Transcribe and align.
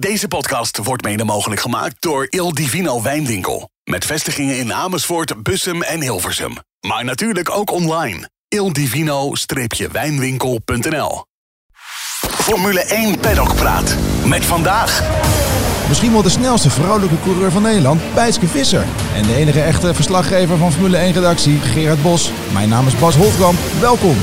Deze 0.00 0.28
podcast 0.28 0.78
wordt 0.78 1.04
mede 1.04 1.24
mogelijk 1.24 1.60
gemaakt 1.60 1.96
door 1.98 2.26
Il 2.30 2.54
Divino 2.54 3.02
Wijnwinkel. 3.02 3.70
Met 3.84 4.04
vestigingen 4.04 4.58
in 4.58 4.72
Amersfoort, 4.72 5.42
Bussum 5.42 5.82
en 5.82 6.00
Hilversum. 6.00 6.52
Maar 6.86 7.04
natuurlijk 7.04 7.50
ook 7.50 7.70
online. 7.70 8.30
ildivino-wijnwinkel.nl 8.48 11.24
Formule 12.20 12.80
1 12.80 13.18
Paddock 13.18 13.54
Praat. 13.54 13.96
Met 14.24 14.44
vandaag... 14.44 15.02
Misschien 15.88 16.12
wel 16.12 16.22
de 16.22 16.28
snelste 16.28 16.70
vrouwelijke 16.70 17.20
coureur 17.22 17.50
van 17.50 17.62
Nederland, 17.62 18.14
Bijtske 18.14 18.46
Visser. 18.46 18.84
En 19.14 19.22
de 19.22 19.34
enige 19.34 19.60
echte 19.60 19.94
verslaggever 19.94 20.56
van 20.56 20.72
Formule 20.72 21.12
1-redactie, 21.12 21.60
Gerard 21.60 22.02
Bos. 22.02 22.30
Mijn 22.52 22.68
naam 22.68 22.86
is 22.86 22.98
Bas 22.98 23.16
Holtkamp. 23.16 23.58
Welkom. 23.80 24.16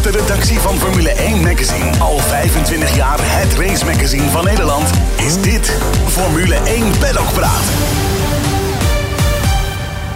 De 0.00 0.10
redactie 0.10 0.58
van 0.58 0.76
Formule 0.76 1.10
1 1.10 1.42
Magazine, 1.42 1.98
al 1.98 2.18
25 2.18 2.96
jaar 2.96 3.18
het 3.20 3.58
race 3.58 3.84
magazine 3.84 4.28
van 4.28 4.44
Nederland, 4.44 4.90
is 5.16 5.42
dit 5.42 5.70
Formule 6.06 6.54
1 6.54 6.98
Paddock 6.98 7.32
Praat. 7.32 7.66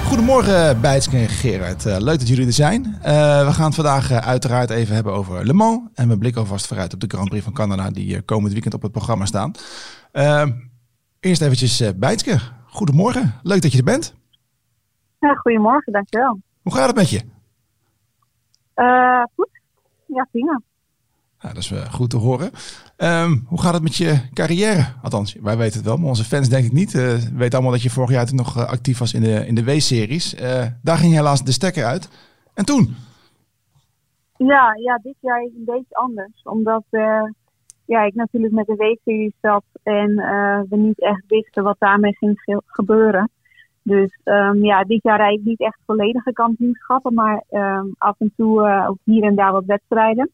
Goedemorgen 0.06 0.80
Bijtske 0.80 1.16
en 1.16 1.28
Gerard. 1.28 1.87
Uh, 1.87 1.97
leuk 1.98 2.19
dat 2.19 2.28
jullie 2.28 2.47
er 2.47 2.52
zijn. 2.52 2.84
Uh, 2.84 3.02
we 3.47 3.52
gaan 3.52 3.66
het 3.66 3.75
vandaag 3.75 4.11
uh, 4.11 4.16
uiteraard 4.16 4.70
even 4.70 4.95
hebben 4.95 5.12
over 5.12 5.47
Le 5.47 5.52
Mans. 5.52 5.89
En 5.95 6.09
we 6.09 6.19
blikken 6.19 6.41
alvast 6.41 6.66
vooruit 6.66 6.95
op 6.95 7.01
de 7.01 7.06
Grand 7.09 7.28
Prix 7.28 7.45
van 7.45 7.53
Canada 7.53 7.91
die 7.91 8.23
komend 8.23 8.53
weekend 8.53 8.75
op 8.75 8.83
het 8.83 8.92
programma 8.92 9.25
staan. 9.25 9.53
eerst 11.20 11.42
eventjes 11.42 11.92
Bijtske. 11.97 12.39
Goedemorgen. 12.66 13.34
Leuk 13.42 13.62
dat 13.62 13.73
je 13.73 13.78
er 13.78 13.84
bent. 13.84 14.14
Ja, 15.19 15.34
goedemorgen, 15.34 15.92
dankjewel. 15.92 16.41
Hoe 16.62 16.75
gaat 16.75 16.87
het 16.87 16.97
met 16.97 17.11
je? 17.11 17.20
goed. 19.37 19.62
Ja, 20.06 20.28
prima. 20.30 20.60
Ja, 21.44 21.48
dat 21.48 21.58
is 21.58 21.70
uh, 21.70 21.92
goed 21.92 22.10
te 22.10 22.16
horen. 22.16 22.50
Um, 22.97 23.44
hoe 23.47 23.60
gaat 23.60 23.74
het 23.74 23.83
met 23.83 23.97
je 23.97 24.20
carrière? 24.33 24.86
Althans, 25.02 25.34
wij 25.34 25.56
weten 25.56 25.77
het 25.77 25.86
wel, 25.86 25.97
maar 25.97 26.08
onze 26.08 26.24
fans 26.24 26.48
denk 26.48 26.64
ik 26.64 26.72
niet. 26.72 26.94
Uh, 26.94 27.02
we 27.02 27.30
weten 27.34 27.52
allemaal 27.52 27.72
dat 27.72 27.83
je 27.83 27.91
vorig 27.91 28.10
jaar 28.10 28.34
nog 28.34 28.56
uh, 28.56 28.64
actief 28.64 28.98
was 28.98 29.14
in 29.14 29.20
de, 29.20 29.47
in 29.47 29.55
de 29.55 29.64
W-series. 29.64 30.34
daar 30.82 30.97
ging 30.97 31.12
helaas 31.12 31.44
de 31.44 31.52
stekker 31.52 31.84
uit. 31.84 32.08
En 32.55 32.64
toen? 32.64 32.94
Ja, 34.36 34.75
ja 34.80 34.98
dit 35.02 35.16
jaar 35.20 35.42
is 35.42 35.50
een 35.56 35.64
beetje 35.64 35.94
anders. 35.94 36.42
Omdat 36.42 36.84
ja, 37.86 38.02
ik 38.02 38.14
natuurlijk 38.14 38.55
met 38.55 38.66
de 38.66 38.75
W-series 38.75 39.32
zat 39.41 39.64
en 39.82 40.14
we 40.69 40.77
niet 40.77 41.00
echt 41.00 41.25
wisten 41.27 41.62
wat 41.62 41.77
daarmee 41.78 42.16
ging 42.16 42.62
gebeuren. 42.66 43.30
Dus 43.87 44.19
um, 44.25 44.65
ja, 44.65 44.85
dit 44.85 45.03
jaar 45.03 45.19
rijd 45.19 45.39
ik 45.39 45.45
niet 45.45 45.61
echt 45.61 45.79
volledige 45.87 46.33
kampioenschappen, 46.33 47.15
maar 47.15 47.45
um, 47.51 47.95
af 47.99 48.15
en 48.19 48.33
toe 48.37 48.69
uh, 48.69 48.89
ook 48.89 48.99
hier 49.05 49.23
en 49.23 49.35
daar 49.35 49.53
wat 49.53 49.65
wedstrijden. 49.65 50.31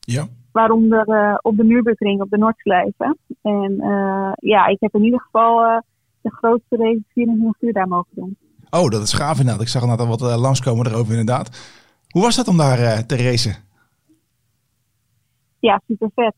Ja. 0.00 0.26
Waaronder 0.52 1.08
uh, 1.08 1.38
op 1.40 1.56
de 1.56 1.64
Nürburgring, 1.64 2.20
op 2.20 2.30
de 2.30 2.38
Noordslijven. 2.38 3.18
En 3.42 3.72
uh, 3.78 4.32
ja, 4.34 4.66
ik 4.66 4.76
heb 4.80 4.94
in 4.94 5.04
ieder 5.04 5.20
geval 5.20 5.82
de 6.20 6.30
grootste 6.30 6.76
race 6.76 7.02
24 7.12 7.62
uur 7.62 7.72
daar 7.72 7.88
mogen 7.88 8.10
doen. 8.14 8.36
Oh, 8.70 8.88
dat 8.88 9.02
is 9.02 9.12
gaaf 9.12 9.38
inderdaad. 9.38 9.62
Ik 9.62 9.68
zag 9.68 9.82
inderdaad 9.82 10.06
al 10.06 10.28
wat 10.28 10.40
langskomen 10.40 10.86
erover 10.86 11.10
inderdaad. 11.10 11.76
Hoe 12.08 12.22
was 12.22 12.36
dat 12.36 12.48
om 12.48 12.56
daar 12.56 13.06
te 13.06 13.16
racen? 13.16 13.56
Ja, 15.58 15.80
super 15.86 16.10
vet 16.14 16.34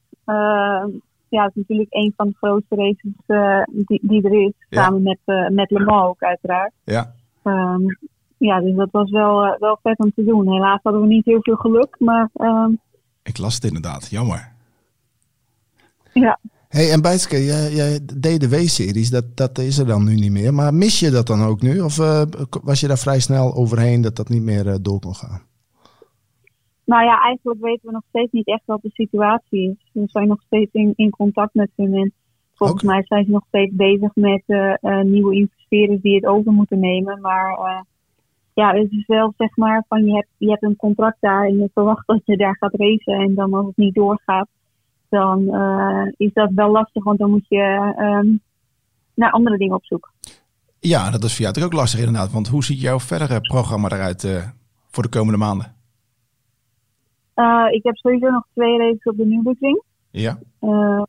ja, 1.33 1.43
het 1.43 1.51
is 1.51 1.61
natuurlijk 1.61 1.95
een 1.95 2.13
van 2.17 2.27
de 2.27 2.35
grootste 2.37 2.75
races 2.75 3.13
uh, 3.27 3.85
die, 3.87 4.01
die 4.03 4.23
er 4.23 4.47
is. 4.47 4.53
Samen 4.71 5.03
met, 5.03 5.19
uh, 5.27 5.49
met 5.49 5.71
Le 5.71 5.85
Mans 5.85 6.09
ook 6.09 6.23
uiteraard. 6.23 6.73
Ja. 6.85 7.15
Um, 7.45 7.99
ja, 8.37 8.61
dus 8.61 8.77
dat 8.77 8.89
was 8.91 9.11
wel, 9.11 9.45
uh, 9.45 9.59
wel 9.59 9.79
vet 9.83 9.99
om 9.99 10.13
te 10.15 10.25
doen. 10.25 10.53
Helaas 10.53 10.81
hadden 10.83 11.03
we 11.03 11.07
niet 11.07 11.25
heel 11.25 11.43
veel 11.43 11.57
geluk, 11.57 11.97
maar... 11.99 12.31
Um... 12.35 12.81
Ik 13.23 13.39
las 13.39 13.55
het 13.55 13.65
inderdaad, 13.65 14.11
jammer. 14.11 14.53
Ja. 16.13 16.39
hey, 16.69 16.91
en 16.91 17.03
Bijtske, 17.03 17.45
jij, 17.45 17.73
jij 17.73 18.01
deed 18.17 18.41
de 18.41 18.49
W-series, 18.49 19.11
dat, 19.11 19.37
dat 19.37 19.59
is 19.59 19.79
er 19.79 19.87
dan 19.87 20.05
nu 20.05 20.15
niet 20.15 20.33
meer. 20.33 20.55
Maar 20.55 20.75
mis 20.75 21.01
je 21.01 21.11
dat 21.11 21.27
dan 21.27 21.43
ook 21.43 21.63
nu? 21.63 21.81
Of 21.81 21.97
was 22.63 22.81
je 22.81 22.87
daar 22.87 22.99
vrij 22.99 23.21
snel 23.21 23.55
overheen 23.55 24.01
dat 24.01 24.17
dat 24.17 24.29
niet 24.29 24.43
meer 24.43 24.83
door 24.83 25.01
kon 25.01 25.15
gaan? 25.15 25.43
Nou 26.93 27.05
ja, 27.05 27.23
eigenlijk 27.23 27.61
weten 27.61 27.87
we 27.87 27.93
nog 27.93 28.03
steeds 28.09 28.33
niet 28.33 28.47
echt 28.47 28.63
wat 28.65 28.83
de 28.83 28.91
situatie 28.93 29.71
is. 29.71 29.91
We 29.93 30.03
zijn 30.07 30.29
nog 30.29 30.43
steeds 30.47 30.73
in, 30.73 30.93
in 30.97 31.11
contact 31.11 31.55
met 31.55 31.71
hun. 31.77 31.95
En 31.95 32.13
volgens 32.55 32.83
mij 32.83 33.03
zijn 33.05 33.25
ze 33.25 33.31
nog 33.31 33.45
steeds 33.49 33.75
bezig 33.75 34.15
met 34.15 34.43
uh, 34.47 34.75
uh, 34.81 35.01
nieuwe 35.01 35.35
investeerders 35.35 36.01
die 36.01 36.15
het 36.15 36.27
over 36.27 36.53
moeten 36.53 36.81
nemen. 36.81 37.21
Maar 37.21 37.59
uh, 37.59 37.81
ja, 38.55 38.75
het 38.75 38.93
is 38.93 39.07
wel 39.07 39.35
zeg 39.37 39.57
maar 39.57 39.85
van 39.89 40.05
je 40.05 40.15
hebt, 40.15 40.29
je 40.37 40.49
hebt 40.49 40.63
een 40.63 40.77
contract 40.77 41.17
daar 41.21 41.47
en 41.47 41.59
je 41.59 41.71
verwacht 41.75 42.07
dat 42.07 42.21
je 42.25 42.37
daar 42.37 42.57
gaat 42.57 42.75
racen. 42.75 43.15
En 43.15 43.35
dan 43.35 43.55
als 43.55 43.67
het 43.67 43.77
niet 43.77 43.95
doorgaat, 43.95 44.49
dan 45.09 45.39
is 46.17 46.33
dat 46.33 46.51
wel 46.55 46.71
lastig. 46.71 47.05
Want 47.05 47.19
dan 47.19 47.31
moet 47.31 47.49
je 47.49 47.95
um, 47.99 48.41
naar 49.15 49.31
andere 49.31 49.57
dingen 49.57 49.75
op 49.75 49.85
zoek. 49.85 50.13
Ja, 50.81 51.11
dat 51.11 51.25
is 51.25 51.37
voor 51.37 51.45
jou 51.45 51.65
ook 51.65 51.73
lastig 51.73 52.01
inderdaad. 52.01 52.33
Want 52.33 52.49
hoe 52.49 52.65
ziet 52.65 52.81
jouw 52.81 53.01
verdere 53.01 53.41
programma 53.41 53.89
eruit 53.89 54.53
voor 54.91 55.03
de 55.03 55.09
komende 55.09 55.39
maanden? 55.39 55.82
Uh, 57.43 57.67
ik 57.71 57.83
heb 57.83 57.97
sowieso 57.97 58.31
nog 58.31 58.47
twee 58.55 58.79
races 58.79 59.03
op 59.05 59.17
de 59.17 59.27
Nürburgring. 59.27 59.83
Ja. 60.11 60.39
Uh, 60.61 61.03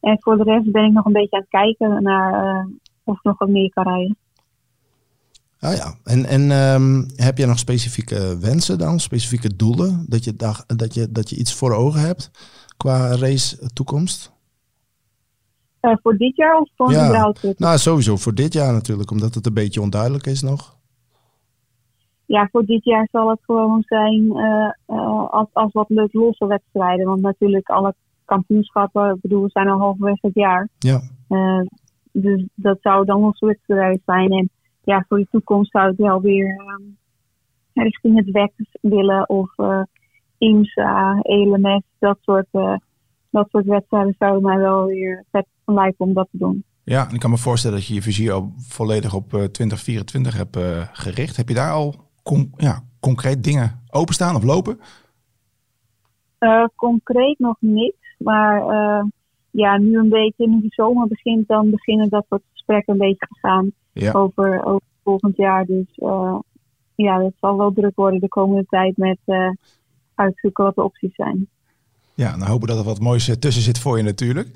en 0.00 0.16
voor 0.20 0.36
de 0.36 0.42
rest 0.42 0.72
ben 0.72 0.84
ik 0.84 0.92
nog 0.92 1.04
een 1.04 1.12
beetje 1.12 1.36
aan 1.36 1.40
het 1.40 1.50
kijken 1.50 2.02
naar 2.02 2.44
uh, 2.44 2.66
of 3.04 3.16
ik 3.16 3.22
nog 3.22 3.38
wat 3.38 3.48
meer 3.48 3.70
kan 3.70 3.84
rijden. 3.84 4.16
Ah 5.60 5.76
ja, 5.76 5.94
en, 6.04 6.24
en 6.24 6.50
um, 6.50 7.06
heb 7.16 7.38
je 7.38 7.46
nog 7.46 7.58
specifieke 7.58 8.38
wensen 8.40 8.78
dan, 8.78 9.00
specifieke 9.00 9.56
doelen? 9.56 10.04
Dat 10.08 10.24
je, 10.24 10.36
dag, 10.36 10.66
dat 10.66 10.94
je, 10.94 11.12
dat 11.12 11.30
je 11.30 11.36
iets 11.36 11.54
voor 11.54 11.72
ogen 11.72 12.00
hebt 12.00 12.30
qua 12.76 13.16
race 13.16 13.70
toekomst? 13.72 14.32
voor 16.02 16.16
dit 16.16 16.36
jaar 16.36 16.58
of 16.58 16.68
voor 16.76 16.92
ja. 16.92 17.06
überhaupt? 17.06 17.58
Nou, 17.58 17.78
sowieso 17.78 18.16
voor 18.16 18.34
dit 18.34 18.52
jaar 18.52 18.72
natuurlijk, 18.72 19.10
omdat 19.10 19.34
het 19.34 19.46
een 19.46 19.54
beetje 19.54 19.80
onduidelijk 19.80 20.26
is 20.26 20.42
nog 20.42 20.76
ja, 22.26 22.48
voor 22.52 22.64
dit 22.64 22.84
jaar 22.84 23.08
zal 23.10 23.28
het 23.30 23.40
gewoon 23.42 23.82
zijn 23.86 24.24
uh, 24.24 24.96
uh, 24.96 25.30
als, 25.30 25.48
als 25.52 25.72
wat 25.72 25.88
leuk 25.88 26.12
losse 26.12 26.46
wedstrijden. 26.46 27.06
Want 27.06 27.20
natuurlijk 27.20 27.68
alle 27.68 27.94
kampioenschappen, 28.24 29.14
ik 29.14 29.20
bedoel, 29.20 29.42
we 29.42 29.50
zijn 29.50 29.68
al 29.68 29.78
halverwege 29.78 30.26
het 30.26 30.34
jaar. 30.34 30.68
Ja. 30.78 31.00
Uh, 31.28 31.60
dus 32.12 32.46
dat 32.54 32.78
zou 32.80 33.04
dan 33.04 33.20
wel 33.20 33.34
wedstrijd 33.38 34.00
zijn. 34.04 34.30
En 34.30 34.50
ja, 34.84 35.04
voor 35.08 35.18
de 35.18 35.26
toekomst 35.30 35.70
zou 35.70 35.90
ik 35.90 35.96
wel 35.96 36.20
weer 36.20 36.60
um, 36.78 36.96
richting 37.72 38.16
het 38.16 38.30
WEC 38.30 38.52
willen. 38.80 39.28
Of 39.28 39.54
IMSA, 40.38 41.20
ELMS, 41.22 41.82
dat 41.98 42.18
soort, 42.20 42.46
dat 43.30 43.48
soort 43.50 43.64
wedstrijden 43.64 44.14
zouden 44.18 44.42
mij 44.42 44.58
wel 44.58 44.86
weer 44.86 45.24
vet 45.30 45.46
lijken 45.64 46.06
om 46.06 46.14
dat 46.14 46.28
te 46.30 46.38
doen. 46.38 46.64
Ja, 46.84 47.08
en 47.08 47.14
ik 47.14 47.20
kan 47.20 47.30
me 47.30 47.36
voorstellen 47.36 47.76
dat 47.76 47.86
je 47.86 47.94
je 47.94 48.02
vizier 48.02 48.32
al 48.32 48.52
volledig 48.56 49.14
op 49.14 49.28
2024 49.28 50.36
hebt 50.36 50.58
gericht. 50.92 51.36
Heb 51.36 51.48
je 51.48 51.54
daar 51.54 51.72
al 51.72 52.04
con 52.24 52.52
ja, 52.56 52.82
concreet 53.00 53.44
dingen 53.44 53.82
openstaan 53.90 54.36
of 54.36 54.42
lopen? 54.42 54.80
Uh, 56.40 56.64
concreet 56.74 57.38
nog 57.38 57.56
niet, 57.58 57.96
maar 58.18 58.60
uh, 58.60 59.04
ja, 59.50 59.78
nu 59.78 59.98
een 59.98 60.08
beetje, 60.08 60.48
nu 60.48 60.60
de 60.60 60.68
zomer 60.68 61.08
begint, 61.08 61.48
dan 61.48 61.70
beginnen 61.70 62.08
dat 62.08 62.24
soort 62.28 62.42
gesprekken 62.52 62.92
een 62.92 62.98
beetje 62.98 63.26
te 63.26 63.38
gaan 63.40 63.70
ja. 63.92 64.12
over, 64.12 64.64
over 64.64 64.86
volgend 65.02 65.36
jaar. 65.36 65.64
Dus 65.64 65.86
uh, 65.96 66.38
ja, 66.94 67.18
dat 67.18 67.32
zal 67.40 67.56
wel 67.56 67.72
druk 67.72 67.96
worden 67.96 68.20
de 68.20 68.28
komende 68.28 68.64
tijd 68.68 68.96
met 68.96 69.18
uitzoeken 70.14 70.64
wat 70.64 70.74
de 70.74 70.82
opties 70.82 71.14
zijn. 71.14 71.48
Ja, 72.14 72.30
dan 72.36 72.48
hopen 72.48 72.68
dat 72.68 72.78
er 72.78 72.84
wat 72.84 73.00
moois 73.00 73.36
tussen 73.38 73.62
zit 73.62 73.78
voor 73.78 73.96
je 73.96 74.02
natuurlijk. 74.02 74.48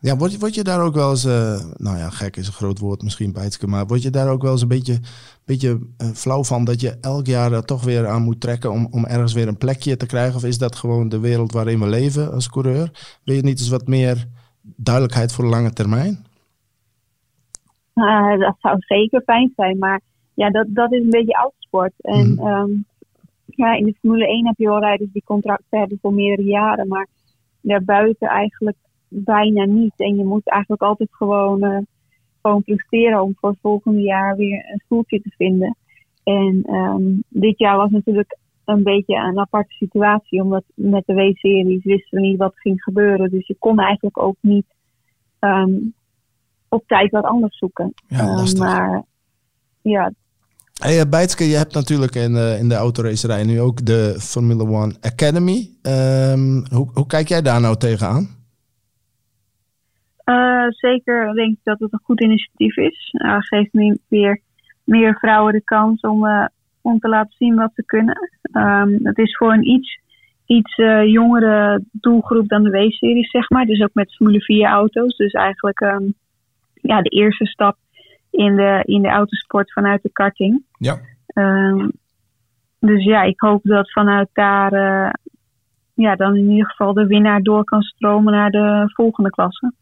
Ja, 0.00 0.16
word, 0.16 0.38
word 0.38 0.54
je 0.54 0.62
daar 0.62 0.80
ook 0.80 0.94
wel 0.94 1.10
eens, 1.10 1.24
uh, 1.24 1.58
nou 1.76 1.98
ja, 1.98 2.10
gek 2.10 2.36
is 2.36 2.46
een 2.46 2.52
groot 2.52 2.78
woord 2.78 3.02
misschien, 3.02 3.32
Bijtske, 3.32 3.66
maar 3.66 3.86
word 3.86 4.02
je 4.02 4.10
daar 4.10 4.30
ook 4.30 4.42
wel 4.42 4.52
eens 4.52 4.62
een 4.62 4.68
beetje, 4.68 4.98
beetje 5.44 5.78
uh, 6.02 6.08
flauw 6.08 6.44
van 6.44 6.64
dat 6.64 6.80
je 6.80 6.98
elk 7.00 7.26
jaar 7.26 7.52
er 7.52 7.64
toch 7.64 7.84
weer 7.84 8.06
aan 8.08 8.22
moet 8.22 8.40
trekken 8.40 8.72
om, 8.72 8.88
om 8.90 9.04
ergens 9.04 9.32
weer 9.32 9.48
een 9.48 9.58
plekje 9.58 9.96
te 9.96 10.06
krijgen? 10.06 10.36
Of 10.36 10.44
is 10.44 10.58
dat 10.58 10.76
gewoon 10.76 11.08
de 11.08 11.20
wereld 11.20 11.52
waarin 11.52 11.80
we 11.80 11.86
leven 11.86 12.32
als 12.32 12.48
coureur? 12.48 13.18
Wil 13.24 13.34
je 13.34 13.42
niet 13.42 13.58
eens 13.58 13.68
wat 13.68 13.86
meer 13.86 14.26
duidelijkheid 14.62 15.32
voor 15.32 15.44
de 15.44 15.50
lange 15.50 15.72
termijn? 15.72 16.24
Uh, 17.94 18.38
dat 18.38 18.56
zou 18.58 18.76
zeker 18.78 19.22
fijn 19.22 19.52
zijn, 19.56 19.78
maar 19.78 20.00
ja, 20.34 20.50
dat, 20.50 20.66
dat 20.68 20.92
is 20.92 21.02
een 21.02 21.10
beetje 21.10 21.36
oudsport. 21.36 21.92
En 22.00 22.32
mm. 22.32 22.46
um, 22.46 22.84
ja, 23.46 23.74
in 23.74 23.84
de 23.84 23.94
Formule 24.00 24.26
1 24.26 24.46
heb 24.46 24.58
je 24.58 24.66
wel 24.66 24.80
rijders 24.80 25.12
die 25.12 25.22
contracten 25.24 25.78
hebben 25.78 25.98
voor 26.02 26.14
meerdere 26.14 26.48
jaren, 26.48 26.88
maar 26.88 27.06
daarbuiten 27.60 28.28
eigenlijk 28.28 28.76
bijna 29.10 29.64
niet. 29.64 29.92
En 29.96 30.16
je 30.16 30.24
moet 30.24 30.48
eigenlijk 30.48 30.82
altijd 30.82 31.08
gewoon, 31.12 31.64
uh, 31.64 31.78
gewoon 32.42 32.62
presteren 32.62 33.22
om 33.22 33.36
voor 33.40 33.50
het 33.50 33.58
volgende 33.62 34.00
jaar 34.00 34.36
weer 34.36 34.70
een 34.72 34.82
stoeltje 34.84 35.20
te 35.20 35.30
vinden. 35.36 35.76
En 36.24 36.74
um, 36.74 37.22
dit 37.28 37.58
jaar 37.58 37.76
was 37.76 37.90
natuurlijk 37.90 38.38
een 38.64 38.82
beetje 38.82 39.16
een 39.16 39.38
aparte 39.38 39.72
situatie, 39.72 40.42
omdat 40.42 40.64
met 40.74 41.02
de 41.06 41.14
W-series 41.14 41.84
wisten 41.84 42.20
we 42.20 42.26
niet 42.26 42.38
wat 42.38 42.52
ging 42.54 42.82
gebeuren. 42.82 43.30
Dus 43.30 43.46
je 43.46 43.56
kon 43.58 43.78
eigenlijk 43.78 44.22
ook 44.22 44.36
niet 44.40 44.66
um, 45.40 45.94
op 46.68 46.84
tijd 46.86 47.10
wat 47.10 47.24
anders 47.24 47.58
zoeken. 47.58 47.92
Ja, 48.08 48.38
um, 48.38 48.58
maar 48.58 49.04
ja, 49.82 50.12
Hey, 50.80 50.98
uh, 50.98 51.02
Bijtske, 51.10 51.44
je 51.44 51.56
hebt 51.56 51.74
natuurlijk 51.74 52.14
in, 52.14 52.32
uh, 52.32 52.58
in 52.58 52.68
de 52.68 52.74
autoracerij 52.74 53.44
nu 53.44 53.60
ook 53.60 53.86
de 53.86 54.16
Formula 54.18 54.64
One 54.64 54.94
Academy. 55.00 55.70
Um, 55.82 56.64
hoe, 56.72 56.88
hoe 56.92 57.06
kijk 57.06 57.28
jij 57.28 57.42
daar 57.42 57.60
nou 57.60 57.76
tegenaan? 57.76 58.39
Uh, 60.30 60.66
zeker 60.68 61.34
denk 61.34 61.52
ik 61.52 61.60
dat 61.62 61.78
het 61.78 61.92
een 61.92 62.00
goed 62.02 62.20
initiatief 62.20 62.76
is. 62.76 63.12
Uh, 63.12 63.36
geeft 63.38 63.72
nu 63.72 63.98
weer 64.08 64.40
meer 64.84 65.18
vrouwen 65.18 65.52
de 65.52 65.62
kans 65.64 66.00
om, 66.00 66.24
uh, 66.24 66.46
om 66.80 66.98
te 66.98 67.08
laten 67.08 67.34
zien 67.38 67.54
wat 67.54 67.70
ze 67.74 67.84
kunnen. 67.84 68.30
Um, 68.52 68.98
het 69.02 69.18
is 69.18 69.36
voor 69.36 69.52
een 69.52 69.68
iets, 69.68 70.00
iets 70.46 70.76
jongere 71.06 71.84
doelgroep 71.92 72.48
dan 72.48 72.62
de 72.62 72.70
W-series, 72.70 73.30
zeg 73.30 73.50
maar. 73.50 73.64
Dus 73.64 73.82
ook 73.82 73.94
met 73.94 74.14
Formule 74.14 74.40
4 74.40 74.66
auto's. 74.66 75.16
Dus 75.16 75.32
eigenlijk 75.32 75.80
um, 75.80 76.14
ja, 76.74 77.02
de 77.02 77.10
eerste 77.10 77.46
stap 77.46 77.76
in 78.30 78.56
de, 78.56 78.82
in 78.84 79.02
de 79.02 79.08
autosport 79.08 79.72
vanuit 79.72 80.02
de 80.02 80.10
karting. 80.12 80.62
Ja. 80.78 80.98
Um, 81.34 81.92
dus 82.78 83.04
ja, 83.04 83.22
ik 83.22 83.40
hoop 83.40 83.60
dat 83.62 83.92
vanuit 83.92 84.28
daar 84.32 84.72
ja, 85.94 86.16
dan 86.16 86.36
in 86.36 86.50
ieder 86.50 86.70
geval 86.70 86.92
de 86.92 87.06
winnaar 87.06 87.42
door 87.42 87.64
kan 87.64 87.82
stromen 87.82 88.32
naar 88.32 88.50
de 88.50 88.90
volgende 88.94 89.30
klasse. 89.30 89.72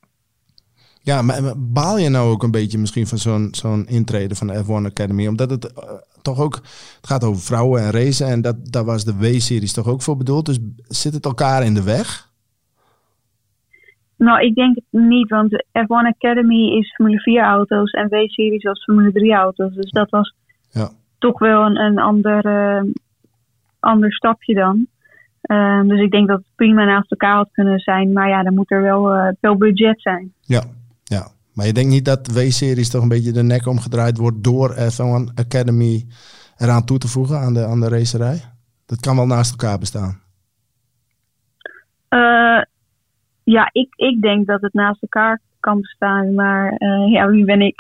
Ja, 1.09 1.23
maar 1.23 1.43
baal 1.57 1.99
je 1.99 2.09
nou 2.09 2.31
ook 2.31 2.43
een 2.43 2.51
beetje 2.51 2.79
misschien 2.79 3.07
van 3.07 3.19
zo'n 3.19 3.49
zo'n 3.51 3.87
intrede 3.87 4.35
van 4.35 4.47
de 4.47 4.65
F1 4.65 4.87
Academy? 4.87 5.27
Omdat 5.27 5.51
het 5.51 5.65
uh, 5.65 5.91
toch 6.23 6.41
ook, 6.41 6.55
het 6.55 7.07
gaat 7.07 7.25
over 7.25 7.43
vrouwen 7.43 7.83
en 7.83 7.91
racen 7.91 8.27
en 8.27 8.41
dat, 8.41 8.57
daar 8.73 8.85
was 8.85 9.05
de 9.05 9.17
W-series 9.17 9.73
toch 9.73 9.89
ook 9.89 10.03
voor 10.03 10.17
bedoeld. 10.17 10.47
Dus 10.47 10.59
zit 10.89 11.13
het 11.13 11.25
elkaar 11.25 11.65
in 11.65 11.75
de 11.75 11.83
weg? 11.83 12.31
Nou, 14.17 14.41
ik 14.41 14.55
denk 14.55 14.75
het 14.75 15.03
niet, 15.03 15.29
want 15.29 15.51
de 15.51 15.65
F1 15.73 16.17
Academy 16.17 16.77
is 16.79 16.95
Formule 16.95 17.21
4 17.21 17.43
auto's 17.43 17.91
en 17.91 18.09
W-series 18.09 18.67
als 18.67 18.85
Formule 18.85 19.13
3 19.13 19.33
auto's. 19.33 19.75
Dus 19.75 19.91
dat 19.91 20.11
was 20.11 20.35
ja. 20.71 20.89
toch 21.19 21.39
wel 21.39 21.67
een, 21.67 21.77
een 21.77 21.99
ander, 21.99 22.47
uh, 22.47 22.91
ander 23.81 24.13
stapje 24.13 24.55
dan. 24.55 24.87
Uh, 25.43 25.83
dus 25.83 26.01
ik 26.01 26.11
denk 26.11 26.29
dat 26.29 26.39
het 26.39 26.55
prima 26.55 26.85
naast 26.85 27.11
elkaar 27.11 27.37
had 27.37 27.49
kunnen 27.53 27.79
zijn. 27.79 28.13
Maar 28.13 28.29
ja, 28.29 28.43
dan 28.43 28.55
moet 28.55 28.71
er 28.71 28.83
wel, 28.83 29.15
uh, 29.15 29.29
wel 29.41 29.57
budget 29.57 30.03
zijn. 30.03 30.33
Ja. 30.41 30.63
Maar 31.59 31.67
je 31.67 31.73
denkt 31.73 31.91
niet 31.91 32.05
dat 32.05 32.27
W-series 32.27 32.89
toch 32.89 33.03
een 33.03 33.09
beetje 33.09 33.33
de 33.33 33.43
nek 33.43 33.67
omgedraaid 33.67 34.17
wordt 34.17 34.45
door 34.45 34.75
F1 34.75 35.35
Academy 35.35 36.07
eraan 36.57 36.85
toe 36.85 36.99
te 36.99 37.09
voegen 37.09 37.39
aan 37.39 37.55
de, 37.55 37.65
aan 37.65 37.81
de 37.81 37.89
racerij? 37.89 38.43
Dat 38.87 39.01
kan 39.01 39.17
wel 39.17 39.27
naast 39.27 39.51
elkaar 39.51 39.79
bestaan. 39.79 40.21
Uh, 42.11 42.63
ja, 43.45 43.71
ik, 43.73 43.89
ik 43.97 44.21
denk 44.21 44.47
dat 44.47 44.61
het 44.61 44.73
naast 44.73 45.03
elkaar 45.03 45.41
kan 45.61 45.81
bestaan. 45.81 46.35
Maar 46.35 46.73
uh, 46.79 47.13
ja, 47.13 47.29
wie 47.29 47.45
ben 47.45 47.61
ik? 47.61 47.75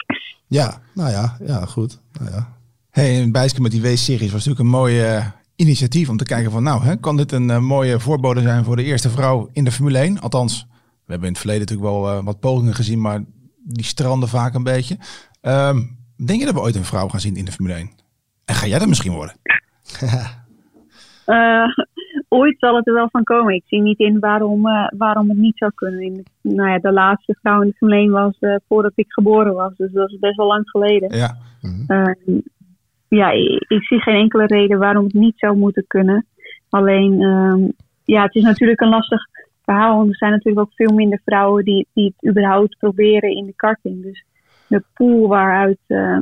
Ja, 0.47 0.79
nou 0.95 1.11
ja, 1.11 1.37
ja 1.45 1.65
goed. 1.65 2.01
Nou 2.21 2.31
ja. 2.31 2.49
Hey, 2.91 3.23
een 3.23 3.33
bijsken 3.33 3.63
met 3.63 3.71
die 3.71 3.83
W-series 3.83 4.33
was 4.33 4.47
natuurlijk 4.47 4.61
een 4.61 4.81
mooie 4.81 5.23
initiatief 5.57 6.09
om 6.09 6.17
te 6.17 6.25
kijken 6.25 6.51
van 6.51 6.63
nou, 6.63 6.83
hè, 6.83 6.97
kan 6.97 7.17
dit 7.17 7.33
een 7.33 7.49
uh, 7.49 7.59
mooie 7.59 8.01
voorbode 8.01 8.41
zijn 8.41 8.65
voor 8.65 8.77
de 8.77 8.85
eerste 8.85 9.11
vrouw 9.11 9.49
in 9.53 9.65
de 9.65 9.73
Formule 9.73 9.99
1? 9.99 10.21
Althans, 10.21 10.67
we 11.05 11.15
hebben 11.15 11.27
in 11.27 11.33
het 11.35 11.43
verleden 11.43 11.61
natuurlijk 11.61 11.91
wel 11.91 12.19
uh, 12.19 12.25
wat 12.25 12.41
pogingen 12.41 12.75
gezien, 12.75 13.01
maar 13.01 13.25
die 13.75 13.85
stranden 13.85 14.29
vaak 14.29 14.55
een 14.55 14.63
beetje. 14.63 14.97
Um, 15.43 15.97
denk 16.17 16.39
je 16.39 16.45
dat 16.45 16.55
we 16.55 16.61
ooit 16.61 16.77
een 16.77 16.85
vrouw 16.85 17.09
gaan 17.09 17.21
zien 17.21 17.37
in 17.37 17.45
de 17.45 17.53
Formule 17.53 17.75
1? 17.75 17.91
En 18.45 18.55
ga 18.55 18.67
jij 18.67 18.79
dat 18.79 18.89
misschien 18.89 19.13
worden? 19.13 19.37
uh, 21.27 21.65
ooit 22.39 22.59
zal 22.59 22.77
het 22.77 22.87
er 22.87 22.95
wel 22.95 23.09
van 23.11 23.25
komen. 23.25 23.55
Ik 23.55 23.65
zie 23.67 23.81
niet 23.81 23.99
in 23.99 24.19
waarom, 24.19 24.63
waarom 24.97 25.29
het 25.29 25.39
niet 25.39 25.57
zou 25.57 25.73
kunnen. 25.75 26.01
In, 26.01 26.25
nou 26.43 26.71
ja, 26.71 26.79
de 26.79 26.93
laatste 26.93 27.39
vrouw 27.43 27.63
in 27.63 27.69
de 27.69 27.75
Formule 27.77 28.01
1 28.01 28.11
was 28.11 28.39
voordat 28.69 28.93
ik 28.95 29.13
geboren 29.13 29.55
was, 29.55 29.77
dus 29.77 29.93
dat 29.93 30.11
is 30.11 30.19
best 30.19 30.37
wel 30.37 30.47
lang 30.47 30.71
geleden. 30.71 31.17
Ja. 31.17 31.37
Mm-hmm 31.61 32.43
ja, 33.09 33.31
ik, 33.31 33.65
ik, 33.69 33.83
zie 33.83 34.01
geen 34.01 34.15
enkele 34.15 34.47
reden 34.47 34.79
waarom 34.79 35.05
het 35.05 35.13
niet 35.13 35.39
zou 35.39 35.57
moeten 35.57 35.85
kunnen. 35.87 36.27
Alleen, 36.69 37.21
um, 37.23 37.73
ja, 38.05 38.23
het 38.23 38.35
is 38.35 38.43
natuurlijk 38.43 38.81
een 38.81 38.89
lastig 38.89 39.21
verhaal. 39.69 40.09
Er 40.09 40.17
zijn 40.17 40.31
natuurlijk 40.31 40.67
ook 40.67 40.75
veel 40.75 40.95
minder 40.95 41.21
vrouwen 41.25 41.65
die, 41.65 41.87
die 41.95 42.15
het 42.17 42.31
überhaupt 42.31 42.79
proberen 42.79 43.37
in 43.37 43.47
de 43.47 43.53
karting. 43.57 44.03
Dus 44.03 44.25
de 44.67 44.83
pool 44.95 45.29
waaruit 45.29 45.79
uh, 45.87 46.21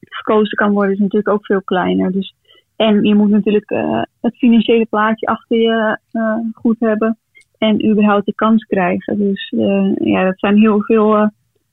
gekozen 0.00 0.56
kan 0.56 0.72
worden 0.72 0.92
is 0.92 0.98
natuurlijk 0.98 1.28
ook 1.28 1.46
veel 1.46 1.62
kleiner. 1.62 2.12
Dus, 2.12 2.34
en 2.76 3.04
je 3.04 3.14
moet 3.14 3.30
natuurlijk 3.30 3.70
uh, 3.70 4.02
het 4.20 4.36
financiële 4.36 4.86
plaatje 4.86 5.26
achter 5.26 5.56
je 5.58 5.98
uh, 6.12 6.36
goed 6.54 6.76
hebben. 6.78 7.18
En 7.58 7.90
überhaupt 7.90 8.26
de 8.26 8.34
kans 8.34 8.64
krijgen. 8.64 9.18
Dus 9.18 9.52
ja, 9.98 10.24
dat 10.24 10.38
zijn 10.38 10.58
heel 10.58 10.82
veel 10.82 11.30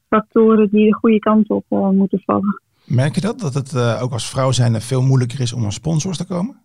factoren 0.09 0.69
die 0.69 0.85
de 0.85 0.95
goede 0.95 1.19
kant 1.19 1.49
op 1.49 1.65
moeten 1.69 2.21
vallen. 2.25 2.61
Merk 2.85 3.15
je 3.15 3.21
dat? 3.21 3.39
Dat 3.39 3.53
het 3.53 3.99
ook 4.01 4.11
als 4.11 4.29
vrouw 4.29 4.51
zijn 4.51 4.81
veel 4.81 5.01
moeilijker 5.01 5.41
is 5.41 5.53
om 5.53 5.63
aan 5.63 5.71
sponsors 5.71 6.17
te 6.17 6.27
komen? 6.27 6.55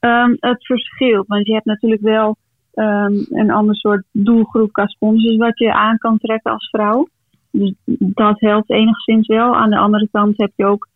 Um, 0.00 0.36
het 0.38 0.66
verschilt. 0.66 1.26
Want 1.26 1.46
je 1.46 1.52
hebt 1.52 1.64
natuurlijk 1.64 2.02
wel 2.02 2.36
um, 2.74 3.26
een 3.28 3.50
ander 3.50 3.76
soort 3.76 4.04
doelgroep 4.12 4.72
qua 4.72 4.86
sponsors 4.86 5.36
wat 5.36 5.58
je 5.58 5.72
aan 5.72 5.98
kan 5.98 6.18
trekken 6.18 6.52
als 6.52 6.68
vrouw. 6.70 7.08
Dus 7.50 7.74
dat 7.98 8.40
helpt 8.40 8.70
enigszins 8.70 9.26
wel. 9.26 9.56
Aan 9.56 9.70
de 9.70 9.78
andere 9.78 10.08
kant 10.12 10.36
heb 10.36 10.52
je 10.56 10.64
ook 10.64 10.88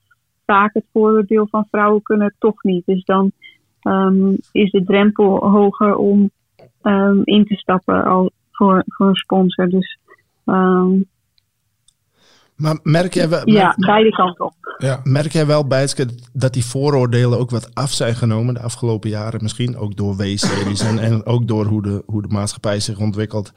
vaak 0.46 0.74
het 0.74 0.84
voordeel 0.92 1.46
van 1.50 1.66
vrouwen 1.70 2.02
kunnen 2.02 2.26
het 2.26 2.36
toch 2.38 2.62
niet. 2.62 2.86
Dus 2.86 3.04
dan 3.04 3.32
um, 3.82 4.36
is 4.52 4.70
de 4.70 4.84
drempel 4.84 5.48
hoger 5.48 5.96
om 5.96 6.30
in 7.24 7.44
te 7.44 7.54
stappen 7.54 8.04
al 8.04 8.30
voor, 8.50 8.82
voor 8.86 9.06
een 9.06 9.14
sponsor. 9.14 9.68
Dus 9.68 9.98
maar 12.56 12.78
merk 12.82 13.14
jij 13.14 13.28
wel, 13.28 13.50
ja, 13.50 13.74
beide 13.76 14.10
kanten 14.10 14.44
op. 14.44 14.54
Ja. 14.78 15.00
Merk 15.04 15.32
jij 15.32 15.46
wel, 15.46 15.66
Bijtske, 15.66 16.08
dat 16.32 16.52
die 16.52 16.64
vooroordelen 16.64 17.38
ook 17.38 17.50
wat 17.50 17.74
af 17.74 17.92
zijn 17.92 18.14
genomen 18.14 18.54
de 18.54 18.60
afgelopen 18.60 19.10
jaren? 19.10 19.42
Misschien 19.42 19.76
ook 19.76 19.96
door 19.96 20.16
W-series 20.16 20.80
en, 20.80 20.98
en 20.98 21.26
ook 21.26 21.48
door 21.48 21.64
hoe 21.66 21.82
de, 21.82 22.02
hoe 22.06 22.22
de 22.22 22.28
maatschappij 22.28 22.80
zich 22.80 22.98
ontwikkelt. 22.98 23.52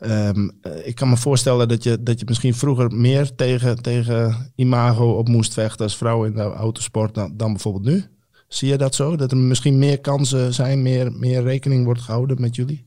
Um, 0.00 0.50
ik 0.84 0.94
kan 0.94 1.08
me 1.08 1.16
voorstellen 1.16 1.68
dat 1.68 1.82
je, 1.82 2.02
dat 2.02 2.18
je 2.18 2.24
misschien 2.28 2.54
vroeger 2.54 2.94
meer 2.94 3.34
tegen, 3.34 3.82
tegen 3.82 4.52
imago 4.54 5.10
op 5.10 5.28
moest 5.28 5.54
vechten 5.54 5.84
als 5.84 5.96
vrouw 5.96 6.24
in 6.24 6.32
de 6.32 6.42
autosport 6.42 7.14
dan, 7.14 7.32
dan 7.36 7.52
bijvoorbeeld 7.52 7.84
nu. 7.84 8.04
Zie 8.48 8.68
je 8.68 8.76
dat 8.76 8.94
zo? 8.94 9.16
Dat 9.16 9.30
er 9.30 9.36
misschien 9.36 9.78
meer 9.78 10.00
kansen 10.00 10.54
zijn, 10.54 10.82
meer, 10.82 11.12
meer 11.12 11.42
rekening 11.42 11.84
wordt 11.84 12.00
gehouden 12.00 12.40
met 12.40 12.56
jullie? 12.56 12.84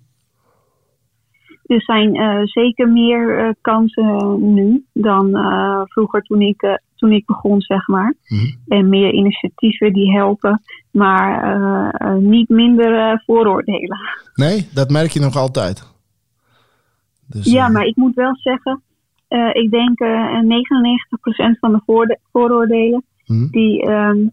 Er 1.65 1.81
zijn 1.81 2.15
uh, 2.15 2.41
zeker 2.43 2.89
meer 2.89 3.45
uh, 3.45 3.53
kansen 3.61 4.53
nu 4.53 4.85
dan 4.93 5.27
uh, 5.29 5.81
vroeger 5.85 6.21
toen 6.21 6.41
ik, 6.41 6.79
toen 6.95 7.11
ik 7.11 7.25
begon, 7.25 7.61
zeg 7.61 7.87
maar. 7.87 8.15
Mm-hmm. 8.27 8.55
En 8.67 8.89
meer 8.89 9.13
initiatieven 9.13 9.93
die 9.93 10.11
helpen, 10.11 10.61
maar 10.91 12.19
niet 12.19 12.49
minder 12.49 13.21
vooroordelen. 13.25 13.99
Nee, 14.33 14.69
dat 14.73 14.89
merk 14.89 15.11
je 15.11 15.19
nog 15.19 15.35
altijd. 15.35 15.93
Dus, 17.27 17.51
ja, 17.51 17.67
maar 17.67 17.85
ik 17.85 17.95
moet 17.95 18.15
wel 18.15 18.35
zeggen, 18.35 18.81
ik 19.51 19.71
denk 19.71 20.03
99% 21.55 21.59
van 21.59 21.71
de 21.71 22.11
vooroordelen 22.31 23.03
mm-hmm. 23.25 23.47
die 23.51 23.89
um, 23.89 24.31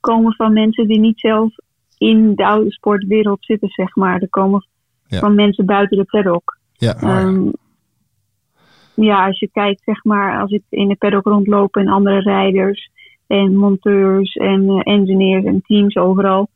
komen 0.00 0.34
van 0.34 0.52
mensen 0.52 0.86
die 0.86 0.98
niet 0.98 1.20
zelf 1.20 1.54
in 1.98 2.34
de 2.34 2.46
oude 2.46 2.72
sportwereld 2.72 3.44
zitten, 3.44 3.68
zeg 3.68 3.94
maar. 3.94 4.20
Er 4.20 4.28
komen 4.28 4.66
ja. 5.06 5.18
van 5.18 5.34
mensen 5.34 5.66
buiten 5.66 5.96
de 5.96 6.04
paddock. 6.04 6.58
Ja, 6.72 7.22
um, 7.22 7.52
ja, 8.94 9.26
als 9.26 9.38
je 9.38 9.48
kijkt, 9.52 9.82
zeg 9.84 10.04
maar, 10.04 10.40
als 10.40 10.50
ik 10.50 10.62
in 10.68 10.88
de 10.88 10.96
paddock 10.96 11.24
rondloop 11.24 11.76
en 11.76 11.88
andere 11.88 12.20
rijders 12.20 12.90
en 13.26 13.56
monteurs 13.56 14.34
en 14.34 14.62
uh, 14.62 14.80
engineers 14.82 15.44
en 15.44 15.62
teams 15.62 15.96
overal. 15.96 16.48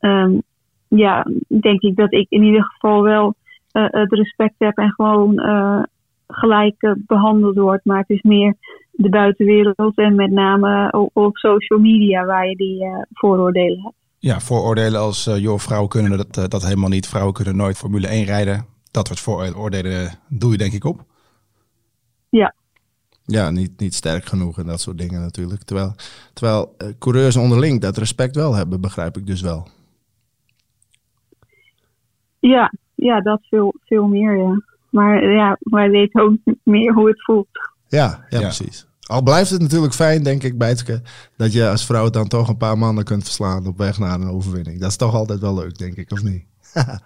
Um, 0.00 0.42
ja, 0.88 1.26
denk 1.46 1.80
ik 1.80 1.96
dat 1.96 2.12
ik 2.12 2.26
in 2.28 2.42
ieder 2.42 2.64
geval 2.64 3.02
wel 3.02 3.34
uh, 3.72 3.86
het 3.90 4.12
respect 4.12 4.54
heb 4.58 4.76
en 4.76 4.90
gewoon 4.90 5.40
uh, 5.40 5.82
gelijk 6.26 6.94
behandeld 7.06 7.56
word. 7.56 7.84
Maar 7.84 7.98
het 7.98 8.10
is 8.10 8.22
meer 8.22 8.54
de 8.90 9.08
buitenwereld 9.08 9.96
en 9.96 10.14
met 10.14 10.30
name 10.30 10.92
op, 10.92 11.10
op 11.12 11.36
social 11.36 11.78
media 11.78 12.24
waar 12.24 12.48
je 12.48 12.56
die 12.56 12.84
vooroordelen 13.12 13.82
hebt. 13.82 14.01
Ja, 14.22 14.40
vooroordelen 14.40 15.00
als 15.00 15.26
uh, 15.26 15.38
joh, 15.38 15.58
vrouwen 15.58 15.88
kunnen 15.88 16.16
dat, 16.16 16.36
uh, 16.36 16.44
dat 16.48 16.62
helemaal 16.62 16.88
niet. 16.88 17.08
Vrouwen 17.08 17.34
kunnen 17.34 17.56
nooit 17.56 17.76
Formule 17.76 18.06
1 18.06 18.24
rijden. 18.24 18.66
Dat 18.90 19.06
soort 19.06 19.20
vooroordelen 19.20 20.10
doe 20.28 20.52
je 20.52 20.58
denk 20.58 20.72
ik 20.72 20.84
op. 20.84 21.04
Ja. 22.28 22.54
Ja, 23.24 23.50
niet, 23.50 23.80
niet 23.80 23.94
sterk 23.94 24.24
genoeg 24.24 24.58
en 24.58 24.66
dat 24.66 24.80
soort 24.80 24.98
dingen 24.98 25.20
natuurlijk. 25.20 25.62
Terwijl, 25.62 25.94
terwijl 26.32 26.74
uh, 26.78 26.88
coureurs 26.98 27.36
onderling 27.36 27.80
dat 27.80 27.96
respect 27.96 28.34
wel 28.34 28.54
hebben, 28.54 28.80
begrijp 28.80 29.16
ik 29.16 29.26
dus 29.26 29.40
wel. 29.40 29.68
Ja, 32.38 32.72
ja 32.94 33.20
dat 33.20 33.40
veel, 33.42 33.74
veel 33.84 34.06
meer, 34.06 34.36
ja. 34.36 34.62
Maar 34.90 35.30
ja, 35.30 35.56
wij 35.60 35.90
weten 35.90 36.22
ook 36.22 36.36
meer 36.62 36.92
hoe 36.92 37.08
het 37.08 37.24
voelt. 37.24 37.48
Ja, 37.88 38.26
ja, 38.28 38.38
ja. 38.38 38.40
precies. 38.40 38.86
Al 39.06 39.22
blijft 39.22 39.50
het 39.50 39.60
natuurlijk 39.60 39.92
fijn, 39.94 40.22
denk 40.22 40.42
ik, 40.42 40.58
Bijtske, 40.58 41.02
dat 41.36 41.52
je 41.52 41.68
als 41.68 41.86
vrouw 41.86 42.10
dan 42.10 42.28
toch 42.28 42.48
een 42.48 42.56
paar 42.56 42.78
mannen 42.78 43.04
kunt 43.04 43.24
verslaan 43.24 43.66
op 43.66 43.78
weg 43.78 43.98
naar 43.98 44.20
een 44.20 44.30
overwinning. 44.30 44.80
Dat 44.80 44.90
is 44.90 44.96
toch 44.96 45.14
altijd 45.14 45.40
wel 45.40 45.54
leuk, 45.54 45.78
denk 45.78 45.96
ik, 45.96 46.12
of 46.12 46.22
niet? 46.22 46.44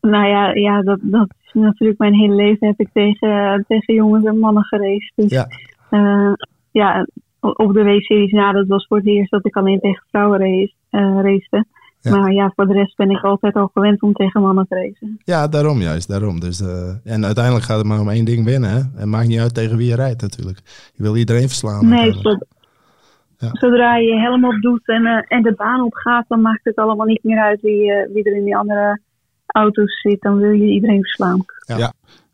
Nou 0.00 0.26
ja, 0.26 0.52
ja 0.54 0.82
dat, 0.82 0.98
dat 1.02 1.28
is 1.44 1.52
natuurlijk 1.52 1.98
mijn 1.98 2.14
hele 2.14 2.34
leven 2.34 2.66
heb 2.66 2.80
ik 2.80 2.88
tegen, 2.92 3.64
tegen 3.68 3.94
jongens 3.94 4.24
en 4.24 4.38
mannen 4.38 4.64
gereisd. 4.64 5.12
Dus 5.14 5.30
Ja. 5.30 5.46
ja, 5.90 6.36
ja 6.70 7.06
op 7.40 7.72
de 7.72 7.82
W-series 7.82 8.32
na, 8.32 8.52
dat 8.52 8.66
was 8.66 8.86
voor 8.86 8.96
het 8.96 9.06
eerst 9.06 9.30
dat 9.30 9.46
ik 9.46 9.56
alleen 9.56 9.80
tegen 9.80 10.04
vrouwen 10.10 10.38
race, 10.38 10.72
eh, 10.90 11.00
racete. 11.00 11.64
Ja. 12.02 12.16
Maar 12.16 12.32
ja, 12.32 12.52
voor 12.56 12.66
de 12.66 12.72
rest 12.72 12.96
ben 12.96 13.10
ik 13.10 13.22
altijd 13.24 13.54
al 13.54 13.70
gewend 13.74 14.02
om 14.02 14.12
tegen 14.12 14.40
mannen 14.42 14.66
te 14.68 14.74
racen. 14.74 15.20
Ja, 15.24 15.48
daarom 15.48 15.80
juist, 15.80 16.08
daarom. 16.08 16.40
Dus, 16.40 16.60
eh, 16.60 16.88
en 17.04 17.24
uiteindelijk 17.24 17.64
gaat 17.64 17.78
het 17.78 17.86
maar 17.86 18.00
om 18.00 18.08
één 18.10 18.24
ding 18.24 18.44
winnen. 18.44 18.70
Hè? 18.70 18.80
Het 19.00 19.04
maakt 19.06 19.28
niet 19.28 19.40
uit 19.40 19.54
tegen 19.54 19.76
wie 19.76 19.88
je 19.88 19.94
rijdt 19.94 20.22
natuurlijk. 20.22 20.60
Je 20.94 21.02
wil 21.02 21.16
iedereen 21.16 21.48
verslaan. 21.48 21.88
Nee, 21.88 21.98
uiteindelijk. 22.00 22.44
zod- 22.48 22.60
Ja. 23.38 23.48
zodra 23.52 23.96
je 23.96 24.06
je 24.06 24.20
helm 24.20 24.44
op 24.44 24.60
doet 24.60 24.88
en, 24.88 25.06
eh, 25.06 25.22
en 25.36 25.42
de 25.42 25.54
baan 25.56 25.80
op 25.80 25.94
gaat, 25.94 26.24
dan 26.28 26.40
maakt 26.40 26.60
het 26.64 26.76
allemaal 26.76 27.06
niet 27.06 27.24
meer 27.24 27.40
uit 27.42 27.60
wie, 27.60 27.92
eh, 27.92 28.12
wie 28.14 28.24
er 28.24 28.36
in 28.36 28.44
die 28.44 28.56
andere 28.56 29.00
auto's 29.46 30.00
zit. 30.00 30.20
Dan 30.20 30.36
wil 30.36 30.50
je 30.50 30.66
iedereen 30.72 31.02
verslaan. 31.02 31.44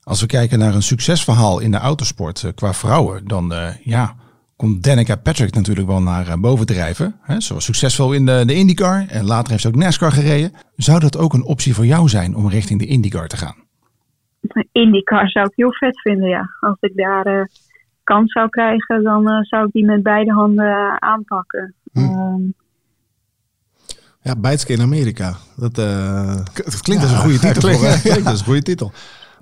Als 0.02 0.20
we 0.20 0.26
kijken 0.26 0.58
naar 0.58 0.74
een 0.74 0.82
succesverhaal 0.82 1.58
in 1.60 1.70
de 1.70 1.76
autosport 1.78 2.52
qua 2.54 2.72
vrouwen, 2.72 3.26
dan 3.26 3.52
eh, 3.52 3.68
ja, 3.82 4.14
komt 4.58 4.84
Danica 4.84 5.16
Patrick 5.16 5.54
natuurlijk 5.54 5.86
wel 5.86 6.02
naar 6.02 6.28
eh, 6.28 6.40
boven 6.40 6.66
drijven. 6.66 7.14
Hè? 7.20 7.40
Ze 7.40 7.54
was 7.54 7.64
succesvol 7.64 8.12
in 8.12 8.26
de, 8.26 8.42
de 8.46 8.54
IndyCar 8.54 9.06
en 9.08 9.24
later 9.24 9.50
heeft 9.50 9.62
ze 9.62 9.68
ook 9.68 9.74
NASCAR 9.74 10.12
gereden. 10.12 10.52
Zou 10.76 11.00
dat 11.00 11.18
ook 11.18 11.32
een 11.34 11.44
optie 11.44 11.74
voor 11.74 11.86
jou 11.86 12.08
zijn 12.08 12.36
om 12.36 12.48
richting 12.48 12.80
de 12.80 12.86
IndyCar 12.86 13.28
te 13.28 13.36
gaan? 13.36 13.56
IndyCar 14.72 15.28
zou 15.28 15.46
ik 15.46 15.52
heel 15.54 15.72
vet 15.72 16.00
vinden, 16.00 16.28
ja. 16.28 16.50
Als 16.60 16.76
ik 16.80 16.96
daar 16.96 17.26
eh, 17.26 17.44
kans 18.02 18.32
zou 18.32 18.48
krijgen, 18.48 19.02
dan 19.02 19.28
eh, 19.28 19.38
zou 19.40 19.66
ik 19.66 19.72
die 19.72 19.84
met 19.84 20.02
beide 20.02 20.32
handen 20.32 21.02
aanpakken. 21.02 21.74
Ehm, 21.92 22.42
Ja, 24.22 24.36
Bijtske 24.36 24.72
in 24.72 24.80
Amerika. 24.80 25.36
Dat, 25.56 25.78
eh, 25.78 26.36
Het 26.54 26.80
klinkt 26.80 27.02
als 27.02 27.12
een 27.12 27.18
goede 27.18 27.38
titel. 27.38 27.60
klinkt, 27.68 27.80
voor, 27.80 27.88
hè? 27.88 28.00
klinkt 28.10 28.26
als 28.26 28.38
een 28.38 28.46
goede 28.46 28.62
titel. 28.62 28.92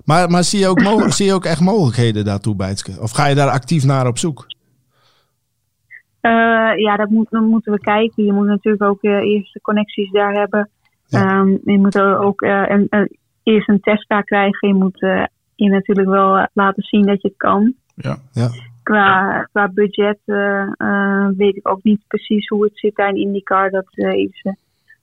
Maar, 0.05 0.29
maar 0.29 0.43
zie, 0.43 0.59
je 0.59 0.67
ook 0.67 1.11
zie 1.11 1.25
je 1.25 1.33
ook 1.33 1.45
echt 1.45 1.61
mogelijkheden 1.61 2.25
daartoe, 2.25 2.55
Bijtske? 2.55 2.91
Of 2.99 3.11
ga 3.11 3.25
je 3.25 3.35
daar 3.35 3.49
actief 3.49 3.83
naar 3.83 4.07
op 4.07 4.17
zoek? 4.17 4.45
Eh, 6.27 6.77
ja, 6.77 6.95
dat, 6.95 7.09
moet, 7.09 7.29
dat 7.29 7.41
moeten 7.41 7.71
we 7.71 7.79
kijken. 7.79 8.23
Je 8.25 8.33
moet 8.33 8.45
natuurlijk 8.47 8.83
ook 8.83 9.01
eh, 9.01 9.11
eerst 9.11 9.53
de 9.53 9.61
connecties 9.61 10.11
daar 10.11 10.33
hebben. 10.33 10.69
Ja. 11.05 11.21
Ehm, 11.25 11.49
je 11.49 11.77
moet 11.79 11.95
er 11.95 12.19
ook 12.19 12.41
eh, 12.41 12.63
een, 12.67 12.87
een- 12.89 13.17
eerst 13.43 13.69
een 13.69 13.79
Tesla 13.79 14.21
krijgen. 14.21 14.67
Je 14.67 14.73
moet 14.73 14.99
je 15.55 15.69
natuurlijk 15.69 16.07
wel 16.07 16.47
laten 16.53 16.83
zien 16.83 17.05
dat 17.05 17.21
je 17.21 17.27
het 17.27 17.37
kan. 17.37 17.73
Ja. 17.95 18.17
Ja. 18.31 18.49
Qua, 18.83 19.41
qua 19.51 19.67
budget 19.73 20.19
weet 21.37 21.55
ik 21.55 21.67
ook 21.69 21.83
niet 21.83 22.01
precies 22.07 22.47
hoe 22.47 22.63
het 22.63 22.79
zit 22.79 22.95
daar 22.95 23.09
in 23.09 23.15
IndyCar. 23.15 23.69
Dat 23.69 23.85
is 23.97 24.43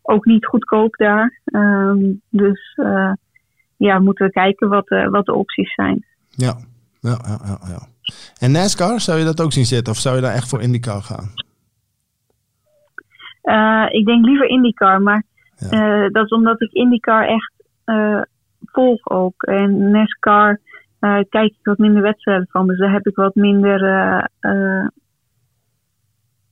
ook 0.03 0.25
niet 0.25 0.47
goedkoop 0.47 0.97
daar. 0.97 1.41
Ehm, 1.45 2.13
dus 2.31 2.73
eh, 2.75 3.13
ja, 3.77 3.99
moeten 3.99 4.27
we 4.27 4.33
kijken 4.33 4.69
wat, 4.69 4.89
eh, 4.91 5.09
wat 5.09 5.27
de 5.27 5.35
opties 5.35 5.75
zijn. 5.75 6.05
Ja. 6.31 6.57
Ja, 7.01 7.19
ja, 7.27 7.39
ja, 7.45 7.59
ja. 7.69 7.87
En 8.39 8.51
NASCAR, 8.53 9.01
zou 9.01 9.19
je 9.19 9.25
dat 9.25 9.41
ook 9.41 9.53
zien 9.53 9.65
zitten? 9.67 9.93
Of 9.93 9.99
zou 9.99 10.17
je 10.17 10.23
daar 10.23 10.35
echt 10.35 10.49
voor 10.49 10.63
IndyCar 10.63 11.03
gaan? 11.03 11.33
Eh, 13.43 13.85
ik 13.89 14.07
denk 14.07 14.25
liever 14.25 14.49
IndyCar, 14.49 15.03
maar 15.03 15.25
Ja. 15.57 15.71
eh, 16.05 16.11
dat 16.13 16.25
is 16.25 16.31
omdat 16.31 16.63
ik 16.63 16.73
IndyCar 16.73 17.29
echt 17.29 17.53
eh, 17.85 18.21
volg 18.65 19.11
ook. 19.11 19.43
En 19.43 19.91
NASCAR 19.91 20.61
eh, 20.99 21.19
kijk 21.29 21.51
ik 21.51 21.59
wat 21.63 21.79
minder 21.79 22.03
wedstrijden 22.03 22.47
van, 22.51 22.67
dus 22.67 22.79
daar 22.79 22.93
heb 22.93 23.07
ik 23.07 23.15
wat 23.17 23.35
minder 23.35 23.81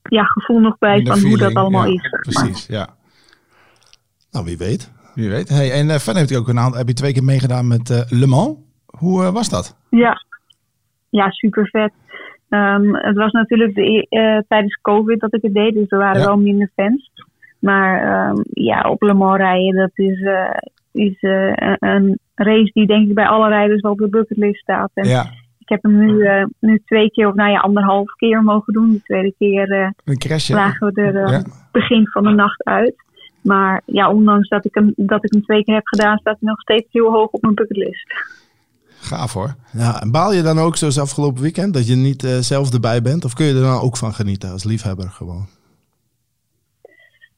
ja, 0.03 0.23
gevoel 0.23 0.59
nog 0.59 0.77
bij 0.77 0.95
Minder 0.95 1.17
van 1.17 1.29
hoe 1.29 1.37
dat 1.37 1.53
allemaal 1.53 1.85
ja, 1.85 1.93
is. 1.93 2.11
maar. 2.11 2.19
Precies, 2.21 2.65
ja. 2.67 2.87
Nou, 4.31 4.45
wie 4.45 4.57
weet. 4.57 4.91
Wie 5.15 5.29
weet. 5.29 5.49
Hey, 5.49 5.71
en 5.71 5.85
uh, 5.89 5.95
verder 5.95 6.15
heeft 6.15 6.29
hij 6.29 6.39
ook 6.39 6.47
een 6.47 6.59
aantal, 6.59 6.77
heb 6.77 6.87
je 6.87 6.93
twee 6.93 7.13
keer 7.13 7.23
meegedaan 7.23 7.67
met 7.67 7.89
eh, 7.89 8.01
Le 8.09 8.27
Mans. 8.27 8.57
Hoe 8.85 9.31
was 9.31 9.49
dat? 9.49 9.77
Ja, 9.89 10.25
ja 11.19 11.29
super 11.29 11.67
vet. 11.67 11.91
Ehm, 12.49 12.93
het 12.93 13.15
was 13.15 13.31
natuurlijk 13.31 13.75
de, 13.75 13.81
e- 13.81 14.17
eh, 14.17 14.37
tijdens 14.47 14.79
COVID 14.81 15.19
dat 15.19 15.33
ik 15.33 15.41
het 15.41 15.53
deed, 15.53 15.73
dus 15.73 15.89
er 15.89 15.97
waren 15.97 16.19
Ja. 16.21 16.25
wel 16.27 16.37
minder 16.37 16.69
fans. 16.75 17.11
Maar 17.59 18.01
ehm, 18.03 18.41
ja, 18.53 18.81
op 18.89 19.01
Le 19.01 19.13
Mans 19.13 19.37
rijden, 19.37 19.75
dat 19.75 19.91
is, 19.93 20.21
eh, 20.21 20.49
is 20.91 21.17
eh, 21.19 21.51
een- 21.79 22.19
race 22.35 22.71
die 22.73 22.87
denk 22.87 23.07
ik 23.09 23.13
bij 23.15 23.27
alle 23.27 23.47
rijders 23.47 23.81
wel 23.81 23.91
op 23.91 23.97
de 23.97 24.09
bucketlist 24.09 24.61
staat. 24.61 24.91
En 24.93 25.07
Ja, 25.07 25.21
ik 25.59 25.69
heb 25.69 25.83
hem 25.83 25.97
nu, 25.97 26.27
nu 26.59 26.81
twee 26.85 27.11
keer, 27.11 27.27
of 27.27 27.33
nou 27.33 27.51
ja, 27.51 27.59
anderhalf 27.59 28.13
keer 28.15 28.43
mogen 28.43 28.73
doen. 28.73 28.91
De 28.91 29.01
tweede 29.03 29.33
keer 29.37 29.93
lagen 30.47 30.93
we 30.93 31.01
er 31.01 31.29
Ja. 31.31 31.43
begin 31.71 32.07
van 32.07 32.23
de 32.23 32.29
nacht 32.29 32.63
uit. 32.63 32.95
Maar 33.43 33.81
ja, 33.85 34.11
ondanks 34.11 34.47
dat 34.49 34.65
ik, 34.65 34.73
hem, 34.75 34.93
dat 34.95 35.23
ik 35.23 35.31
hem 35.33 35.43
twee 35.43 35.63
keer 35.63 35.75
heb 35.75 35.87
gedaan, 35.87 36.17
staat 36.17 36.37
hij 36.39 36.49
nog 36.49 36.61
steeds 36.61 36.87
heel 36.91 37.11
hoog 37.11 37.29
op 37.31 37.41
mijn 37.41 37.53
bucketlist. 37.55 38.13
Gaaf 39.03 39.33
hoor. 39.33 39.55
Ja, 39.71 40.01
en 40.01 40.11
baal 40.11 40.33
je 40.33 40.41
dan 40.41 40.59
ook 40.59 40.75
zoals 40.77 40.99
afgelopen 40.99 41.41
weekend 41.41 41.73
dat 41.73 41.87
je 41.87 41.95
niet 41.95 42.23
eh, 42.23 42.37
zelf 42.37 42.73
erbij 42.73 43.01
bent? 43.01 43.25
Of 43.25 43.33
kun 43.33 43.45
je 43.45 43.53
er 43.55 43.61
dan 43.61 43.81
ook 43.81 43.97
van 43.97 44.13
genieten 44.13 44.51
als 44.51 44.63
liefhebber 44.63 45.09
gewoon? 45.09 45.45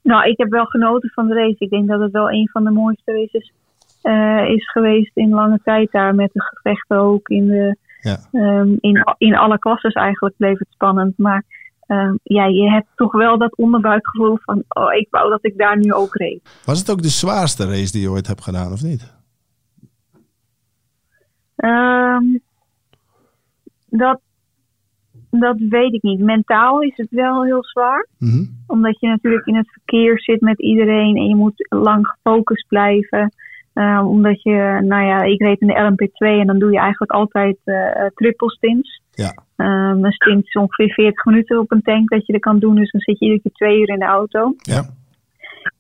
Nou, 0.02 0.30
ik 0.30 0.38
heb 0.38 0.50
wel 0.50 0.66
genoten 0.66 1.10
van 1.10 1.28
de 1.28 1.34
race. 1.34 1.56
Ik 1.60 1.70
denk 1.70 1.88
dat 1.88 2.00
het 2.00 2.12
wel 2.12 2.32
een 2.32 2.50
van 2.52 2.64
de 2.64 2.70
mooiste 2.72 3.12
races 3.12 3.52
eh, 4.02 4.50
is 4.56 4.72
geweest 4.72 5.12
in 5.14 5.30
lange 5.30 5.60
tijd 5.64 5.92
daar. 5.92 6.16
Met 6.16 6.30
de 6.34 6.42
gevechten 6.42 6.98
ook 6.98 7.28
in, 7.28 7.48
de, 7.48 7.78
Ja. 8.02 8.18
ehm, 8.32 8.70
in, 8.80 9.04
in 9.18 9.36
alle 9.36 9.60
klasses 9.60 9.94
eigenlijk 9.94 10.36
bleef 10.38 10.60
het 10.60 10.68
spannend. 10.72 11.18
Maar 11.18 11.44
ehm, 11.88 12.14
ja, 12.24 12.46
je 12.46 12.70
hebt 12.70 12.88
toch 12.96 13.12
wel 13.12 13.38
dat 13.38 13.56
onderbuikgevoel 13.58 14.38
van... 14.42 14.64
Oh, 14.68 14.94
ik 14.94 15.08
wou 15.10 15.30
dat 15.30 15.46
ik 15.46 15.58
daar 15.58 15.78
nu 15.78 15.94
ook 15.94 16.16
reed. 16.16 16.42
Was 16.66 16.80
het 16.80 16.90
ook 16.92 17.02
de 17.02 17.10
zwaarste 17.10 17.66
race 17.68 17.92
die 17.92 18.02
je 18.02 18.10
ooit 18.10 18.28
hebt 18.28 18.44
gedaan, 18.44 18.72
of 18.72 18.82
niet? 18.84 19.14
Ehm, 21.56 22.24
dat, 23.90 24.20
dat 25.30 25.56
weet 25.58 25.94
ik 25.94 26.02
niet. 26.02 26.20
Mentaal 26.20 26.82
is 26.82 26.98
het 26.98 27.10
wel 27.10 27.44
heel 27.44 27.64
zwaar. 27.64 28.08
Mhm. 28.20 28.46
Omdat 28.68 29.00
je 29.00 29.08
natuurlijk 29.08 29.46
in 29.46 29.56
het 29.56 29.72
verkeer 29.72 30.20
zit 30.20 30.42
met 30.42 30.60
iedereen 30.60 31.16
en 31.16 31.28
je 31.28 31.36
moet 31.36 31.68
lang 31.70 32.08
gefocust 32.08 32.68
blijven. 32.68 33.34
Eh, 33.74 34.04
omdat 34.08 34.42
je, 34.42 34.80
nou 34.82 35.06
ja, 35.06 35.22
ik 35.22 35.42
reed 35.42 35.62
in 35.62 35.68
de 35.68 35.80
LMP2 35.80 36.40
en 36.40 36.48
dan 36.48 36.60
doe 36.60 36.72
je 36.72 36.80
eigenlijk 36.80 37.12
altijd 37.12 37.58
eh 37.64 38.06
triple 38.14 38.50
stints. 38.50 39.02
Ja. 39.12 39.34
Ehm, 39.56 40.04
een 40.04 40.12
stint 40.12 40.46
is 40.46 40.54
ongeveer 40.54 40.94
40 40.94 41.26
minuten 41.26 41.60
op 41.60 41.72
een 41.72 41.82
tank 41.82 42.10
dat 42.10 42.26
je 42.26 42.34
er 42.34 42.40
kan 42.40 42.60
doen. 42.60 42.76
Dus 42.76 42.92
dan 42.92 43.02
zit 43.02 43.20
je 43.20 43.26
iedere 43.26 43.42
keer 43.42 43.52
twee 43.52 43.80
uur 43.80 43.90
in 43.90 44.00
de 44.00 44.06
auto. 44.06 44.54
Ja. 44.58 44.84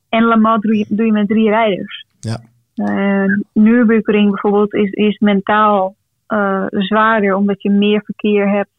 En 0.09 0.23
Le 0.23 0.37
Mans 0.37 0.61
doe 0.61 0.77
je, 0.77 0.85
doe 0.89 1.05
je 1.05 1.11
met 1.11 1.27
drie 1.27 1.49
rijders. 1.49 2.05
Ja. 2.19 2.39
Uh, 2.75 3.23
Nürburgring 3.53 4.29
bijvoorbeeld 4.31 4.73
is, 4.73 4.91
is 4.91 5.17
mentaal 5.19 5.95
eh, 6.27 6.65
zwaarder 6.69 7.35
omdat 7.35 7.61
je 7.61 7.69
meer 7.69 8.01
verkeer 8.05 8.49
hebt. 8.49 8.69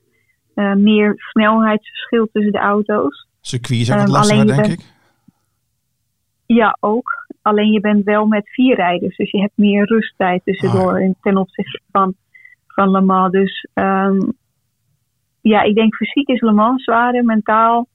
eh, 0.55 0.75
meer 0.75 1.15
snelheidsverschil 1.17 2.29
tussen 2.33 2.53
de 2.53 2.59
auto's. 2.59 3.27
Circuit 3.41 3.81
is 3.81 3.91
ook 3.93 3.97
wat 3.99 4.05
Ehm, 4.07 4.13
lastiger, 4.15 4.47
denk 4.47 4.61
bent- 4.61 4.73
ik. 4.81 4.87
Ja, 6.47 6.77
ook. 6.81 7.27
Alleen 7.43 7.71
je 7.73 7.81
bent 7.81 8.05
wel 8.05 8.27
met 8.27 8.49
vier 8.49 8.75
rijders. 8.77 9.17
Dus 9.17 9.31
je 9.31 9.41
hebt 9.41 9.53
meer 9.57 9.85
rusttijd 9.87 10.45
tussendoor 10.45 10.95
Ah, 10.95 11.01
in, 11.01 11.17
ten 11.21 11.37
opzichte 11.37 11.81
van, 11.91 12.15
van 12.67 12.91
Le 12.91 13.01
Mans. 13.01 13.33
Dus 13.33 13.67
ehm, 13.75 14.19
ja, 15.41 15.63
ik 15.63 15.75
denk 15.75 15.95
fysiek 15.95 16.29
is 16.29 16.41
Le 16.41 16.53
Mans 16.53 16.85
zwaarder, 16.85 17.25
mentaal 17.25 17.89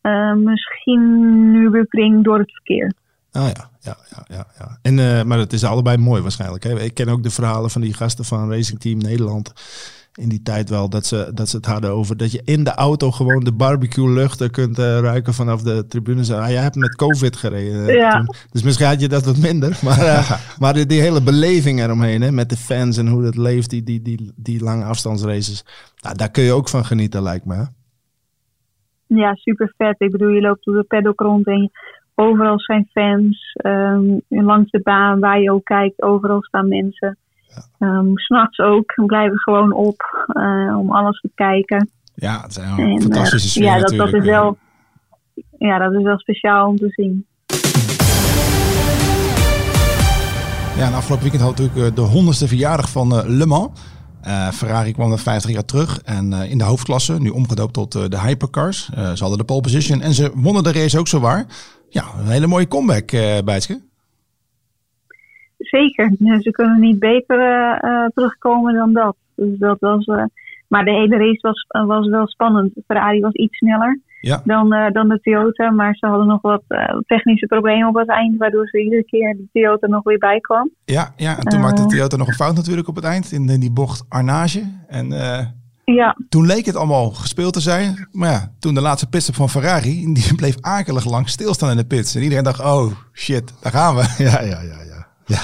eh, 0.00 0.34
misschien 0.34 1.50
Nürburgring 1.52 2.24
door 2.24 2.38
het 2.38 2.52
verkeer. 2.52 2.92
Ah 3.36 3.46
ja, 3.54 3.70
ja, 3.80 3.96
ja, 4.10 4.24
ja. 4.28 4.46
ja. 4.58 4.78
En, 4.82 4.98
eh, 4.98 5.22
maar 5.22 5.38
het 5.38 5.52
is 5.52 5.64
allebei 5.64 5.96
mooi 5.96 6.22
waarschijnlijk. 6.22 6.64
Hè? 6.64 6.80
Ik 6.80 6.94
ken 6.94 7.08
ook 7.08 7.22
de 7.22 7.30
verhalen 7.30 7.70
van 7.70 7.80
die 7.80 7.94
gasten 7.94 8.24
van 8.24 8.50
Racing 8.50 8.80
Team 8.80 8.98
Nederland. 8.98 9.52
In 10.14 10.28
die 10.28 10.42
tijd 10.42 10.68
wel 10.68 10.88
dat 10.88 11.06
ze, 11.06 11.30
dat 11.34 11.48
ze 11.48 11.56
het 11.56 11.66
hadden 11.66 11.90
over 11.90 12.16
dat 12.16 12.32
je 12.32 12.42
in 12.44 12.64
de 12.64 12.70
auto 12.74 13.10
gewoon 13.10 13.44
de 13.44 13.52
barbecue 13.52 14.10
luchten 14.10 14.50
kunt 14.50 14.78
eh, 14.78 14.84
ruiken 14.84 15.34
vanaf 15.34 15.62
de 15.62 15.86
tribunes. 15.88 16.30
Ah, 16.30 16.48
jij 16.50 16.62
hebt 16.62 16.74
met 16.74 16.94
COVID 16.96 17.36
gereden. 17.36 17.88
eh, 17.88 17.94
Ja. 17.94 18.10
toen. 18.10 18.34
Dus 18.50 18.62
misschien 18.62 18.86
had 18.86 19.00
je 19.00 19.08
dat 19.08 19.24
wat 19.24 19.36
minder. 19.36 19.78
Maar, 19.84 20.40
maar 20.60 20.74
die, 20.74 20.86
die 20.86 21.00
hele 21.00 21.22
beleving 21.22 21.80
eromheen, 21.80 22.22
hè, 22.22 22.32
met 22.32 22.48
de 22.48 22.56
fans 22.56 22.96
en 22.96 23.06
hoe 23.08 23.22
dat 23.22 23.36
leeft, 23.36 23.70
die, 23.70 23.82
die, 23.82 24.02
die, 24.02 24.32
die 24.36 24.62
lange 24.62 24.84
afstandsraces. 24.84 25.64
Nou, 26.02 26.16
daar 26.16 26.30
kun 26.30 26.42
je 26.42 26.52
ook 26.52 26.68
van 26.68 26.84
genieten, 26.84 27.22
lijkt 27.22 27.44
me. 27.44 27.54
hè? 27.54 27.64
Ja, 29.06 29.34
super 29.34 29.74
vet. 29.76 29.94
Ik 30.00 30.10
bedoel, 30.10 30.28
je 30.28 30.40
loopt 30.40 30.64
door 30.64 30.74
de 30.76 30.82
paddock 30.84 31.20
rond 31.20 31.46
en 31.46 31.62
je- 31.62 31.70
overal 32.14 32.60
zijn 32.60 32.88
fans. 32.92 33.52
ehm, 33.52 34.18
langs 34.28 34.70
de 34.70 34.80
baan 34.82 35.20
waar 35.20 35.40
je 35.40 35.52
ook 35.52 35.64
kijkt, 35.64 36.02
overal 36.02 36.42
staan 36.42 36.68
mensen. 36.68 37.18
Ehm, 37.78 38.14
S 38.14 38.24
S'nachts 38.24 38.58
ook, 38.58 38.92
we 38.94 39.04
blijven 39.04 39.38
gewoon 39.38 39.72
op 39.72 40.26
eh, 40.28 40.76
om 40.78 40.90
alles 40.92 41.20
te 41.20 41.30
kijken. 41.34 41.90
Ja, 42.14 42.40
het 42.42 42.52
zijn 42.52 42.68
En, 42.78 42.78
een 42.84 42.96
eh, 42.96 43.00
fantastische 43.02 43.48
sfeer 43.48 43.64
ja, 43.64 43.78
dat, 43.78 43.90
dat 43.96 44.12
is 44.12 44.24
wel, 44.24 44.56
ja, 45.58 45.78
dat 45.78 45.92
is 45.92 46.02
wel 46.02 46.18
speciaal 46.18 46.68
om 46.68 46.76
te 46.76 46.88
zien. 46.88 47.26
Ja, 50.76 50.86
en 50.86 50.94
afgelopen 50.94 51.22
weekend 51.30 51.42
had 51.42 51.58
natuurlijk 51.58 51.90
eh, 51.90 51.94
de 52.04 52.10
honderdste 52.10 52.48
verjaardag 52.48 52.90
van 52.90 53.12
eh, 53.12 53.24
Le 53.26 53.46
Mans. 53.46 53.70
Eh, 54.20 54.48
Ferrari 54.50 54.92
kwam 54.92 55.12
er 55.12 55.18
50 55.18 55.50
jaar 55.50 55.64
terug 55.64 56.00
en 56.04 56.32
eh, 56.32 56.50
in 56.50 56.58
de 56.58 56.64
hoofdklasse, 56.64 57.20
nu 57.20 57.28
omgedoopt 57.28 57.72
tot 57.72 57.94
eh, 57.94 58.02
de 58.08 58.20
hypercars. 58.20 58.90
Eh, 58.94 59.12
ze 59.12 59.20
hadden 59.20 59.38
de 59.38 59.44
pole 59.44 59.60
position 59.60 60.00
en 60.00 60.14
ze 60.14 60.30
wonnen 60.34 60.62
de 60.62 60.72
race 60.72 60.98
ook 60.98 61.08
zo 61.08 61.20
waar. 61.20 61.46
Ja, 61.94 62.04
een 62.18 62.26
hele 62.26 62.46
mooie 62.46 62.68
comeback, 62.68 63.10
eh 63.10 63.38
Bijtske. 63.44 63.80
zeker. 65.58 66.12
Ze 66.40 66.50
kunnen 66.50 66.80
niet 66.80 66.98
beter 66.98 67.38
terugkomen 68.14 68.74
dan 68.74 68.92
dat. 68.92 69.16
Dus 69.34 69.58
dat 69.58 69.76
was, 69.80 70.06
maar 70.68 70.84
de 70.84 70.90
hele 70.90 71.16
race 71.16 71.38
was, 71.40 71.86
was 71.86 72.08
wel 72.08 72.26
spannend. 72.26 72.72
Ferrari 72.86 73.20
was 73.20 73.32
iets 73.32 73.56
sneller 73.56 74.00
ja. 74.20 74.42
dan, 74.44 74.68
dan 74.92 75.08
de 75.08 75.20
Toyota. 75.20 75.70
Maar 75.70 75.94
ze 75.94 76.06
hadden 76.06 76.26
nog 76.26 76.42
wat 76.42 76.62
technische 77.06 77.46
problemen 77.46 77.88
op 77.88 77.94
het 77.94 78.08
eind. 78.08 78.38
Waardoor 78.38 78.68
ze 78.68 78.82
iedere 78.82 79.04
keer 79.04 79.36
de 79.36 79.48
Toyota 79.52 79.86
nog 79.86 80.02
weer 80.02 80.18
bij 80.18 80.40
kwam. 80.40 80.70
Ja, 80.84 81.12
ja 81.16 81.38
en 81.38 81.44
toen 81.44 81.60
maakte 81.60 81.82
de 81.82 81.88
Toyota 81.88 82.16
nog 82.16 82.28
een 82.28 82.34
fout 82.34 82.54
natuurlijk 82.54 82.88
op 82.88 82.96
het 82.96 83.04
eind. 83.04 83.32
In, 83.32 83.48
in 83.48 83.60
die 83.60 83.72
bocht 83.72 84.04
Arnage. 84.08 84.62
En 84.88 85.12
ja. 85.84 86.16
Toen 86.28 86.46
leek 86.46 86.66
het 86.66 86.76
allemaal 86.76 87.10
gespeeld 87.10 87.52
te 87.52 87.60
zijn. 87.60 88.08
Maar 88.12 88.30
ja, 88.30 88.52
toen 88.58 88.74
de 88.74 88.80
laatste 88.80 89.08
pitstop 89.08 89.34
van 89.34 89.50
Ferrari, 89.50 90.12
die 90.12 90.34
bleef 90.40 90.56
akelig 90.60 91.04
lang 91.04 91.28
stilstaan 91.28 91.70
in 91.70 91.76
de 91.76 91.86
pits. 91.86 92.14
En 92.14 92.22
iedereen 92.22 92.44
dacht, 92.44 92.60
oh 92.60 92.92
shit, 93.12 93.52
daar 93.60 93.72
gaan 93.72 93.94
we. 93.94 94.14
Ja, 94.24 94.40
ja, 94.42 94.60
ja, 94.60 94.82
ja. 94.82 95.06
Ja, 95.26 95.40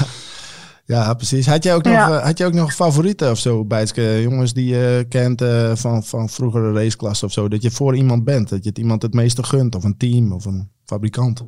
ja 0.85 1.15
precies. 1.15 1.47
Had 1.47 1.63
jij 1.63 1.75
ook 1.75 1.85
nog, 1.85 1.93
uh, 1.93 2.25
had 2.25 2.39
jij 2.39 2.47
ook 2.47 2.53
nog 2.53 2.75
favorieten 2.75 3.31
of 3.31 3.39
zo, 3.39 3.65
Bijtske? 3.65 4.23
Jongens 4.23 4.53
die 4.53 4.67
je 4.67 5.07
kent 5.09 5.43
uh, 5.43 5.75
van, 5.75 6.05
van 6.05 6.29
vroegere 6.29 6.73
raceklassen 6.73 7.27
of 7.27 7.33
zo. 7.33 7.49
Dat 7.49 7.63
je 7.63 7.71
voor 7.71 7.97
iemand 7.97 8.25
bent. 8.25 8.49
Dat 8.49 8.63
je 8.63 8.69
het 8.69 8.79
iemand 8.79 9.03
het 9.03 9.15
meeste 9.15 9.43
gunt. 9.43 9.75
Of 9.75 9.85
een 9.85 9.97
team 9.97 10.33
of 10.33 10.45
een 10.45 10.69
fabrikant 10.85 11.45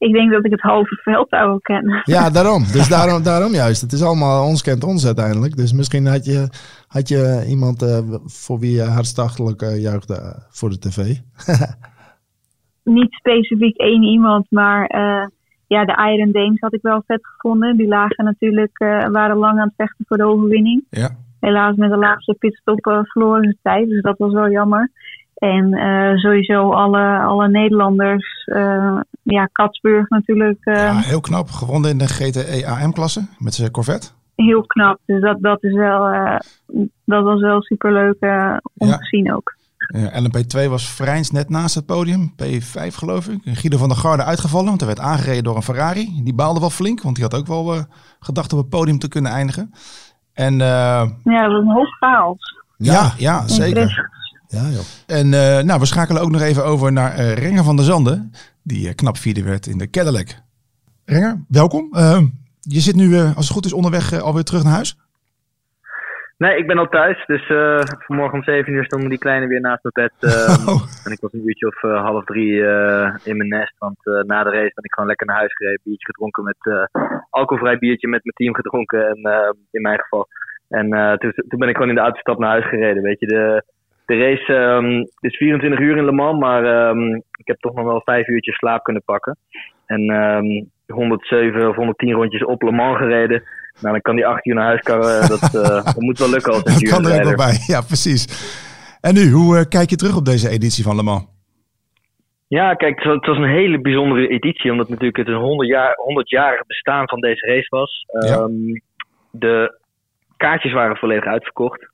ik 0.00 0.12
denk 0.12 0.30
dat 0.30 0.44
ik 0.44 0.50
het 0.50 0.60
halve 0.60 1.00
veld 1.02 1.28
zou 1.28 1.58
kennen. 1.60 2.02
Ja, 2.04 2.30
daarom. 2.36 2.62
Dus 2.62 2.88
daarom, 2.88 3.22
daarom 3.22 3.52
juist. 3.52 3.80
Het 3.80 3.92
is 3.92 4.02
allemaal 4.02 4.46
ons 4.46 4.62
kent 4.62 4.84
ons 4.84 5.06
uiteindelijk. 5.06 5.56
Dus 5.56 5.72
misschien 5.72 6.06
had 6.06 6.24
je, 6.24 6.48
had 6.88 7.08
je 7.08 7.44
iemand 7.48 7.82
uh, 7.82 7.98
voor 8.24 8.58
wie 8.58 8.74
je 8.74 8.82
hartstochtelijk 8.82 9.62
uh, 9.62 9.82
juichte 9.82 10.46
voor 10.50 10.70
de 10.70 10.78
tv. 10.78 10.96
Niet 12.98 13.12
specifiek 13.12 13.76
één 13.76 14.02
iemand, 14.02 14.46
maar 14.50 14.80
uh, 14.94 15.26
ja, 15.66 15.84
de 15.84 16.12
Iron 16.14 16.32
Dames 16.32 16.60
had 16.60 16.74
ik 16.74 16.82
wel 16.82 17.02
vet 17.06 17.26
gevonden. 17.26 17.76
Die 17.76 17.88
lagen 17.88 18.24
natuurlijk, 18.24 18.78
waren 19.12 19.36
lang 19.36 19.58
aan 19.58 19.66
het 19.66 19.76
vechten 19.76 20.04
voor 20.08 20.16
de 20.16 20.24
overwinning. 20.24 20.84
Ja. 20.90 21.10
Helaas 21.40 21.76
met 21.76 21.90
de 21.90 21.96
laatste 21.96 22.34
pitstop 22.38 22.78
verloren 22.82 23.44
ze 23.44 23.56
tijd, 23.62 23.88
dus 23.88 24.02
dat 24.02 24.18
was 24.18 24.32
wel 24.32 24.50
jammer. 24.50 24.90
En 25.34 25.72
uh, 25.72 26.16
sowieso 26.16 26.72
alle, 26.72 27.18
alle 27.18 27.48
Nederlanders. 27.48 28.48
Ja, 29.22 29.48
Katsburg 29.52 30.08
natuurlijk. 30.08 30.58
Uh, 30.64 30.74
ja, 30.74 30.96
heel 30.96 31.20
knap. 31.20 31.50
Gewonnen 31.50 31.90
in 31.90 31.98
de 31.98 32.08
GTE 32.08 32.66
AM-klasse 32.66 33.26
met 33.38 33.54
zijn 33.54 33.70
Corvette. 33.70 34.08
Heel 34.34 34.66
knap. 34.66 34.98
Dus 35.06 35.20
dat, 35.20 35.36
dat, 35.40 35.62
is 35.62 35.72
wel, 35.72 36.00
dat 37.04 37.24
was 37.24 37.40
wel 37.40 37.62
superleuk 37.62 38.16
om 38.74 38.88
ja. 38.88 38.96
te 38.96 39.04
zien 39.04 39.34
ook. 39.34 39.58
Ja, 39.76 40.22
LMP2 40.22 40.68
was 40.68 40.90
Vrijns 40.90 41.30
net 41.30 41.48
naast 41.48 41.74
het 41.74 41.86
podium. 41.86 42.34
P5 42.42 42.86
geloof 42.86 43.28
ik. 43.28 43.40
Guido 43.44 43.76
van 43.76 43.88
der 43.88 43.96
Garde 43.96 44.24
uitgevallen, 44.24 44.66
want 44.66 44.80
hij 44.80 44.88
werd 44.88 45.00
aangereden 45.00 45.44
door 45.44 45.56
een 45.56 45.62
Ferrari. 45.62 46.20
Die 46.24 46.34
baalde 46.34 46.60
wel 46.60 46.70
flink, 46.70 47.02
want 47.02 47.14
die 47.14 47.24
had 47.24 47.34
ook 47.34 47.46
wel 47.46 47.84
gedacht 48.20 48.52
op 48.52 48.58
het 48.58 48.68
podium 48.68 48.98
te 48.98 49.08
kunnen 49.08 49.32
eindigen. 49.32 49.72
En, 50.32 50.58
ja, 50.58 51.04
dat 51.24 51.52
was 51.52 51.62
een 51.62 51.72
hoog 51.72 51.96
chaos. 51.98 52.58
Ja, 52.76 53.12
ja, 53.16 53.48
zeker. 53.48 54.10
Ja, 54.50 54.68
joh. 54.68 54.84
En 55.06 55.26
uh, 55.26 55.58
nou, 55.58 55.80
we 55.80 55.86
schakelen 55.86 56.22
ook 56.22 56.30
nog 56.30 56.40
even 56.40 56.64
over 56.64 56.92
naar 56.92 57.18
uh, 57.18 57.32
Renger 57.34 57.64
van 57.64 57.76
der 57.76 57.84
Zanden, 57.84 58.32
die 58.62 58.86
uh, 58.86 58.94
knap 58.94 59.16
vierde 59.16 59.44
werd 59.44 59.66
in 59.66 59.78
de 59.78 59.90
Cadillac. 59.90 60.28
Renger, 61.04 61.44
welkom. 61.48 61.88
je 62.60 62.80
zit 62.80 62.94
nu, 62.94 63.16
als 63.16 63.46
het 63.46 63.56
goed 63.56 63.64
is, 63.64 63.72
onderweg 63.72 64.22
alweer 64.22 64.44
terug 64.44 64.62
naar 64.64 64.72
huis? 64.72 64.96
Nee, 66.36 66.58
ik 66.58 66.66
ben 66.66 66.78
al 66.78 66.88
thuis. 66.88 67.26
Dus 67.26 67.46
vanmorgen 68.06 68.38
om 68.38 68.44
zeven 68.44 68.72
uur 68.72 68.84
stonden 68.84 69.08
die 69.08 69.18
kleine 69.18 69.46
weer 69.46 69.60
naast 69.60 69.82
mijn 69.82 70.08
bed. 70.08 70.32
oh. 70.68 70.82
En 71.04 71.12
ik 71.12 71.20
was 71.20 71.32
een 71.32 71.46
uurtje 71.46 71.66
of 71.66 71.80
half 71.80 72.24
drie 72.24 72.54
in 73.24 73.36
mijn 73.36 73.48
nest. 73.48 73.74
Want 73.78 73.98
na 74.04 74.42
de 74.42 74.50
race 74.50 74.74
ben 74.74 74.84
ik 74.84 74.92
gewoon 74.92 75.08
lekker 75.08 75.26
naar 75.26 75.36
huis 75.36 75.52
gereden. 75.52 75.80
Biertje 75.84 76.06
gedronken 76.06 76.44
met 76.44 76.90
alcoholvrij 77.30 77.78
biertje 77.78 78.08
met 78.08 78.24
mijn 78.24 78.36
team 78.36 78.54
gedronken. 78.54 79.08
En, 79.08 79.16
in 79.70 79.82
mijn 79.82 80.00
geval. 80.00 80.28
En 80.68 80.88
toen, 81.18 81.32
toen 81.48 81.58
ben 81.58 81.68
ik 81.68 81.74
gewoon 81.74 81.88
in 81.88 81.94
de 81.94 82.00
autostap 82.00 82.38
naar 82.38 82.50
huis 82.50 82.68
gereden. 82.68 83.02
Weet 83.02 83.20
je, 83.20 83.26
de, 83.26 83.64
de 84.10 84.18
race 84.18 84.52
um, 84.52 85.08
is 85.20 85.36
24 85.36 85.80
uur 85.80 85.96
in 85.96 86.04
Le 86.04 86.12
Mans, 86.12 86.38
maar 86.38 86.88
um, 86.88 87.14
ik 87.14 87.46
heb 87.46 87.58
toch 87.60 87.74
nog 87.74 87.84
wel 87.84 88.00
vijf 88.04 88.28
uurtjes 88.28 88.56
slaap 88.56 88.82
kunnen 88.82 89.02
pakken. 89.04 89.36
En 89.86 90.10
um, 90.10 90.70
107 90.86 91.68
of 91.68 91.76
110 91.76 92.12
rondjes 92.12 92.44
op 92.44 92.62
Le 92.62 92.72
Mans 92.72 92.98
gereden. 92.98 93.42
Nou, 93.80 93.92
dan 93.92 94.00
kan 94.00 94.16
die 94.16 94.26
8 94.26 94.46
uur 94.46 94.54
naar 94.54 94.64
huis 94.64 94.80
karren. 94.80 95.28
Dat, 95.28 95.42
uh, 95.42 95.84
dat 95.94 96.00
moet 96.00 96.18
wel 96.18 96.30
lukken 96.30 96.52
als 96.52 96.64
een 96.64 96.72
Dat 96.72 96.88
kan 96.88 97.06
er 97.06 97.18
ook 97.18 97.24
wel 97.24 97.46
bij, 97.46 97.56
ja 97.66 97.80
precies. 97.80 98.22
En 99.00 99.14
nu, 99.14 99.30
hoe 99.30 99.56
uh, 99.56 99.62
kijk 99.68 99.90
je 99.90 99.96
terug 99.96 100.16
op 100.16 100.24
deze 100.24 100.48
editie 100.48 100.84
van 100.84 100.96
Le 100.96 101.02
Mans? 101.02 101.26
Ja, 102.48 102.74
kijk, 102.74 103.02
het 103.02 103.26
was 103.26 103.36
een 103.36 103.56
hele 103.60 103.80
bijzondere 103.80 104.28
editie, 104.28 104.70
omdat 104.70 104.88
natuurlijk 104.88 105.16
het 105.16 105.28
een 105.28 105.34
100 105.34 105.68
jaar, 105.68 105.92
100-jarig 105.92 106.66
bestaan 106.66 107.08
van 107.08 107.20
deze 107.20 107.46
race 107.46 107.68
was. 107.68 108.04
Ja. 108.26 108.48
De 109.30 109.78
kaartjes 110.36 110.72
waren 110.72 110.96
volledig 110.96 111.24
uitverkocht 111.24 111.89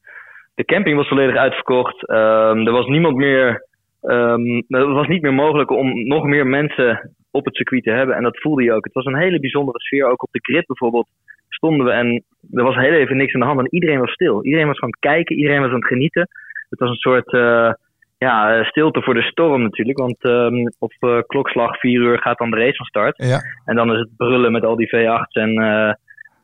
de 0.56 0.64
camping 0.64 0.96
was 0.96 1.08
volledig 1.08 1.36
uitverkocht. 1.36 2.10
Um, 2.10 2.66
er 2.66 2.72
was 2.72 2.86
niemand 2.86 3.16
meer. 3.16 3.64
Um, 4.02 4.64
het 4.68 4.92
was 5.00 5.06
niet 5.06 5.22
meer 5.22 5.34
mogelijk 5.34 5.70
om 5.70 6.06
nog 6.06 6.24
meer 6.24 6.46
mensen 6.46 7.10
op 7.30 7.44
het 7.44 7.56
circuit 7.56 7.82
te 7.82 7.90
hebben. 7.90 8.16
En 8.16 8.22
dat 8.22 8.40
voelde 8.40 8.62
je 8.62 8.72
ook. 8.72 8.84
Het 8.84 8.94
was 8.94 9.04
een 9.04 9.16
hele 9.16 9.40
bijzondere 9.40 9.80
sfeer. 9.80 10.10
Ook 10.10 10.22
op 10.22 10.32
de 10.32 10.38
grid 10.42 10.66
bijvoorbeeld 10.66 11.08
stonden 11.48 11.86
we 11.86 11.92
en 11.92 12.24
er 12.52 12.62
was 12.62 12.74
heel 12.74 12.92
even 12.92 13.16
niks 13.16 13.34
aan 13.34 13.40
de 13.40 13.46
hand. 13.46 13.58
En 13.58 13.74
iedereen 13.74 13.98
was 13.98 14.12
stil. 14.12 14.44
Iedereen 14.44 14.66
was 14.66 14.80
aan 14.80 14.88
het 14.88 14.98
kijken. 14.98 15.36
Iedereen 15.36 15.60
was 15.60 15.70
aan 15.70 15.74
het 15.74 15.86
genieten. 15.86 16.28
Het 16.68 16.78
was 16.78 16.88
een 16.88 16.96
soort 17.08 17.32
uh, 17.32 17.72
ja, 18.18 18.64
stilte 18.64 19.02
voor 19.02 19.14
de 19.14 19.22
storm 19.22 19.62
natuurlijk. 19.62 19.98
Want 19.98 20.24
um, 20.24 20.72
op 20.78 20.92
uh, 21.00 21.18
klokslag 21.26 21.78
4 21.78 22.00
uur 22.00 22.18
gaat 22.18 22.38
dan 22.38 22.50
de 22.50 22.56
race 22.56 22.76
van 22.76 22.86
start. 22.86 23.16
Ja. 23.16 23.40
En 23.64 23.76
dan 23.76 23.92
is 23.92 23.98
het 23.98 24.16
brullen 24.16 24.52
met 24.52 24.64
al 24.64 24.76
die 24.76 24.88
V8's 24.88 25.34
en 25.34 25.60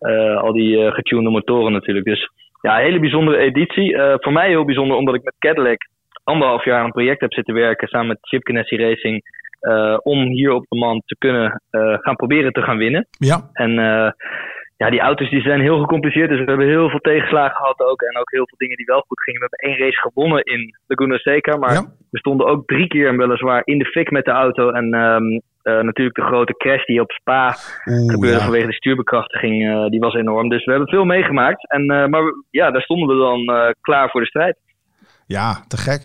uh, 0.01 0.37
al 0.37 0.53
die 0.53 0.91
getunede 0.91 1.31
motoren 1.31 1.73
natuurlijk. 1.73 2.07
Dus 2.07 2.31
ja, 2.63 2.77
een 2.79 2.85
hele 2.85 3.01
bijzondere 3.01 3.37
editie. 3.37 3.93
Uh, 3.93 4.15
voor 4.17 4.33
mij 4.33 4.49
heel 4.49 4.65
bijzonder 4.65 4.97
omdat 4.97 5.15
ik 5.15 5.23
met 5.23 5.35
Cadillac 5.39 5.77
anderhalf 6.25 6.65
jaar 6.65 6.79
aan 6.79 6.85
een 6.85 6.91
project 6.91 7.21
heb 7.21 7.33
zitten 7.33 7.55
werken 7.55 7.89
samen 7.89 8.07
met 8.07 8.19
Chip 8.21 8.47
Ganassi 8.47 8.77
Racing. 8.77 9.23
Uh, 9.61 9.97
om 10.03 10.19
hier 10.27 10.53
op 10.53 10.65
de 10.69 10.79
man 10.79 11.03
te 11.07 11.17
kunnen 11.19 11.63
uh, 11.71 11.95
gaan 11.99 12.17
proberen 12.17 12.53
te 12.53 12.63
gaan 12.63 12.77
winnen. 12.77 13.07
Ja. 13.19 13.51
En 13.53 13.71
ja, 14.83 14.91
die 14.91 15.01
auto's 15.01 15.31
die 15.31 15.41
zijn 15.41 15.61
heel 15.61 15.81
gecompliceerd. 15.81 16.29
Dus 16.29 16.39
we 16.39 16.45
hebben 16.45 16.67
heel 16.67 16.89
veel 16.91 16.99
tegenslagen 16.99 17.57
gehad 17.57 17.81
ook. 17.81 18.03
En 18.03 18.19
ook 18.21 18.31
heel 18.31 18.47
veel 18.49 18.59
dingen 18.59 18.77
die 18.77 18.87
wel 18.87 19.05
goed 19.09 19.23
gingen. 19.23 19.41
We 19.41 19.47
hebben 19.49 19.69
één 19.69 19.87
race 19.87 20.01
gewonnen 20.01 20.43
in 20.43 20.77
Laguna 20.87 21.19
Seca. 21.19 21.57
Maar 21.57 21.73
Ja. 21.73 21.85
we 22.11 22.19
stonden 22.19 22.47
ook 22.47 22.67
drie 22.67 22.87
keer 22.87 23.17
weliswaar 23.17 23.63
in 23.65 23.79
de 23.79 23.85
fik 23.85 24.11
met 24.11 24.25
de 24.25 24.31
auto. 24.31 24.71
En 24.71 24.95
um, 24.95 25.41
uh, 25.65 25.81
natuurlijk 25.81 26.17
de 26.17 26.23
grote 26.23 26.53
crash 26.57 26.85
die 26.85 27.01
op 27.01 27.11
Spa 27.11 27.57
Oeh, 27.87 28.13
gebeurde 28.13 28.37
ja. 28.37 28.43
vanwege 28.43 28.67
de 28.67 28.73
stuurbekrachtiging. 28.73 29.63
uh, 29.63 29.87
die 29.87 30.01
was 30.01 30.15
enorm. 30.15 30.49
Dus 30.49 30.65
we 30.65 30.71
hebben 30.71 30.89
veel 30.89 31.05
meegemaakt. 31.05 31.71
En, 31.71 31.81
uh, 31.83 32.07
maar 32.07 32.25
we- 32.25 32.45
ja, 32.51 32.71
daar 32.71 32.83
stonden 32.83 33.09
we 33.09 33.23
dan 33.23 33.75
klaar 33.81 34.11
voor 34.11 34.21
de 34.21 34.27
strijd. 34.27 34.59
ja, 35.27 35.65
te 35.69 35.77
gek. 35.77 36.03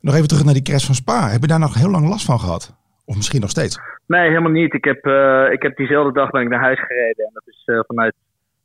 Nog 0.00 0.14
even 0.14 0.28
terug 0.28 0.44
naar 0.44 0.54
die 0.54 0.62
crash 0.62 0.86
van 0.86 0.94
Spa. 0.94 1.28
Heb 1.28 1.40
je 1.40 1.46
daar 1.46 1.58
nog 1.58 1.74
heel 1.74 1.90
lang 1.90 2.08
last 2.08 2.26
van 2.26 2.38
gehad? 2.38 2.74
Of 3.06 3.16
misschien 3.16 3.40
nog 3.40 3.50
steeds? 3.50 3.78
Nee, 4.06 4.28
helemaal 4.28 4.50
niet. 4.50 4.74
Ik 4.74 4.84
heb, 4.84 5.06
ik 5.52 5.62
heb 5.62 5.76
diezelfde 5.76 6.12
dag 6.12 6.30
ben 6.30 6.42
ik 6.42 6.48
naar 6.48 6.60
huis 6.60 6.80
gereden. 6.80 7.24
En 7.24 7.30
dat 7.32 7.42
is 7.46 7.62
vanuit 7.86 8.14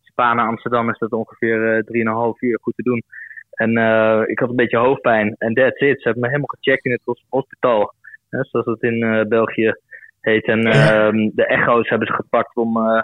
Spa 0.04 0.34
naar 0.34 0.48
Amsterdam 0.48 0.90
is 0.90 0.98
dat 0.98 1.12
ongeveer 1.12 1.78
uh, 1.78 2.34
3,5 2.34 2.40
uur 2.40 2.60
goed 2.62 2.76
te 2.76 2.84
doen. 2.84 3.04
En 3.50 3.70
ik 4.28 4.40
had 4.40 4.50
een 4.50 4.56
beetje 4.56 4.78
hoofdpijn. 4.78 5.36
En 5.38 5.54
that's 5.54 5.80
it. 5.80 5.98
Ze 5.98 6.04
hebben 6.04 6.22
me 6.22 6.28
helemaal 6.28 6.56
gecheckt 6.60 6.86
in 6.86 6.92
het 6.92 7.02
hos- 7.06 7.26
hospitaal. 7.30 7.94
Zoals 8.30 8.66
het 8.66 8.82
in 8.84 9.26
België 9.30 9.74
heet. 10.22 10.46
En 10.48 10.62
Ja. 10.62 11.12
uh, 11.12 11.30
de 11.34 11.46
echo's 11.46 11.90
hebben 11.90 12.08
ze 12.08 12.14
gepakt 12.14 12.56
om, 12.56 12.78
uh, 12.78 13.02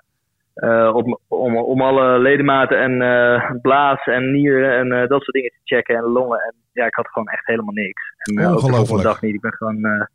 uh, 0.55 0.95
om, 0.95 1.17
om, 1.27 1.57
om 1.57 1.81
alle 1.81 2.19
ledematen 2.19 2.79
en 2.81 2.91
uh, 3.01 3.51
blaas 3.61 4.05
en 4.05 4.31
nieren 4.31 4.77
en 4.79 4.89
dat 5.07 5.21
soort 5.21 5.33
dingen 5.35 5.51
te 5.51 5.75
checken 5.75 5.95
en 5.95 6.03
longen. 6.03 6.39
En 6.39 6.53
ja, 6.71 6.85
ik 6.85 6.95
had 6.95 7.07
gewoon 7.07 7.27
echt 7.27 7.45
helemaal 7.45 7.73
niks. 7.73 8.01
En 8.17 8.39
uh, 8.39 8.51
ook 8.51 8.59
de 8.59 8.65
Ongelooflijk. 8.65 9.03
dag 9.03 9.21
niet. 9.21 9.33
Ik 9.33 9.41
ben 9.41 9.53
gewoon 9.53 10.07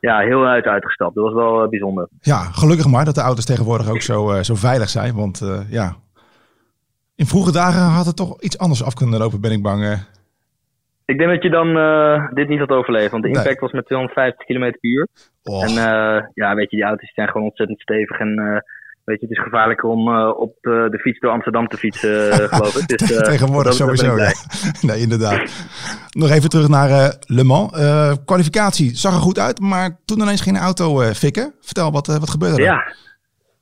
ja, 0.00 0.18
heel 0.18 0.46
uit 0.46 0.64
uitgestapt. 0.64 1.14
Dat 1.14 1.24
was 1.24 1.32
wel 1.34 1.62
uh, 1.62 1.68
bijzonder. 1.68 2.08
Ja, 2.20 2.36
gelukkig 2.38 2.86
maar 2.86 3.04
dat 3.04 3.14
de 3.14 3.20
auto's 3.20 3.44
tegenwoordig 3.44 3.88
ook 3.90 4.00
zo, 4.00 4.30
eh, 4.30 4.42
zo 4.42 4.54
veilig 4.54 4.88
zijn. 4.88 5.14
Want 5.14 5.40
eh, 5.40 5.70
ja, 5.70 5.94
in 7.14 7.26
vroege 7.26 7.52
dagen 7.52 7.80
had 7.80 8.06
het 8.06 8.16
toch 8.16 8.40
iets 8.40 8.58
anders 8.58 8.84
af 8.84 8.94
kunnen 8.94 9.18
lopen, 9.18 9.40
ben 9.40 9.50
ik 9.52 9.62
bang. 9.62 10.06
Eh. 11.12 11.18
Ik 11.18 11.18
denk 11.18 11.30
dat 11.30 11.42
je 11.42 11.50
dan 11.50 11.68
uh, 11.76 12.28
dit 12.34 12.48
niet 12.48 12.58
had 12.58 12.70
overleefd. 12.70 13.10
Want 13.10 13.22
de 13.22 13.28
Nee. 13.28 13.38
impact 13.38 13.60
was 13.60 13.72
met 13.72 13.86
250 13.86 14.46
km 14.46 14.60
per 14.80 14.90
uur. 14.90 15.08
En 15.42 15.70
uh, 15.70 16.22
ja, 16.34 16.54
weet 16.54 16.70
je, 16.70 16.76
die 16.76 16.84
auto's 16.84 17.12
zijn 17.14 17.28
gewoon 17.28 17.46
ontzettend 17.46 17.80
stevig. 17.80 18.18
En 18.18 18.28
uh, 18.40 18.56
weet 19.04 19.20
je, 19.20 19.26
het 19.26 19.36
is 19.36 19.42
gevaarlijker 19.42 19.88
om 19.88 20.16
op 20.28 20.54
de 20.62 20.98
fiets 21.00 21.18
door 21.20 21.30
Amsterdam 21.30 21.66
te 21.68 21.76
fietsen, 21.76 22.32
geloof 22.54 22.76
ik. 22.76 22.88
Dus, 22.98 23.08
tegenwoordig 23.22 23.64
dat- 23.64 23.74
sowieso. 23.74 24.16
Ja. 24.16 24.32
Nee, 24.88 25.00
inderdaad. 25.00 25.40
Nog 26.10 26.30
even 26.30 26.50
terug 26.50 26.68
naar 26.68 26.90
eh, 26.90 27.08
Le 27.26 27.44
Mans. 27.44 27.72
Eh, 27.72 28.12
kwalificatie 28.24 28.96
zag 28.96 29.14
er 29.14 29.20
goed 29.20 29.38
uit, 29.38 29.60
maar 29.60 29.90
toen 30.04 30.20
ineens 30.20 30.40
geen 30.42 30.56
auto 30.56 31.00
eh, 31.00 31.08
fikken. 31.10 31.54
Vertel, 31.60 31.90
wat, 31.92 32.08
eh, 32.08 32.16
wat 32.18 32.30
gebeurde 32.30 32.56
er? 32.56 32.62
Ja. 32.62 32.94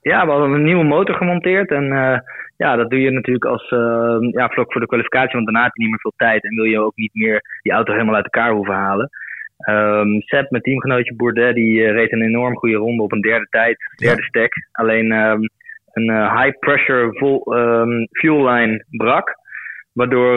ja, 0.00 0.24
we 0.24 0.30
hadden 0.30 0.50
een 0.52 0.64
nieuwe 0.64 0.84
motor 0.84 1.14
gemonteerd. 1.14 1.70
En 1.70 1.84
ja, 2.62 2.76
dat 2.76 2.90
doe 2.90 3.00
je 3.00 3.10
natuurlijk 3.10 3.44
als 3.44 3.70
uh, 3.70 4.16
ja, 4.30 4.48
vlak 4.48 4.72
voor 4.72 4.80
de 4.80 4.86
kwalificatie. 4.86 5.32
Want 5.32 5.44
daarna 5.44 5.62
heb 5.62 5.74
je 5.74 5.82
niet 5.82 5.90
meer 5.90 6.00
veel 6.00 6.12
tijd. 6.16 6.44
En 6.44 6.54
wil 6.54 6.64
je 6.64 6.80
ook 6.80 6.96
niet 6.96 7.14
meer 7.14 7.40
die 7.62 7.72
auto 7.72 7.92
helemaal 7.92 8.14
uit 8.14 8.24
elkaar 8.24 8.52
hoeven 8.52 8.74
halen. 8.74 9.10
Um, 9.70 10.20
Seb, 10.20 10.50
mijn 10.50 10.62
teamgenootje 10.62 11.14
Bourdet, 11.14 11.54
die 11.54 11.80
uh, 11.80 11.90
reed 11.90 12.12
een 12.12 12.22
enorm 12.22 12.56
goede 12.56 12.76
ronde 12.76 13.02
op 13.02 13.12
een 13.12 13.20
derde 13.20 13.46
tijd. 13.50 13.76
Derde 13.96 14.20
Ja. 14.20 14.26
stack. 14.26 14.52
Alleen 14.72 15.12
um, 15.12 15.48
een 15.92 16.10
high 16.38 16.58
pressure 16.58 17.18
vol, 17.18 17.56
um, 17.58 18.06
fuel 18.10 18.48
line 18.48 18.84
brak. 18.90 19.38
Waardoor 19.92 20.36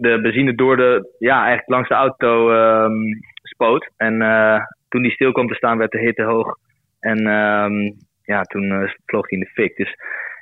de 0.00 0.18
benzine 0.22 0.54
door 0.54 0.76
de, 0.76 1.14
ja, 1.18 1.36
eigenlijk 1.36 1.68
langs 1.68 1.88
de 1.88 1.94
auto 1.94 2.50
spoot. 3.42 3.90
En 3.96 4.14
uh, 4.14 4.60
toen 4.88 5.02
die 5.02 5.10
stil 5.10 5.32
kwam 5.32 5.48
te 5.48 5.54
staan, 5.54 5.78
werd 5.78 5.90
de 5.90 5.98
hitte 5.98 6.22
hoog. 6.22 6.56
En 7.00 7.18
ja, 8.24 8.42
toen 8.42 8.90
vloog 9.06 9.30
hij 9.30 9.38
in 9.38 9.44
de 9.44 9.50
fik. 9.50 9.76
Dus 9.76 9.94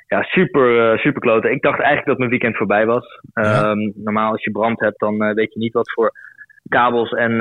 ja, 0.07 0.21
super, 0.21 0.93
uh, 0.93 0.97
super 0.97 1.21
kloten. 1.21 1.51
Ik 1.51 1.61
dacht 1.61 1.77
eigenlijk 1.79 2.07
dat 2.07 2.17
mijn 2.17 2.29
weekend 2.29 2.57
voorbij 2.57 2.85
was. 2.85 3.05
Ja. 3.33 3.73
normaal 3.95 4.31
als 4.31 4.43
je 4.43 4.51
brand 4.51 4.79
hebt, 4.79 4.99
dan 4.99 5.33
weet 5.33 5.53
je 5.53 5.59
niet 5.59 5.73
wat 5.73 5.91
voor 5.91 6.11
kabels 6.69 7.11
en 7.11 7.31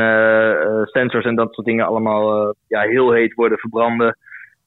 sensors 0.85 1.25
en 1.25 1.35
dat 1.35 1.55
soort 1.55 1.67
dingen 1.67 1.87
allemaal 1.87 2.55
ja, 2.69 2.81
heel 2.81 3.13
heet 3.13 3.35
worden 3.35 3.59
verbranden. 3.59 4.17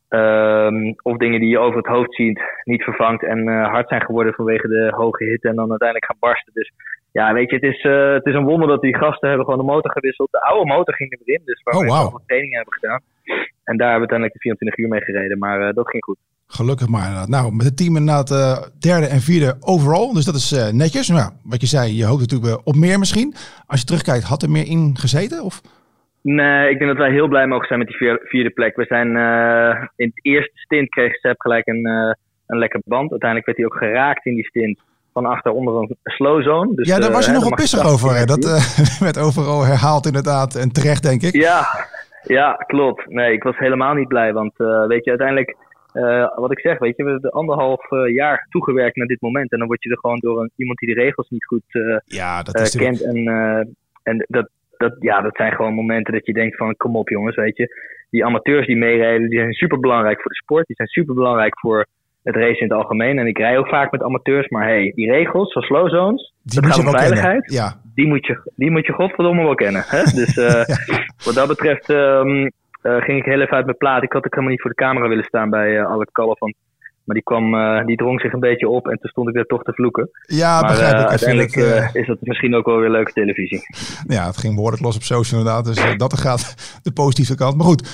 Um, 0.10 0.96
of 1.02 1.18
dingen 1.18 1.40
die 1.40 1.50
je 1.50 1.60
over 1.60 1.78
het 1.78 1.88
hoofd 1.88 2.16
ziet, 2.16 2.42
niet 2.64 2.84
vervangt 2.84 3.24
en 3.24 3.48
uh, 3.48 3.68
hard 3.68 3.88
zijn 3.88 4.02
geworden 4.02 4.34
vanwege 4.34 4.68
de 4.68 4.92
hoge 4.96 5.24
hitte 5.24 5.48
en 5.48 5.56
dan 5.56 5.70
uiteindelijk 5.70 6.08
gaan 6.12 6.30
barsten. 6.30 6.54
Dus 6.54 6.72
ja, 7.12 7.34
weet 7.34 7.50
je, 7.50 7.56
het 7.56 7.66
is, 7.74 7.84
het 8.14 8.26
is 8.26 8.34
een 8.34 8.46
wonder 8.46 8.68
dat 8.68 8.82
die 8.82 8.98
gasten 8.98 9.28
hebben 9.28 9.46
gewoon 9.46 9.66
de 9.66 9.72
motor 9.72 9.92
gewisseld. 9.92 10.32
De 10.32 10.42
oude 10.42 10.70
motor 10.74 10.94
ging 10.94 11.12
er 11.12 11.20
weer 11.24 11.36
in, 11.36 11.42
dus 11.46 11.62
waar 11.64 11.76
oh, 11.76 11.82
we 11.82 11.88
wow. 11.88 11.98
allemaal 11.98 12.24
training 12.26 12.54
hebben 12.54 12.74
gedaan. 12.74 13.02
En 13.64 13.78
daar 13.78 13.90
hebben 13.90 14.08
we 14.08 14.14
uiteindelijk 14.14 14.34
de 14.34 14.40
24 14.40 14.78
uur 14.78 14.88
mee 14.88 15.02
gereden, 15.02 15.38
maar 15.38 15.74
dat 15.74 15.90
ging 15.90 16.04
goed. 16.04 16.18
Gelukkig 16.58 16.88
maar 16.88 17.02
inderdaad. 17.02 17.28
Nou, 17.28 17.56
met 17.56 17.66
het 17.66 17.78
team 17.78 17.96
inderdaad 17.96 18.32
uh, 18.32 18.58
derde 18.80 19.08
en 19.08 19.20
vierde 19.20 19.56
overall. 19.60 20.14
Dus 20.14 20.26
dat 20.26 20.36
is 20.36 20.52
uh, 20.52 20.70
netjes. 20.84 21.08
Nou, 21.08 21.32
wat 21.44 21.62
je 21.62 21.68
zei, 21.68 21.96
je 21.96 22.06
hoopt 22.06 22.20
natuurlijk 22.20 22.62
op 22.64 22.76
meer 22.76 23.00
misschien. 23.00 23.34
Als 23.68 23.80
je 23.80 23.86
terugkijkt, 23.86 24.24
had 24.24 24.44
er 24.44 24.50
meer 24.50 24.68
in 24.68 24.98
gezeten? 24.98 25.44
Of? 25.44 25.62
Nee, 26.22 26.70
ik 26.70 26.78
denk 26.80 26.92
dat 26.92 27.00
wij 27.00 27.12
heel 27.12 27.28
blij 27.28 27.48
mogen 27.48 27.68
zijn 27.68 27.80
met 27.80 27.88
die 27.88 28.18
vierde 28.24 28.50
plek. 28.50 28.76
We 28.76 28.86
zijn 28.86 29.08
uh, 29.16 29.84
in 29.96 30.08
het 30.08 30.26
eerste 30.26 30.52
stint 30.54 30.90
kreeg 30.90 31.16
Sepp 31.16 31.42
gelijk 31.42 31.68
een, 31.68 31.86
een 32.48 32.58
lekker 32.58 32.82
band. 32.86 33.12
Uiteindelijk 33.12 33.46
werd 33.46 33.58
hij 33.58 33.68
ook 33.68 33.78
geraakt 33.78 34.26
in 34.26 34.36
die 34.36 34.46
stint 34.46 34.80
van 35.14 35.26
achter 35.26 35.52
onder 35.52 35.76
een 35.76 35.98
slow 36.04 36.44
zone. 36.44 36.76
Dus, 36.76 36.88
ja, 36.88 37.00
daar 37.00 37.12
was 37.12 37.26
je 37.26 37.32
nogal 37.32 37.56
pissig 37.56 37.92
over. 37.92 38.16
Hè? 38.16 38.26
Dat 38.26 38.46
werd 39.08 39.18
overal 39.18 39.66
herhaald 39.66 40.06
inderdaad 40.06 40.56
en 40.56 40.72
terecht 40.72 41.04
denk 41.04 41.22
ik. 41.22 41.34
Ja, 41.34 41.62
ja 42.24 42.54
klopt. 42.54 43.10
Nee, 43.10 43.34
ik 43.34 43.44
was 43.44 43.58
helemaal 43.58 43.94
niet 43.94 44.08
blij. 44.08 44.34
Want 44.34 44.54
weet 44.88 45.04
je, 45.04 45.10
uiteindelijk, 45.10 45.56
wat 46.36 46.52
ik 46.52 46.60
zeg, 46.60 46.80
weet 46.80 46.98
je, 46.98 47.04
we 47.04 47.12
hebben 47.12 47.32
anderhalf 47.32 47.82
jaar 48.14 48.48
toegewerkt 48.50 48.96
naar 48.96 49.08
dit 49.08 49.22
moment. 49.22 49.52
En 49.52 49.60
dan 49.60 49.68
word 49.68 49.84
je 49.84 49.90
er 49.90 50.00
gewoon 50.00 50.20
door 50.20 50.42
een, 50.42 50.52
iemand 50.56 50.78
die 50.80 50.96
de 50.96 51.02
regels 51.02 51.30
niet 51.30 51.46
goed 51.46 51.64
ja, 52.06 52.44
dat 52.44 52.60
is 52.60 52.76
kent. 52.76 53.04
En, 53.04 53.26
en 54.04 54.26
dat, 54.28 54.50
dat, 54.78 54.96
ja, 55.00 55.22
dat 55.22 55.36
zijn 55.36 55.52
gewoon 55.52 55.74
momenten 55.74 56.14
dat 56.14 56.26
je 56.26 56.34
denkt 56.34 56.58
van 56.58 56.76
kom 56.76 56.96
op 56.96 57.10
jongens, 57.10 57.36
weet 57.36 57.58
je. 57.58 57.98
Die 58.10 58.26
amateurs 58.26 58.68
die 58.68 58.78
meerijden, 58.78 59.30
die 59.30 59.40
zijn 59.40 59.54
super 59.54 59.80
belangrijk 59.80 60.22
voor 60.22 60.32
de 60.32 60.38
sport. 60.38 60.68
Die 60.68 60.76
zijn 60.76 60.88
super 60.88 61.16
belangrijk 61.16 61.60
voor 61.60 61.88
het 62.24 62.36
race 62.36 62.60
in 62.60 62.68
het 62.68 62.78
algemeen. 62.78 63.20
En 63.20 63.28
ik 63.28 63.38
rij 63.38 63.58
ook 63.58 63.68
vaak 63.68 63.92
met 63.92 64.04
amateurs, 64.04 64.48
maar 64.48 64.64
hey, 64.64 64.92
die 64.96 65.12
regels 65.12 65.54
van 65.54 65.62
slow 65.62 65.90
zones, 65.90 66.34
die 66.44 66.62
dat 66.62 66.72
gaat 66.72 66.86
om 66.86 66.92
veiligheid. 66.92 67.54
Ja. 67.54 67.82
Die, 67.96 68.08
moet 68.08 68.26
je, 68.26 68.52
die 68.56 68.72
moet 68.72 68.86
je 68.86 68.94
godverdomme 68.94 69.44
wel 69.44 69.56
kennen. 69.56 69.84
Hè? 69.86 70.02
Dus 70.20 70.36
ja. 70.36 70.66
wat 71.26 71.34
dat 71.34 71.48
betreft 71.48 71.90
um, 71.90 72.52
uh, 72.84 73.02
ging 73.02 73.18
ik 73.18 73.26
heel 73.26 73.42
even 73.42 73.56
uit 73.56 73.66
mijn 73.66 73.78
plaat. 73.78 74.04
Ik 74.04 74.12
had 74.14 74.26
ook 74.26 74.32
helemaal 74.32 74.52
niet 74.52 74.62
voor 74.62 74.70
de 74.70 74.84
camera 74.84 75.08
willen 75.08 75.24
staan 75.24 75.50
bij 75.50 75.70
uh, 75.70 75.86
Alec 75.86 76.12
Calafant. 76.12 76.56
Maar 77.04 77.16
die, 77.16 77.24
kwam, 77.24 77.54
uh, 77.54 77.86
die 77.86 77.98
drong 77.98 78.22
zich 78.22 78.34
een 78.34 78.40
beetje 78.40 78.70
op 78.70 78.88
en 78.88 78.98
toen 79.00 79.10
stond 79.10 79.28
ik 79.30 79.36
daar 79.36 79.46
toch 79.46 79.64
te 79.64 79.74
vloeken. 79.74 80.10
Ja, 80.22 80.62
maar 80.62 80.70
begrijp 80.70 80.94
ik. 80.94 81.00
uh, 81.00 81.10
uiteindelijk 81.10 81.56
is 81.94 82.08
dat 82.08 82.18
misschien 82.22 82.56
ook 82.56 82.66
wel 82.66 82.78
weer 82.78 82.90
leuke 82.90 83.12
televisie. 83.12 83.62
Ja, 84.08 84.26
het 84.26 84.38
ging 84.38 84.56
behoorlijk 84.56 84.84
los 84.84 84.96
op 84.96 85.04
social 85.04 85.40
inderdaad. 85.40 85.66
Dus 85.66 85.98
dat 85.98 86.20
gaat 86.20 86.56
de 86.84 86.92
positieve 86.92 87.36
kant. 87.36 87.58
Maar 87.58 87.66
goed, 87.66 87.88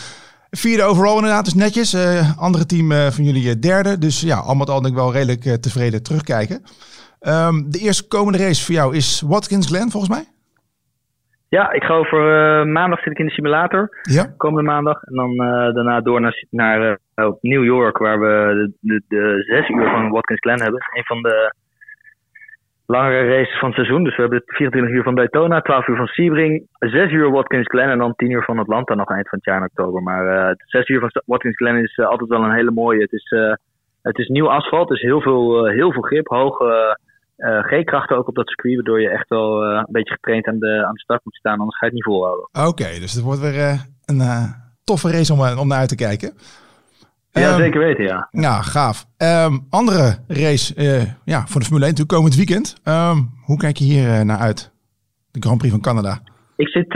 vierde 0.50 0.84
overal 0.84 1.16
inderdaad, 1.16 1.46
dus 1.46 1.54
netjes. 1.54 1.96
andere 2.38 2.66
team 2.66 2.92
van 2.92 3.24
jullie 3.24 3.60
derde. 3.60 3.98
Dus 3.98 4.22
ja, 4.22 4.38
al 4.38 4.56
met 4.56 4.70
al 4.70 4.82
denk 4.82 4.94
ik 4.94 5.00
wel 5.00 5.12
redelijk 5.12 5.62
tevreden 5.62 6.04
terugkijken. 6.04 6.64
Um, 7.22 7.72
de 7.72 7.80
eerste 7.80 8.08
komende 8.08 8.38
race 8.38 8.64
voor 8.64 8.76
jou 8.76 8.96
is 8.96 9.22
Watkins 9.26 9.68
Glen 9.68 9.92
volgens 9.92 10.12
mij? 10.12 10.35
Ja, 11.56 11.72
ik 11.72 11.84
ga 11.84 11.94
over 11.94 12.20
uh, 12.20 12.66
maandag 12.66 13.00
zit 13.00 13.12
ik 13.12 13.20
in 13.20 13.26
de 13.26 13.32
simulator. 13.32 13.90
Ja. 14.02 14.34
Komende 14.38 14.70
maandag. 14.70 15.04
En 15.04 15.16
dan 15.16 15.32
uh, 15.32 15.74
daarna 15.74 16.02
door 16.02 16.22
naar, 16.22 16.44
naar 16.50 17.00
uh, 17.16 17.32
New 17.42 17.64
York, 17.64 17.98
waar 17.98 18.20
we 18.20 18.54
de, 18.56 18.74
de, 18.80 19.02
de, 19.08 19.44
zes 19.48 19.70
uur 19.70 19.90
van 19.90 20.10
Watkins 20.10 20.40
Glen 20.40 20.62
hebben. 20.62 20.82
Een 20.94 21.06
van 21.06 21.22
de 21.22 21.54
langere 22.86 23.28
races 23.36 23.60
van 23.60 23.68
het 23.68 23.78
seizoen. 23.78 24.04
Dus 24.04 24.16
we 24.16 24.22
hebben 24.22 24.42
24 24.46 24.96
uur 24.96 25.04
van 25.04 25.16
Daytona, 25.16 25.62
12 25.62 25.88
uur 25.88 25.96
van 25.96 26.08
Sebring, 26.08 26.68
6 26.80 27.12
uur 27.12 27.32
Watkins 27.32 27.68
Glen 27.68 27.90
en 27.90 27.98
dan 27.98 28.16
10 28.16 28.30
uur 28.30 28.44
van 28.44 28.60
Atlanta 28.60 28.94
nog 28.94 29.10
eind 29.10 29.30
van 29.30 29.38
het 29.38 29.48
jaar 29.48 29.58
in 29.58 29.70
oktober. 29.72 30.04
Maar 30.04 30.56
6 30.58 30.88
uur 30.88 31.00
van 31.00 31.10
Watkins 31.26 31.56
Glen 31.56 31.84
is 31.84 31.98
altijd 31.98 32.30
wel 32.30 32.44
een 32.44 32.56
hele 32.56 32.72
mooie. 32.72 33.02
Het 33.02 33.14
is, 33.14 33.34
het 34.02 34.18
is 34.18 34.28
nieuw 34.28 34.50
asfalt, 34.50 34.88
dus 34.88 35.02
heel 35.02 35.22
veel, 35.22 35.66
heel 35.66 35.92
veel 35.92 36.02
grip, 36.02 36.28
hoge 36.28 36.98
uh, 37.38 37.64
G-krachten 37.64 38.18
ook 38.18 38.28
op 38.28 38.36
dat 38.36 38.48
circuit, 38.48 38.76
waardoor 38.76 39.02
je 39.02 39.10
echt 39.10 39.30
wel 39.30 39.64
uh, 39.64 39.78
een 39.78 39.92
beetje 39.92 40.14
getraind 40.14 40.48
aan 40.48 40.60
de, 40.60 40.86
aan 40.86 40.94
de 40.94 41.00
start 41.00 41.22
moet 41.24 41.36
staan, 41.36 41.60
anders 41.60 41.78
ga 41.78 41.86
je 41.86 41.92
het 41.92 42.06
niet 42.06 42.14
volhouden. 42.14 42.48
Oké, 42.52 42.68
okay, 42.68 43.00
dus 43.00 43.14
het 43.14 43.24
wordt 43.24 43.42
weer 43.42 43.56
uh, 43.56 43.80
een 44.06 44.22
toffe 44.84 45.12
race 45.12 45.34
om, 45.34 45.60
om 45.60 45.68
naar 45.68 45.80
uit 45.80 45.90
te 45.90 45.96
kijken. 45.96 46.34
Ja, 47.32 47.54
um, 47.54 47.58
zeker 47.58 47.80
weten, 47.80 48.04
ja. 48.04 48.28
Nou, 48.32 48.64
gaaf. 48.64 49.06
Um, 49.18 49.66
andere 49.70 50.18
race 50.28 50.74
ja, 51.26 51.46
voor 51.48 51.60
de 51.60 51.66
Formule 51.66 51.86
1 51.86 51.94
natuurlijk 51.94 52.08
komend 52.08 52.36
weekend. 52.36 52.76
Um, 52.84 53.30
hoe 53.46 53.58
kijk 53.58 53.78
je 53.78 53.86
hier 53.86 54.26
naar 54.26 54.40
uit? 54.40 54.74
De 55.32 55.40
Grand 55.40 55.58
Prix 55.58 55.74
van 55.74 55.84
Canada. 55.84 56.20
Ik 56.58 56.68
zit 56.68 56.90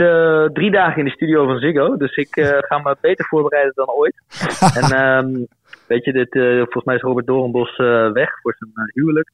drie 0.54 0.70
dagen 0.70 0.98
in 0.98 1.04
de 1.04 1.10
studio 1.10 1.44
van 1.44 1.58
Ziggo, 1.58 1.96
dus 1.96 2.16
ik 2.16 2.28
ga 2.60 2.78
me 2.78 2.96
beter 3.00 3.24
voorbereiden 3.24 3.72
dan 3.74 3.88
ooit. 3.88 4.22
en 4.80 5.48
weet 5.86 6.04
je, 6.04 6.12
dit, 6.12 6.32
volgens 6.56 6.84
mij 6.84 6.94
is 6.94 7.02
Robert 7.02 7.26
Doornbos 7.26 7.76
weg 8.12 8.40
voor 8.40 8.54
zijn 8.58 8.90
huwelijk. 8.92 9.30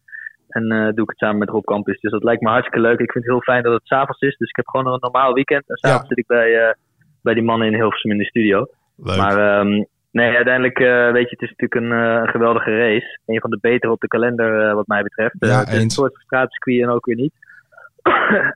En 0.57 0.73
uh, 0.73 0.85
doe 0.95 1.05
ik 1.05 1.11
het 1.11 1.19
samen 1.19 1.39
met 1.39 1.49
Rob 1.49 1.65
Campus. 1.65 2.01
Dus 2.01 2.11
dat 2.11 2.23
lijkt 2.23 2.43
me 2.43 2.49
hartstikke 2.49 2.81
leuk. 2.81 2.99
Ik 2.99 3.13
vind 3.13 3.25
het 3.25 3.33
heel 3.33 3.43
fijn 3.43 3.63
dat 3.63 3.73
het 3.73 3.87
s'avonds 3.87 4.21
is. 4.21 4.37
Dus 4.37 4.49
ik 4.49 4.57
heb 4.57 4.69
gewoon 4.69 4.87
een 4.87 4.99
normaal 5.01 5.33
weekend. 5.33 5.69
En 5.69 5.77
s'avonds 5.77 6.09
ja. 6.09 6.09
zit 6.09 6.19
ik 6.19 6.27
bij, 6.27 6.67
uh, 6.67 6.73
bij 7.23 7.35
die 7.35 7.43
mannen 7.43 7.67
in 7.69 7.75
Hilversum 7.75 8.11
in 8.11 8.19
de 8.19 8.25
studio. 8.25 8.67
Leuk. 8.97 9.17
Maar 9.17 9.59
um, 9.59 9.87
nee, 10.11 10.35
uiteindelijk 10.35 10.79
uh, 10.79 11.13
weet 11.13 11.31
je, 11.31 11.37
het 11.39 11.43
is 11.43 11.55
natuurlijk 11.57 11.75
een, 11.75 11.91
een, 11.91 12.29
geweldige 12.29 12.77
race. 12.77 13.19
Een 13.27 13.41
van 13.41 13.51
de 13.51 13.59
betere 13.61 13.93
op 13.93 14.01
de 14.01 14.07
kalender 14.07 14.75
wat 14.75 14.87
mij 14.87 15.03
betreft. 15.03 15.35
Ja, 15.39 15.59
het 15.59 15.73
is 15.73 15.83
een 15.83 15.91
soort 15.91 16.15
straatcircuit 16.15 16.83
en 16.83 16.89
ook 16.89 17.07
weer 17.07 17.17
niet. 17.17 17.35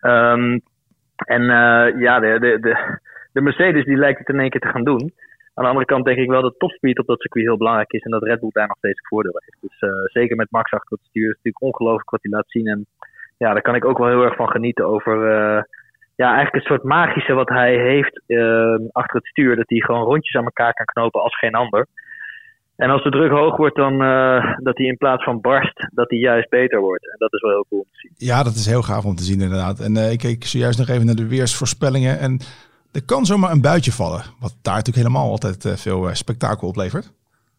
um, 0.03 0.61
en 1.37 1.43
ja, 1.99 2.21
de, 2.21 2.39
de, 2.41 2.59
de, 2.61 2.99
de 3.33 3.41
Mercedes 3.41 3.85
die 3.85 3.97
lijkt 3.97 4.19
het 4.19 4.29
in 4.29 4.41
één 4.41 4.51
keer 4.51 4.61
te 4.61 4.69
gaan 4.69 4.85
doen. 4.85 5.13
Aan 5.61 5.67
de 5.67 5.73
andere 5.73 5.93
kant 5.93 6.05
denk 6.05 6.19
ik 6.19 6.29
wel 6.29 6.43
dat 6.43 6.59
topspeed 6.59 6.99
op 6.99 7.07
dat 7.07 7.21
circuit 7.21 7.45
heel 7.45 7.57
belangrijk 7.57 7.93
is. 7.93 8.03
En 8.03 8.11
dat 8.11 8.23
Red 8.23 8.41
Bull 8.41 8.51
daar 8.53 8.67
nog 8.67 8.77
steeds 8.77 8.99
een 8.99 9.09
voordeel 9.09 9.41
heeft. 9.45 9.61
Dus 9.61 9.91
uh, 9.91 10.05
zeker 10.05 10.37
met 10.37 10.51
Max 10.51 10.73
achter 10.73 10.97
het 10.97 11.07
stuur 11.09 11.29
is 11.29 11.37
natuurlijk 11.37 11.63
ongelooflijk 11.63 12.11
wat 12.11 12.23
hij 12.23 12.33
laat 12.33 12.51
zien. 12.51 12.67
En 12.67 12.87
ja, 13.37 13.53
daar 13.53 13.63
kan 13.63 13.75
ik 13.75 13.85
ook 13.85 13.99
wel 13.99 14.09
heel 14.09 14.23
erg 14.23 14.37
van 14.37 14.51
genieten 14.51 14.87
over... 14.87 15.15
Uh, 15.17 15.63
ja, 16.17 16.35
eigenlijk 16.35 16.55
een 16.55 16.71
soort 16.71 16.83
magische 16.83 17.33
wat 17.33 17.49
hij 17.49 17.75
heeft 17.79 18.21
uh, 18.27 18.79
achter 18.93 19.17
het 19.17 19.27
stuur. 19.27 19.57
Dat 19.57 19.69
hij 19.69 19.79
gewoon 19.81 20.05
rondjes 20.05 20.35
aan 20.35 20.45
elkaar 20.45 20.73
kan 20.73 20.87
knopen 20.87 21.23
als 21.23 21.39
geen 21.39 21.55
ander. 21.55 21.87
En 22.77 22.91
als 22.91 23.03
de 23.03 23.11
druk 23.11 23.31
hoog 23.31 23.57
wordt, 23.57 23.77
dan 23.77 23.93
uh, 23.93 24.57
dat 24.57 24.77
hij 24.77 24.87
in 24.87 24.97
plaats 24.97 25.25
van 25.25 25.41
barst, 25.41 25.89
dat 25.95 26.11
hij 26.11 26.19
juist 26.19 26.49
beter 26.49 26.81
wordt. 26.81 27.11
En 27.11 27.17
dat 27.19 27.33
is 27.33 27.41
wel 27.41 27.51
heel 27.51 27.67
cool 27.69 27.81
om 27.81 27.89
te 27.93 27.99
zien. 27.99 28.13
Ja, 28.17 28.43
dat 28.43 28.55
is 28.55 28.67
heel 28.67 28.83
gaaf 28.83 29.05
om 29.05 29.15
te 29.15 29.23
zien 29.23 29.41
inderdaad. 29.41 29.81
En 29.81 29.97
ik 30.13 30.19
keek 30.19 30.45
zojuist 30.45 30.79
nog 30.79 30.89
even 30.89 31.07
naar 31.07 31.15
de 31.15 31.29
weersvoorspellingen. 31.29 32.19
En 32.19 32.41
er 32.93 33.05
kan 33.05 33.25
zomaar 33.25 33.51
een 33.51 33.61
buitje 33.61 33.93
vallen. 33.93 34.23
Wat 34.41 34.55
daar 34.63 34.75
natuurlijk 34.75 35.07
helemaal 35.07 35.31
altijd 35.31 35.65
uh, 35.65 35.73
veel 35.73 36.09
uh, 36.09 36.15
spektakel 36.15 36.69
oplevert. 36.69 37.13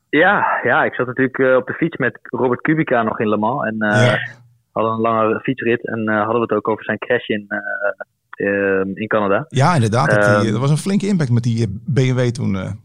Ja, 0.10 0.60
ja, 0.64 0.84
ik 0.84 0.94
zat 0.94 1.08
natuurlijk 1.08 1.38
uh, 1.38 1.56
op 1.56 1.68
de 1.68 1.74
fiets 1.74 1.98
met 1.98 2.20
Robert 2.24 2.62
Kubica 2.62 3.04
nog 3.04 3.20
in 3.20 3.30
Le 3.30 3.38
Mans. 3.38 3.66
En 3.66 3.76
ja. 3.80 4.18
hadden 4.72 4.94
een 4.94 5.00
lange 5.00 5.40
fietsrit. 5.40 5.88
En 5.88 6.08
hadden 6.08 6.36
we 6.36 6.42
het 6.42 6.52
ook 6.52 6.68
over 6.68 6.84
zijn 6.84 6.98
crash 6.98 7.28
in, 7.28 7.48
in 8.94 9.08
Canada. 9.08 9.46
Ja, 9.48 9.74
inderdaad. 9.74 10.12
Dat, 10.12 10.42
die, 10.42 10.52
dat, 10.52 10.60
was 10.60 10.70
een 10.70 10.78
flinke 10.78 11.08
impact 11.08 11.32
met 11.32 11.44
die 11.44 11.82
BMW 11.86 12.30
toen. 12.30 12.80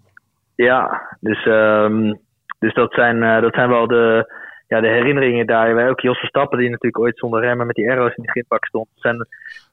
Ja, 0.55 1.03
dus, 1.21 1.47
um, 1.47 2.19
dus 2.59 2.75
dat, 2.75 2.93
zijn, 2.93 3.43
dat 3.43 3.55
zijn 3.55 3.69
wel 3.69 3.87
de, 3.87 4.33
ja, 4.69 4.81
de 4.81 4.89
herinneringen 4.89 5.47
daar. 5.47 5.75
Wij 5.75 5.89
ook 5.89 6.01
Jos 6.01 6.19
Verstappen, 6.19 6.59
die 6.59 6.71
natuurlijk 6.71 6.99
ooit 7.05 7.19
zonder 7.19 7.41
remmen 7.41 7.67
met 7.67 7.77
die 7.77 7.91
arrows 7.91 8.15
in 8.15 8.23
de 8.23 8.31
grindbak 8.31 8.65
stond. 8.65 8.89
zijn 8.95 9.27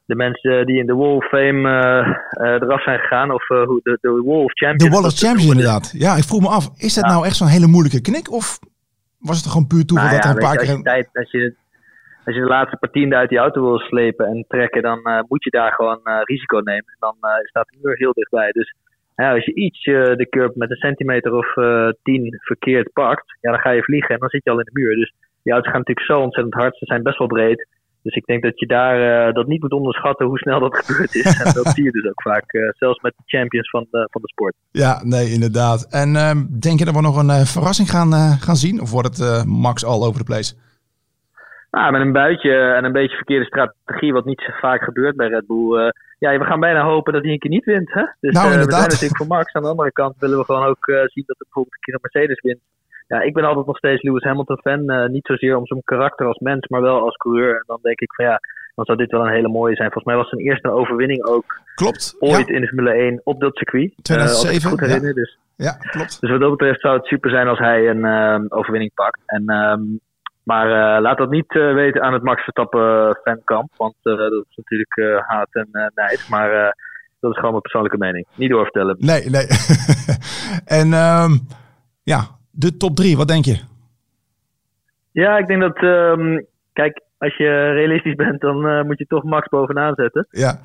de 0.06 0.14
mensen 0.14 0.66
die 0.66 0.78
in 0.78 0.86
de 0.86 0.94
Wall 0.94 1.14
of 1.14 1.24
Fame 1.24 1.60
uh, 1.60 2.46
uh, 2.46 2.52
eraf 2.52 2.82
zijn 2.82 2.98
gegaan. 2.98 3.30
Of 3.30 3.50
uh, 3.50 3.58
de, 3.58 3.98
de 4.00 4.22
Wall 4.24 4.44
of 4.44 4.52
Champions. 4.52 4.84
De 4.84 4.90
Wall 4.90 5.04
of 5.04 5.18
Champions 5.18 5.50
inderdaad. 5.50 5.94
Ja, 5.98 6.16
ik 6.16 6.22
vroeg 6.22 6.40
me 6.40 6.48
af, 6.48 6.64
is 6.76 6.94
dat 6.94 7.04
ja. 7.04 7.10
nou 7.10 7.26
echt 7.26 7.36
zo'n 7.36 7.56
hele 7.56 7.66
moeilijke 7.66 8.00
knik? 8.00 8.32
Of 8.32 8.58
was 9.18 9.36
het 9.36 9.50
gewoon 9.50 9.66
puur 9.66 9.84
toeval 9.84 10.06
nou, 10.06 10.16
dat 10.16 10.24
ja, 10.24 10.30
er 10.30 10.36
een 10.36 10.48
paar 10.48 10.56
keer... 10.56 10.68
Als 10.68 10.76
je, 10.76 10.82
tijd, 10.82 11.08
als, 11.12 11.30
je, 11.30 11.54
als 12.24 12.34
je 12.34 12.40
de 12.40 12.54
laatste 12.56 12.76
partien 12.76 13.14
uit 13.14 13.28
die 13.28 13.38
auto 13.38 13.62
wil 13.62 13.78
slepen 13.78 14.26
en 14.26 14.44
trekken, 14.48 14.82
dan 14.82 15.00
moet 15.28 15.44
je 15.44 15.50
daar 15.50 15.72
gewoon 15.72 16.00
risico 16.22 16.58
nemen. 16.58 16.90
En 16.94 16.96
dan 16.98 17.16
staat 17.42 17.68
de 17.70 17.78
muur 17.82 17.96
heel 17.96 18.12
dichtbij. 18.12 18.50
Dus 18.52 18.74
ja, 19.16 19.32
als 19.34 19.44
je 19.44 19.54
iets 19.54 19.82
de 19.82 20.26
curb 20.30 20.54
met 20.56 20.70
een 20.70 20.76
centimeter 20.76 21.32
of 21.34 21.54
tien 22.02 22.38
verkeerd 22.40 22.92
pakt, 22.92 23.36
ja, 23.40 23.50
dan 23.50 23.60
ga 23.60 23.70
je 23.70 23.82
vliegen 23.82 24.14
en 24.14 24.20
dan 24.20 24.28
zit 24.28 24.44
je 24.44 24.50
al 24.50 24.58
in 24.58 24.70
de 24.72 24.80
muur. 24.80 24.96
Dus 24.96 25.14
die 25.42 25.52
auto's 25.52 25.70
gaan 25.70 25.80
natuurlijk 25.80 26.06
zo 26.06 26.20
ontzettend 26.20 26.54
hard. 26.54 26.76
Ze 26.76 26.84
zijn 26.84 27.02
best 27.02 27.18
wel 27.18 27.26
breed. 27.26 27.68
Dus 28.04 28.14
ik 28.14 28.24
denk 28.24 28.42
dat 28.42 28.58
je 28.58 28.66
daar 28.66 29.32
dat 29.32 29.46
niet 29.46 29.60
moet 29.60 29.72
onderschatten 29.72 30.26
hoe 30.26 30.38
snel 30.38 30.60
dat 30.60 30.76
gebeurd 30.84 31.14
is. 31.14 31.42
en 31.44 31.52
dat 31.52 31.68
zie 31.68 31.84
je 31.84 31.90
dus 31.90 32.06
ook 32.06 32.22
vaak, 32.22 32.74
zelfs 32.78 33.00
met 33.00 33.14
de 33.16 33.22
champions 33.38 33.70
van 33.70 33.86
de, 33.90 34.08
van 34.10 34.20
de 34.22 34.28
sport. 34.28 34.54
Ja, 34.70 35.02
nee, 35.04 35.32
inderdaad. 35.32 35.86
En 35.90 36.16
ehm, 36.16 36.38
denk 36.60 36.78
je 36.78 36.84
dat 36.84 36.94
we 36.94 37.00
nog 37.00 37.16
een 37.16 37.46
verrassing 37.46 37.90
gaan, 37.90 38.12
gaan 38.46 38.56
zien? 38.56 38.80
Of 38.80 38.90
wordt 38.90 39.18
het 39.18 39.44
max 39.46 39.84
all 39.84 40.02
over 40.02 40.18
the 40.18 40.24
place? 40.24 40.54
Nou, 41.70 41.92
met 41.92 42.00
een 42.00 42.12
buitje 42.12 42.54
en 42.76 42.84
een 42.84 42.92
beetje 42.92 43.16
verkeerde 43.16 43.44
strategie, 43.44 44.12
wat 44.12 44.24
niet 44.24 44.40
zo 44.46 44.52
vaak 44.60 44.82
gebeurt 44.82 45.16
bij 45.16 45.28
Red 45.28 45.46
Bull. 45.46 45.92
Ja, 46.18 46.38
we 46.38 46.44
gaan 46.44 46.60
bijna 46.60 46.84
hopen 46.84 47.12
dat 47.12 47.22
hij 47.22 47.32
een 47.32 47.38
keer 47.38 47.50
niet 47.50 47.64
wint. 47.64 47.92
Hè? 47.92 48.04
Dus 48.20 48.34
nou, 48.34 48.48
we 48.48 48.70
zijn 48.70 48.88
natuurlijk 48.88 49.16
voor 49.16 49.26
Max. 49.26 49.52
Aan 49.52 49.62
de 49.62 49.68
andere 49.68 49.92
kant 49.92 50.14
willen 50.18 50.38
we 50.38 50.44
gewoon 50.44 50.66
ook 50.66 50.84
zien 50.84 51.24
dat 51.26 51.36
er 51.38 51.46
bijvoorbeeld 51.48 51.74
een 51.74 51.80
keer 51.80 51.94
een 51.94 52.00
Mercedes 52.02 52.40
wint. 52.40 52.60
Ja, 53.06 53.20
ik 53.20 53.34
ben 53.34 53.44
altijd 53.44 53.66
nog 53.66 53.76
steeds 53.76 54.02
Lewis 54.02 54.22
Hamilton 54.22 54.60
fan. 54.60 55.10
niet 55.12 55.26
zozeer 55.26 55.56
om 55.56 55.66
zijn 55.66 55.82
karakter 55.84 56.26
als 56.26 56.38
mens, 56.38 56.68
maar 56.68 56.80
wel 56.80 57.00
als 57.00 57.16
coureur. 57.16 57.54
En 57.54 57.64
dan 57.66 57.78
denk 57.82 58.00
ik 58.00 58.14
van 58.14 58.24
ja, 58.24 58.40
dan 58.74 58.84
zou 58.84 58.98
dit 58.98 59.10
wel 59.10 59.26
een 59.26 59.32
hele 59.32 59.48
mooie 59.48 59.74
zijn. 59.74 59.92
Volgens 59.92 60.14
mij 60.14 60.22
was 60.22 60.28
zijn 60.28 60.40
eerste 60.40 60.70
overwinning 60.70 61.24
ook 61.24 61.60
klopt, 61.74 62.16
ooit 62.18 62.48
in 62.48 62.60
de 62.60 62.66
Formule 62.66 62.92
1 62.92 63.20
op 63.24 63.40
dat 63.40 63.56
circuit. 63.56 63.94
2007, 64.02 64.70
goed 64.70 64.80
herinner. 64.80 65.08
Ja. 65.08 65.14
Dus, 65.14 65.38
ja, 65.56 65.72
klopt. 65.72 66.20
Dus 66.20 66.30
wat 66.30 66.40
dat 66.40 66.50
betreft 66.50 66.80
zou 66.80 66.96
het 66.96 67.06
super 67.06 67.30
zijn 67.30 67.48
als 67.48 67.58
hij 67.58 67.88
een 67.88 68.52
overwinning 68.52 68.94
pakt. 68.94 69.20
En 69.26 69.50
um, 69.50 70.00
maar 70.42 71.00
laat 71.00 71.18
dat 71.18 71.30
niet 71.30 71.52
weten 71.52 72.02
aan 72.02 72.12
het 72.12 72.22
Max 72.22 72.42
Verstappen 72.42 73.08
eh, 73.08 73.14
fankamp. 73.22 73.70
Want 73.76 73.94
dat 74.02 74.32
is 74.48 74.56
natuurlijk 74.56 75.22
haat 75.26 75.48
en 75.50 75.68
nijd. 75.94 76.26
Maar 76.28 76.74
dat 77.20 77.30
is 77.30 77.36
gewoon 77.36 77.50
mijn 77.50 77.62
persoonlijke 77.62 77.98
mening. 77.98 78.26
Niet 78.34 78.50
doorvertellen. 78.50 78.96
Nee, 78.98 79.30
nee. 79.30 79.46
en 80.80 80.92
um, 80.92 81.46
ja, 82.02 82.20
de 82.54 82.76
top 82.76 82.96
drie, 82.96 83.16
wat 83.16 83.28
denk 83.28 83.44
je? 83.44 83.60
Ja, 85.10 85.38
ik 85.38 85.46
denk 85.46 85.60
dat... 85.60 85.82
Um, 85.82 86.46
kijk, 86.72 87.00
als 87.18 87.36
je 87.36 87.70
realistisch 87.70 88.14
bent, 88.14 88.40
dan 88.40 88.86
moet 88.86 88.98
je 88.98 89.06
toch 89.06 89.22
Max 89.22 89.48
bovenaan 89.48 89.94
zetten. 89.94 90.26
Ja. 90.30 90.58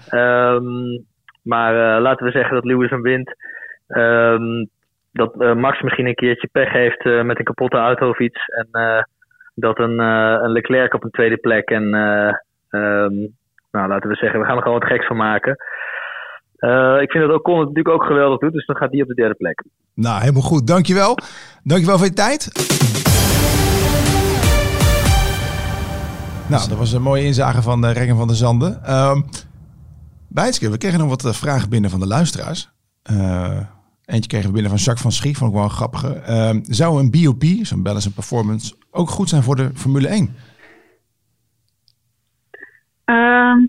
Um, 0.53 1.05
maar 1.43 2.01
laten 2.01 2.25
we 2.25 2.31
zeggen 2.31 2.53
dat 2.53 2.65
Lewis 2.65 2.89
hem 2.89 3.01
wint. 3.01 3.35
dat 5.11 5.55
Max 5.55 5.81
misschien 5.81 6.07
een 6.07 6.15
keertje 6.15 6.49
pech 6.51 6.71
heeft 6.71 7.03
met 7.03 7.39
een 7.39 7.45
kapotte 7.45 7.77
auto 7.77 8.09
of 8.09 8.19
iets. 8.19 8.45
En 8.45 8.67
dat 9.55 9.79
een, 9.79 9.99
een 9.99 10.51
Leclerc 10.51 10.93
op 10.93 11.03
een 11.03 11.11
tweede 11.11 11.37
plek 11.37 11.69
en 11.69 11.89
nou, 13.71 13.87
laten 13.87 14.09
we 14.09 14.15
zeggen, 14.15 14.39
we 14.39 14.45
gaan 14.45 14.55
er 14.55 14.63
gewoon 14.63 14.79
wat 14.79 14.89
geks 14.89 15.05
van 15.05 15.17
maken. 15.17 15.57
Uh, 16.59 17.01
ik 17.01 17.11
vind 17.11 17.27
dat 17.27 17.39
Ocon 17.39 17.59
het 17.59 17.67
natuurlijk 17.67 17.95
ook 17.95 18.03
geweldig 18.03 18.39
doet, 18.39 18.53
dus 18.53 18.65
dan 18.65 18.75
gaat 18.75 18.91
die 18.91 19.01
op 19.01 19.07
de 19.07 19.13
derde 19.13 19.35
plek. 19.35 19.63
Nou, 19.93 20.19
helemaal 20.19 20.41
goed. 20.41 20.67
Dankjewel. 20.67 21.17
Dankjewel 21.63 21.97
voor 21.97 22.07
je 22.07 22.13
tijd. 22.13 22.51
Nou, 26.49 26.69
dat 26.69 26.77
was 26.77 26.93
een 26.93 27.01
mooie 27.01 27.23
inzage 27.23 27.61
van 27.61 27.85
uh, 27.85 27.91
Rengen 27.91 28.15
van 28.15 28.27
der 28.27 28.35
Zanden. 28.35 28.93
Um, 28.95 29.25
Bijtske, 30.27 30.69
we 30.69 30.77
kregen 30.77 30.99
nog 30.99 31.09
wat 31.09 31.37
vragen 31.37 31.69
binnen 31.69 31.89
van 31.89 31.99
de 31.99 32.07
luisteraars. 32.07 32.69
Uh, 33.11 33.59
Eentje 34.05 34.29
kregen 34.29 34.47
we 34.47 34.53
binnen 34.53 34.71
van 34.71 34.79
Jacques 34.79 35.01
van 35.01 35.11
Schie, 35.11 35.37
vond 35.37 35.49
ik 35.49 35.55
wel 35.55 35.65
een 35.65 35.71
grappige. 35.71 36.21
Uh, 36.29 36.61
zou 36.63 36.99
een 36.99 37.11
BOP, 37.11 37.43
zo'n 37.61 37.83
balance 37.83 38.05
and 38.05 38.15
performance, 38.15 38.75
ook 38.91 39.09
goed 39.09 39.29
zijn 39.29 39.43
voor 39.43 39.55
de 39.55 39.69
Formule 39.73 40.07
1? 40.07 40.35
Uh, 43.05 43.15
ehm, 43.15 43.65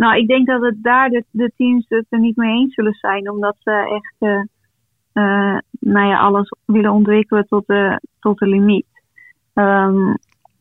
nou, 0.00 0.18
ik 0.18 0.26
denk 0.26 0.46
dat 0.46 0.62
het 0.62 0.82
daar 0.82 1.10
de, 1.30 1.52
teams 1.56 1.84
het 1.88 2.06
er 2.08 2.18
niet 2.18 2.36
mee 2.36 2.50
eens 2.50 2.74
zullen 2.74 2.94
zijn, 2.94 3.30
omdat 3.30 3.56
ze 3.58 3.70
echt 3.70 4.14
uh, 4.32 4.42
uh, 5.14 5.58
nou 5.80 6.08
ja, 6.08 6.18
alles 6.18 6.52
willen 6.64 6.92
ontwikkelen 6.92 7.46
tot 7.46 7.66
de, 7.66 8.00
tot 8.20 8.38
de 8.38 8.46
limiet. 8.46 8.86
Um, 9.54 10.14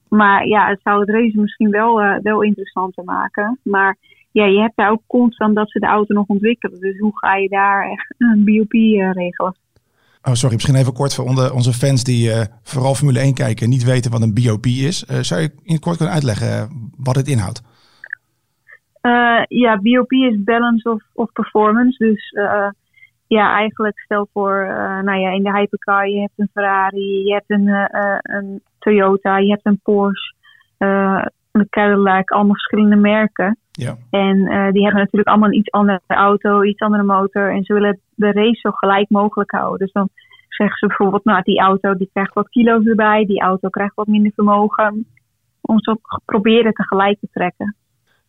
maar 0.09 0.47
ja, 0.47 0.69
het 0.69 0.79
zou 0.83 0.99
het 0.99 1.09
race 1.09 1.39
misschien 1.39 1.69
wel, 1.69 2.01
uh, 2.01 2.15
wel 2.21 2.41
interessanter 2.43 3.03
maken. 3.03 3.59
Maar 3.63 3.97
ja, 4.31 4.45
je 4.45 4.59
hebt 4.59 4.75
daar 4.75 4.91
ook 4.91 5.03
constant 5.07 5.55
dat 5.55 5.71
ze 5.71 5.79
de 5.79 5.87
auto 5.87 6.13
nog 6.13 6.27
ontwikkelen. 6.27 6.79
Dus 6.79 6.99
hoe 6.99 7.17
ga 7.17 7.35
je 7.35 7.49
daar 7.49 7.91
echt 7.91 8.15
een 8.17 8.45
BOP 8.45 8.71
regelen? 8.71 9.55
Oh, 10.21 10.33
sorry, 10.33 10.55
misschien 10.55 10.75
even 10.75 10.93
kort 10.93 11.15
voor 11.15 11.51
onze 11.53 11.73
fans 11.73 12.03
die 12.03 12.31
vooral 12.63 12.95
Formule 12.95 13.19
1 13.19 13.33
kijken 13.33 13.69
niet 13.69 13.83
weten 13.83 14.11
wat 14.11 14.21
een 14.21 14.33
BOP 14.33 14.65
is. 14.65 14.99
Zou 14.99 15.41
je 15.41 15.51
in 15.63 15.73
het 15.73 15.81
kort 15.81 15.97
kunnen 15.97 16.15
uitleggen 16.15 16.69
wat 16.97 17.15
het 17.15 17.27
inhoudt? 17.27 17.61
Ja, 19.47 19.79
BOP 19.81 20.11
is 20.11 20.43
balance 20.43 20.89
of, 20.89 21.03
of 21.13 21.31
performance. 21.31 21.97
Dus 21.97 22.33
ja, 23.27 23.55
eigenlijk 23.55 23.99
stel 23.99 24.27
voor, 24.33 24.65
nou 25.03 25.19
ja, 25.19 25.31
in 25.31 25.43
de 25.43 25.53
hypercar, 25.53 26.09
je 26.09 26.19
hebt 26.19 26.33
een 26.35 26.49
Ferrari, 26.53 27.23
je 27.23 27.33
hebt 27.33 27.49
een, 27.49 27.67
een 28.21 28.61
Toyota, 28.79 29.37
je 29.37 29.49
hebt 29.49 29.65
een 29.65 29.79
Porsche, 29.83 30.33
een 31.51 31.69
Cadillac, 31.69 32.29
allemaal 32.29 32.53
verschillende 32.53 32.95
merken. 32.95 33.57
Ja. 33.71 33.95
En 34.09 34.35
die 34.71 34.83
hebben 34.83 35.01
natuurlijk 35.01 35.27
allemaal 35.27 35.49
een 35.49 35.57
iets 35.57 35.71
andere 35.71 36.01
auto, 36.07 36.63
iets 36.63 36.81
andere 36.81 37.03
motor. 37.03 37.51
En 37.51 37.63
ze 37.63 37.73
willen 37.73 37.99
de 38.15 38.31
race 38.31 38.59
zo 38.59 38.71
gelijk 38.71 39.09
mogelijk 39.09 39.51
houden. 39.51 39.79
Dus 39.79 39.91
dan 39.91 40.09
zeggen 40.47 40.77
ze 40.77 40.87
bijvoorbeeld, 40.87 41.23
nou 41.23 41.41
die 41.41 41.59
auto 41.59 41.93
die 41.93 42.09
krijgt 42.13 42.33
wat 42.33 42.49
kilo's 42.49 42.85
erbij, 42.85 43.25
die 43.25 43.41
auto 43.41 43.69
krijgt 43.69 43.95
wat 43.95 44.07
minder 44.07 44.31
vermogen. 44.35 45.05
Om 45.61 45.79
zo 45.79 45.95
proberen 46.25 46.73
tegelijk 46.73 47.19
te 47.19 47.27
trekken. 47.31 47.75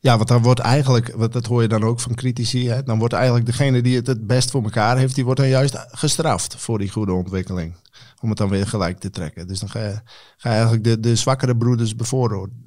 Ja, 0.00 0.16
want 0.16 0.28
dan 0.28 0.42
wordt 0.42 0.60
eigenlijk, 0.60 1.14
wat 1.16 1.32
dat 1.32 1.46
hoor 1.46 1.62
je 1.62 1.68
dan 1.68 1.82
ook 1.82 2.00
van 2.00 2.14
critici, 2.14 2.68
hè, 2.68 2.82
dan 2.82 2.98
wordt 2.98 3.14
eigenlijk 3.14 3.46
degene 3.46 3.82
die 3.82 3.96
het 3.96 4.06
het 4.06 4.26
best 4.26 4.50
voor 4.50 4.62
elkaar 4.62 4.96
heeft, 4.96 5.14
die 5.14 5.24
wordt 5.24 5.40
dan 5.40 5.48
juist 5.48 5.86
gestraft 5.90 6.56
voor 6.56 6.78
die 6.78 6.90
goede 6.90 7.12
ontwikkeling. 7.12 7.74
Om 8.22 8.28
het 8.28 8.38
dan 8.38 8.48
weer 8.48 8.66
gelijk 8.66 8.98
te 8.98 9.10
trekken. 9.10 9.46
Dus 9.46 9.60
dan 9.60 9.68
ga 9.68 9.80
je, 9.80 10.00
ga 10.36 10.48
je 10.48 10.54
eigenlijk 10.54 10.84
de, 10.84 11.00
de 11.00 11.16
zwakkere 11.16 11.56
broeders 11.56 11.94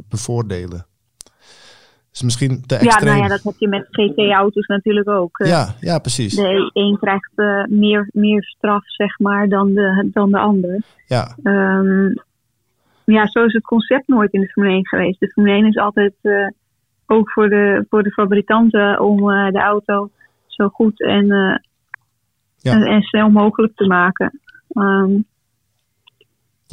bevoordelen 0.10 0.86
is 2.14 2.22
misschien 2.22 2.62
te 2.66 2.76
extreem. 2.76 3.08
Ja, 3.08 3.12
nou 3.12 3.24
ja, 3.24 3.28
dat 3.28 3.44
heb 3.44 3.54
je 3.58 3.68
met 3.68 3.88
GT-auto's 3.92 4.68
natuurlijk 4.68 5.10
ook. 5.10 5.40
Eh. 5.40 5.48
Ja, 5.48 5.76
ja, 5.80 6.00
precies. 6.00 6.36
De 6.36 6.70
een 6.74 6.98
krijgt 7.00 7.32
uh, 7.36 7.66
meer, 7.66 8.10
meer 8.12 8.44
straf, 8.44 8.84
zeg 8.86 9.20
maar, 9.20 9.50
dan 9.50 9.74
de, 9.74 10.10
dan 10.14 10.32
de 10.32 10.38
ander. 10.38 10.82
Ja. 11.08 11.36
Um, 11.44 12.24
ja, 13.06 13.28
zo 13.28 13.46
is 13.46 13.54
het 13.54 13.64
concept 13.64 14.08
nooit 14.08 14.34
in 14.34 14.42
de 14.42 14.48
Formule 14.48 14.74
1 14.74 14.88
geweest. 14.88 15.20
De 15.20 15.28
Formule 15.28 15.56
1 15.56 15.66
is 15.66 15.78
altijd 15.78 16.14
uh, 16.22 16.48
ook 17.06 17.32
voor 17.32 17.50
de, 17.50 17.86
voor 17.90 18.04
de 18.04 18.12
fabrikanten 18.12 19.00
om 19.00 19.18
de 19.52 19.62
auto 19.62 20.10
zo 20.48 20.68
goed 20.68 21.02
en, 21.02 21.26
ja. 22.58 22.74
en, 22.74 22.84
en, 22.84 23.02
snel 23.02 23.30
mogelijk 23.30 23.76
te 23.76 23.88
maken. 23.88 24.40
Um, 24.74 25.26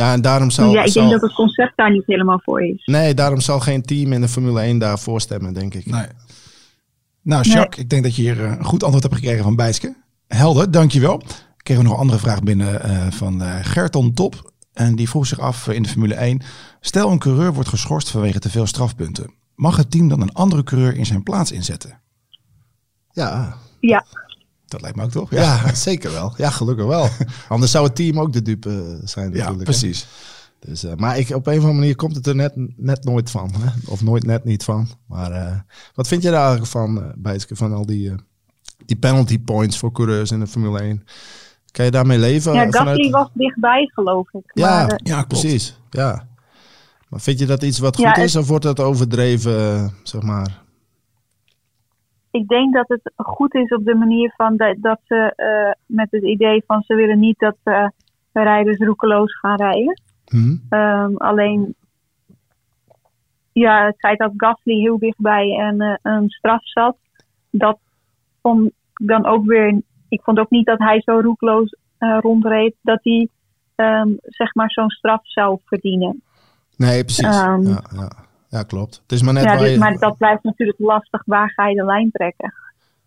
ja, 0.00 0.12
en 0.12 0.20
daarom 0.20 0.50
zal. 0.50 0.72
Ja, 0.72 0.82
ik 0.82 0.92
denk 0.92 1.10
dat 1.10 1.20
het 1.20 1.32
concept 1.32 1.76
daar 1.76 1.90
niet 1.90 2.06
helemaal 2.06 2.40
voor 2.44 2.62
is. 2.62 2.86
Nee, 2.86 3.14
daarom 3.14 3.40
zal 3.40 3.60
geen 3.60 3.82
team 3.82 4.12
in 4.12 4.20
de 4.20 4.28
Formule 4.28 4.60
1 4.60 4.78
daarvoor 4.78 5.20
stemmen, 5.20 5.54
denk 5.54 5.74
ik. 5.74 5.86
Nee. 5.86 6.06
Nou, 7.22 7.42
Jacques, 7.42 7.84
ik 7.84 7.90
denk 7.90 8.02
dat 8.02 8.16
je 8.16 8.22
hier 8.22 8.44
eh, 8.44 8.50
een 8.50 8.64
goed 8.64 8.82
antwoord 8.82 9.02
hebt 9.02 9.14
gekregen 9.14 9.44
van 9.44 9.56
Bijske. 9.56 9.96
Helder, 10.26 10.70
dankjewel. 10.70 11.22
Ik 11.56 11.64
kreeg 11.64 11.82
nog 11.82 11.92
een 11.92 11.98
andere 11.98 12.18
vraag 12.18 12.42
binnen 12.42 12.86
uh, 12.86 13.10
van 13.10 13.42
uh, 13.42 13.56
Gerton 13.62 14.14
Top. 14.14 14.52
En 14.72 14.96
die 14.96 15.08
vroeg 15.08 15.26
zich 15.26 15.40
af 15.40 15.68
in 15.68 15.82
de 15.82 15.88
Formule 15.88 16.14
1. 16.14 16.42
Stel 16.80 17.10
een 17.10 17.18
coureur 17.18 17.52
wordt 17.52 17.68
geschorst 17.68 18.10
vanwege 18.10 18.38
te 18.38 18.50
veel 18.50 18.66
strafpunten. 18.66 19.34
Mag 19.60 19.76
het 19.76 19.90
team 19.90 20.08
dan 20.08 20.20
een 20.20 20.32
andere 20.32 20.62
coureur 20.62 20.96
in 20.96 21.06
zijn 21.06 21.22
plaats 21.22 21.52
inzetten? 21.52 22.00
Ja. 23.12 23.56
Ja. 23.80 24.04
Dat 24.66 24.80
lijkt 24.80 24.96
me 24.96 25.02
ook 25.02 25.10
toch? 25.10 25.30
Ja, 25.30 25.40
ja 25.40 25.74
zeker 25.90 26.12
wel. 26.12 26.34
Ja, 26.36 26.50
gelukkig 26.50 26.86
wel. 26.86 27.08
Anders 27.48 27.70
zou 27.70 27.86
het 27.86 27.96
team 27.96 28.20
ook 28.20 28.32
de 28.32 28.42
dupe 28.42 29.00
zijn 29.04 29.30
natuurlijk. 29.30 29.58
Ja, 29.58 29.64
precies. 29.64 30.06
Dus, 30.58 30.84
uh, 30.84 30.94
maar 30.94 31.18
ik, 31.18 31.30
op 31.30 31.46
een 31.46 31.52
of 31.52 31.58
andere 31.58 31.78
manier 31.78 31.96
komt 31.96 32.14
het 32.14 32.26
er 32.26 32.34
net, 32.34 32.52
net 32.76 33.04
nooit 33.04 33.30
van. 33.30 33.50
Hè? 33.58 33.70
Of 33.86 34.02
nooit 34.02 34.26
net 34.26 34.44
niet 34.44 34.64
van. 34.64 34.88
Maar 35.06 35.30
uh, 35.32 35.58
wat 35.94 36.08
vind 36.08 36.22
je 36.22 36.30
daar 36.30 36.40
eigenlijk 36.40 36.70
van, 36.70 36.98
uh, 36.98 37.04
Bijtske, 37.16 37.56
van 37.56 37.72
al 37.72 37.86
die, 37.86 38.12
die 38.86 38.96
penalty 38.96 39.38
points 39.38 39.78
voor 39.78 39.92
coureurs 39.92 40.30
in 40.30 40.40
de 40.40 40.46
Formule 40.46 40.80
1? 40.80 41.04
Kan 41.70 41.84
je 41.84 41.90
daarmee 41.90 42.18
leven? 42.18 42.52
Ja, 42.52 42.62
Gasly 42.62 42.78
vanuit... 42.78 43.10
was 43.10 43.28
dichtbij, 43.34 43.90
geloof 43.94 44.32
ik. 44.32 44.50
Ja, 44.54 44.86
maar, 44.86 45.00
ja 45.02 45.24
precies. 45.24 45.78
Ja. 45.90 46.28
Maar 47.10 47.20
vind 47.20 47.38
je 47.38 47.46
dat 47.46 47.62
iets 47.62 47.78
wat 47.78 47.96
goed 47.96 48.16
ja, 48.16 48.22
is, 48.22 48.36
of 48.36 48.48
wordt 48.48 48.64
dat 48.64 48.80
overdreven, 48.80 49.90
zeg 50.02 50.22
maar? 50.22 50.60
ik 52.30 52.48
denk 52.48 52.74
dat 52.74 52.88
het 52.88 53.12
goed 53.16 53.54
is 53.54 53.68
op 53.68 53.84
de 53.84 53.94
manier 53.94 54.32
van 54.36 54.56
dat, 54.56 54.76
dat 54.78 55.00
ze 55.04 55.32
uh, 55.36 55.72
met 55.86 56.10
het 56.10 56.22
idee 56.22 56.62
van 56.66 56.82
ze 56.82 56.94
willen 56.94 57.18
niet 57.18 57.38
dat 57.38 57.56
uh, 57.64 57.86
rijders 58.32 58.78
roekeloos 58.78 59.38
gaan 59.38 59.56
rijden. 59.56 60.00
Hmm. 60.24 60.62
Um, 60.70 61.16
alleen 61.16 61.74
ja, 63.52 63.84
het 63.86 63.98
feit 63.98 64.18
dat 64.18 64.32
Gasly 64.36 64.74
heel 64.74 64.98
dichtbij 64.98 65.56
en 65.58 65.82
uh, 65.82 65.94
een 66.02 66.28
straf 66.28 66.68
zat, 66.68 66.96
dat 67.50 67.78
vond 68.42 68.70
dan 68.94 69.26
ook 69.26 69.46
weer. 69.46 69.82
Ik 70.08 70.22
vond 70.22 70.38
ook 70.38 70.50
niet 70.50 70.66
dat 70.66 70.78
hij 70.78 71.00
zo 71.00 71.20
roekeloos 71.20 71.74
rondreed 71.98 72.74
dat 72.82 73.00
hij 73.02 73.28
um, 73.76 74.18
zeg 74.22 74.54
maar 74.54 74.70
zo'n 74.70 74.90
straf 74.90 75.20
zou 75.22 75.58
verdienen. 75.64 76.22
Nee, 76.86 77.04
precies. 77.04 77.36
Um, 77.36 77.66
ja, 77.68 77.82
ja 77.94 78.08
ja, 78.50 78.62
klopt. 78.62 79.00
Het 79.02 79.12
is 79.12 79.22
maar 79.22 79.34
net 79.34 79.44
ja, 79.44 79.56
dus, 79.56 79.78
Maar 79.78 79.98
dat 79.98 80.16
blijft 80.16 80.42
natuurlijk 80.42 80.78
lastig. 80.78 81.22
Waar 81.24 81.50
ga 81.50 81.68
je 81.68 81.74
de 81.74 81.84
lijn 81.84 82.10
trekken? 82.12 82.54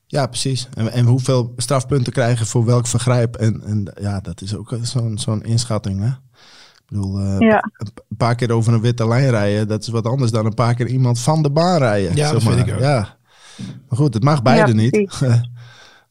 Ja, 0.07 0.27
precies. 0.27 0.69
En, 0.75 0.91
en 0.91 1.05
hoeveel 1.05 1.53
strafpunten 1.57 2.13
krijgen 2.13 2.45
voor 2.45 2.65
welk 2.65 2.87
vergrijp? 2.87 3.35
En, 3.35 3.61
en 3.65 3.93
ja, 4.01 4.19
dat 4.19 4.41
is 4.41 4.55
ook 4.55 4.77
zo'n 4.81 5.17
zo'n 5.17 5.43
inschatting. 5.43 5.99
Hè? 5.99 6.07
Ik 6.07 6.83
bedoel, 6.87 7.19
uh, 7.19 7.35
een 7.39 8.17
paar 8.17 8.35
keer 8.35 8.51
over 8.51 8.73
een 8.73 8.81
witte 8.81 9.07
lijn 9.07 9.29
rijden, 9.29 9.67
dat 9.67 9.81
is 9.81 9.87
wat 9.87 10.05
anders 10.05 10.31
dan 10.31 10.45
een 10.45 10.53
paar 10.53 10.73
keer 10.73 10.87
iemand 10.87 11.19
van 11.19 11.41
de 11.41 11.51
baan 11.51 11.77
rijden. 11.77 12.15
Ja, 12.15 12.31
dat 12.31 12.43
vind 12.43 12.67
ik 12.67 12.73
ook. 12.73 12.79
Ja. 12.79 13.17
Maar 13.89 13.97
goed, 13.97 14.13
het 14.13 14.23
mag 14.23 14.41
beide 14.41 14.73
niet. 14.73 15.09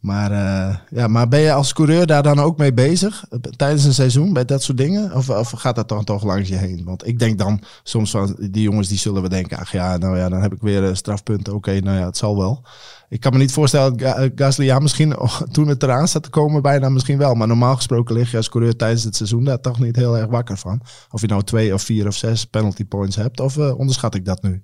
maar, 0.03 0.33
uh, 0.33 0.77
ja, 0.91 1.07
maar 1.07 1.29
ben 1.29 1.41
je 1.41 1.53
als 1.53 1.73
coureur 1.73 2.07
daar 2.07 2.23
dan 2.23 2.39
ook 2.39 2.59
mee 2.59 2.73
bezig 2.73 3.25
tijdens 3.57 3.85
een 3.85 3.95
seizoen 3.95 4.33
bij 4.33 4.45
dat 4.45 4.63
soort 4.63 4.79
dingen? 4.79 5.15
Of, 5.15 5.31
of 5.31 5.51
gaat 5.51 5.77
dat 5.77 5.89
dan 5.89 6.05
toch 6.05 6.25
langs 6.25 6.49
je 6.49 6.57
heen? 6.57 6.85
Want 6.85 7.07
ik 7.07 7.19
denk 7.19 7.39
dan 7.39 7.61
soms 7.83 8.11
van 8.11 8.37
die 8.51 8.63
jongens 8.63 8.89
die 8.89 8.99
zullen 8.99 9.23
we 9.23 9.29
denken, 9.29 9.59
ach 9.59 9.73
ja, 9.73 9.97
nou 9.97 10.19
ja, 10.19 10.29
dan 10.29 10.43
heb 10.43 10.53
ik 10.53 10.61
weer 10.61 10.97
strafpunten. 10.97 11.55
Oké, 11.55 11.81
nou 11.81 11.99
ja, 11.99 12.07
het 12.07 12.17
zal 12.17 12.39
wel. 12.39 12.65
Ik 13.09 13.21
kan 13.21 13.33
me 13.33 13.39
niet 13.39 13.53
voorstellen 13.53 13.97
eh, 13.99 14.31
Gasly, 14.35 14.65
ja, 14.65 14.79
misschien 14.79 15.19
oh, 15.21 15.41
toen 15.41 15.69
het 15.69 15.83
eraan 15.83 16.09
zat 16.09 16.23
te 16.23 16.31
komen, 16.31 16.63
bijna 16.63 16.89
misschien 16.89 17.19
wel. 17.19 17.35
Maar 17.35 17.49
normaal 17.49 17.77
gesproken 17.77 18.15
lig 18.15 18.31
je 18.31 18.37
als 18.37 18.49
coureur 18.49 18.77
tijdens 18.77 19.05
het 19.05 19.17
seizoen 19.17 19.45
daar 19.45 19.61
toch 19.61 19.79
niet 19.79 19.97
heel 19.97 20.19
erg 20.19 20.29
wakker 20.29 20.57
van. 20.57 20.81
Of 21.11 21.21
je 21.21 21.27
nou 21.27 21.43
twee 21.43 21.75
of 21.75 21.83
vier 21.83 22.07
of 22.07 22.15
zes 22.15 22.45
penalty 22.45 22.85
points 22.85 23.17
hebt, 23.17 23.41
of 23.41 23.57
onderschat 23.57 24.15
ik 24.15 24.25
dat 24.25 24.43
nu? 24.43 24.63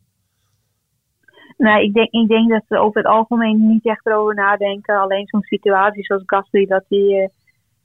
Nee, 1.59 1.85
ik 1.85 1.95
denk, 1.95 2.11
ik 2.11 2.29
denk 2.29 2.51
dat 2.51 2.63
ze 2.69 2.79
over 2.79 3.03
het 3.03 3.11
algemeen 3.11 3.67
niet 3.69 3.87
echt 3.87 4.07
erover 4.07 4.35
nadenken. 4.35 5.01
Alleen 5.01 5.27
zo'n 5.27 5.43
situatie 5.43 6.05
zoals 6.05 6.23
Gasly, 6.27 6.67
dat 6.67 6.85
hij 6.89 6.99
uh, 6.99 7.29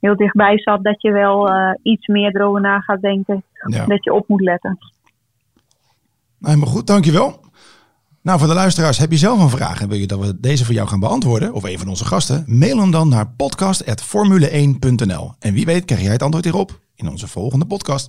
heel 0.00 0.16
dichtbij 0.16 0.58
zat, 0.58 0.84
dat 0.84 1.02
je 1.02 1.12
wel 1.12 1.50
iets 1.82 2.06
meer 2.06 2.36
erover 2.36 2.60
na 2.60 2.80
gaat 2.80 3.00
denken. 3.00 3.44
Dat 3.86 4.04
je 4.04 4.12
op 4.12 4.28
moet 4.28 4.40
letten. 4.40 4.78
Nee, 6.38 6.56
maar 6.56 6.68
goed, 6.68 6.86
dankjewel. 6.86 7.44
Nou, 8.24 8.38
voor 8.38 8.48
de 8.48 8.54
luisteraars, 8.54 8.98
heb 8.98 9.10
je 9.10 9.16
zelf 9.16 9.40
een 9.40 9.48
vraag 9.48 9.80
en 9.80 9.88
wil 9.88 9.98
je 9.98 10.06
dat 10.06 10.20
we 10.20 10.40
deze 10.40 10.64
voor 10.64 10.74
jou 10.74 10.88
gaan 10.88 11.00
beantwoorden, 11.00 11.52
of 11.52 11.62
een 11.62 11.78
van 11.78 11.88
onze 11.88 12.04
gasten, 12.04 12.44
mail 12.46 12.78
hem 12.78 12.90
dan 12.90 13.08
naar 13.08 13.32
podcast.formule1.nl. 13.36 15.32
En 15.38 15.54
wie 15.54 15.64
weet 15.64 15.84
krijg 15.84 16.02
jij 16.02 16.12
het 16.12 16.22
antwoord 16.22 16.44
hierop 16.44 16.80
in 16.94 17.08
onze 17.08 17.28
volgende 17.28 17.66
podcast. 17.66 18.08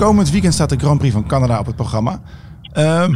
Komend 0.00 0.30
weekend 0.30 0.54
staat 0.54 0.68
de 0.68 0.78
Grand 0.78 0.98
Prix 0.98 1.12
van 1.12 1.26
Canada 1.26 1.58
op 1.58 1.66
het 1.66 1.76
programma. 1.76 2.20
Uh, 2.78 3.08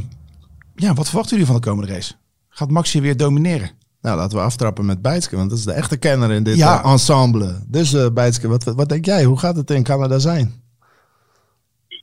ja, 0.75 0.95
wat 0.95 1.07
verwachten 1.07 1.31
jullie 1.31 1.47
van 1.47 1.55
de 1.55 1.69
komende 1.69 1.93
race? 1.93 2.15
Gaat 2.49 2.71
Maxi 2.71 3.01
weer 3.01 3.17
domineren? 3.17 3.71
Nou, 4.01 4.17
laten 4.17 4.39
we 4.39 4.45
aftrappen 4.45 4.87
met 4.87 5.03
Bijtske, 5.03 5.37
want 5.37 5.51
dat 5.51 5.59
is 5.59 5.65
de 5.65 5.73
echte 5.73 5.99
kenner 5.99 6.31
in 6.31 6.43
dit 6.43 6.57
ja. 6.57 6.83
ensemble. 6.83 7.63
Dus 7.69 7.95
uh, 7.95 8.07
Bijtske, 8.15 8.49
wat, 8.49 8.65
wat 8.65 8.89
denk 8.89 9.05
jij? 9.05 9.25
Hoe 9.25 9.39
gaat 9.39 9.57
het 9.57 9.71
in 9.71 9.83
Canada 9.83 10.19
zijn? 10.19 10.53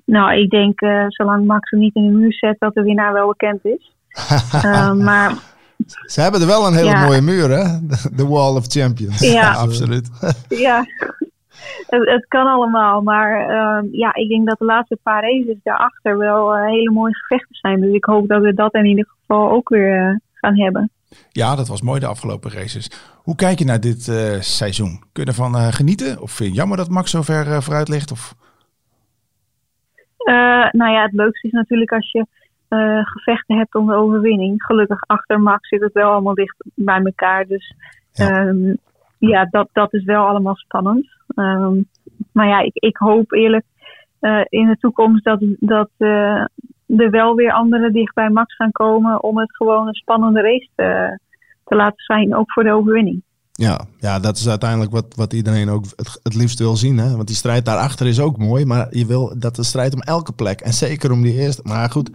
Nou, 0.05 0.41
ik 0.41 0.49
denk 0.49 0.81
uh, 0.81 1.05
zolang 1.07 1.45
Max 1.45 1.69
hem 1.69 1.79
niet 1.79 1.95
in 1.95 2.05
de 2.05 2.17
muur 2.17 2.33
zet, 2.33 2.55
dat 2.59 2.73
de 2.73 2.81
winnaar 2.81 3.13
wel 3.13 3.27
bekend 3.27 3.65
is. 3.65 3.91
uh, 4.53 4.93
maar 5.07 5.33
ze 6.05 6.21
hebben 6.21 6.41
er 6.41 6.47
wel 6.47 6.67
een 6.67 6.75
hele 6.75 7.05
mooie 7.05 7.21
muur, 7.21 7.49
hè? 7.49 7.79
De 8.17 8.27
Wall 8.27 8.55
of 8.55 8.65
Champions. 8.67 9.19
Ja, 9.19 9.53
absoluut. 9.65 10.09
ja, 10.49 10.85
het, 11.87 12.09
het, 12.09 12.25
kan 12.27 12.47
allemaal. 12.47 13.01
Maar 13.01 13.41
uh, 13.41 13.91
ja, 13.91 14.13
ik 14.13 14.29
denk 14.29 14.47
dat 14.47 14.59
de 14.59 14.65
laatste 14.65 14.97
paar 15.03 15.21
races 15.21 15.57
daarachter 15.63 16.17
wel 16.17 16.57
uh, 16.57 16.65
hele 16.65 16.91
mooie 16.91 17.15
gevechten 17.15 17.55
zijn. 17.55 17.81
Dus 17.81 17.93
ik 17.93 18.05
hoop 18.05 18.27
dat 18.27 18.41
we 18.41 18.53
dat 18.53 18.73
in 18.73 18.85
ieder 18.85 19.07
geval 19.19 19.51
ook 19.51 19.69
weer 19.69 20.09
uh, 20.09 20.15
gaan 20.33 20.59
hebben. 20.59 20.91
Ja, 21.29 21.55
dat 21.55 21.67
was 21.67 21.81
mooi 21.81 21.99
de 21.99 22.05
afgelopen 22.05 22.51
races. 22.51 22.91
Hoe 23.23 23.35
kijk 23.35 23.59
je 23.59 23.65
naar 23.65 23.79
dit 23.79 24.01
seizoen? 24.39 25.03
Kun 25.11 25.23
je 25.23 25.29
ervan 25.29 25.55
genieten? 25.55 26.21
Of 26.21 26.31
vind 26.31 26.49
je 26.49 26.55
jammer 26.55 26.77
dat 26.77 26.89
Max 26.89 27.11
zo 27.11 27.21
ver 27.21 27.63
vooruit 27.63 27.89
ligt? 27.89 28.11
Of... 28.11 28.35
Nou 30.71 30.91
ja, 30.91 31.01
het 31.01 31.13
leukste 31.13 31.47
is 31.47 31.53
natuurlijk 31.53 31.91
als 31.91 32.11
je 32.11 32.25
gevechten 33.03 33.57
hebt 33.57 33.75
om 33.75 33.87
de 33.87 33.93
overwinning. 33.93 34.63
Gelukkig 34.63 35.03
achter 35.07 35.39
Max 35.39 35.67
zit 35.67 35.81
het 35.81 35.93
wel 35.93 36.11
allemaal 36.11 36.33
dicht 36.33 36.55
bij 36.75 37.01
elkaar. 37.03 37.47
Dus 37.47 37.75
ja, 38.11 38.53
ja 39.17 39.45
dat, 39.45 39.69
dat 39.73 39.93
is 39.93 40.03
wel 40.03 40.27
allemaal 40.27 40.55
spannend. 40.55 41.07
Um, 41.35 41.87
maar 42.31 42.47
ja, 42.47 42.59
ik, 42.59 42.71
ik 42.73 42.97
hoop 42.97 43.31
eerlijk 43.31 43.65
uh, 44.21 44.41
in 44.49 44.67
de 44.67 44.77
toekomst 44.77 45.23
dat, 45.23 45.39
dat 45.59 45.89
er 45.97 47.09
wel 47.09 47.35
weer 47.35 47.51
anderen 47.51 47.93
dicht 47.93 48.13
bij 48.13 48.29
Max 48.29 48.55
gaan 48.55 48.71
komen 48.71 49.23
om 49.23 49.37
het 49.37 49.55
gewoon 49.55 49.87
een 49.87 49.93
spannende 49.93 50.41
race 50.41 50.69
te, 50.75 51.19
te 51.63 51.75
laten 51.75 52.03
zijn, 52.03 52.35
ook 52.35 52.51
voor 52.51 52.63
de 52.63 52.73
overwinning. 52.73 53.23
Ja, 53.51 53.85
ja, 53.99 54.19
dat 54.19 54.37
is 54.37 54.49
uiteindelijk 54.49 54.91
wat, 54.91 55.15
wat 55.15 55.33
iedereen 55.33 55.69
ook 55.69 55.83
het, 55.95 56.19
het 56.23 56.35
liefst 56.35 56.59
wil 56.59 56.75
zien. 56.75 56.97
Hè? 56.97 57.15
Want 57.15 57.27
die 57.27 57.35
strijd 57.35 57.65
daarachter 57.65 58.07
is 58.07 58.19
ook 58.19 58.37
mooi. 58.37 58.65
Maar 58.65 58.87
je 58.89 59.05
wil 59.05 59.39
dat 59.39 59.55
de 59.55 59.63
strijd 59.63 59.93
om 59.93 60.01
elke 60.01 60.31
plek. 60.33 60.61
En 60.61 60.73
zeker 60.73 61.11
om 61.11 61.21
die 61.21 61.33
eerste. 61.33 61.61
Maar 61.65 61.89
goed, 61.89 62.09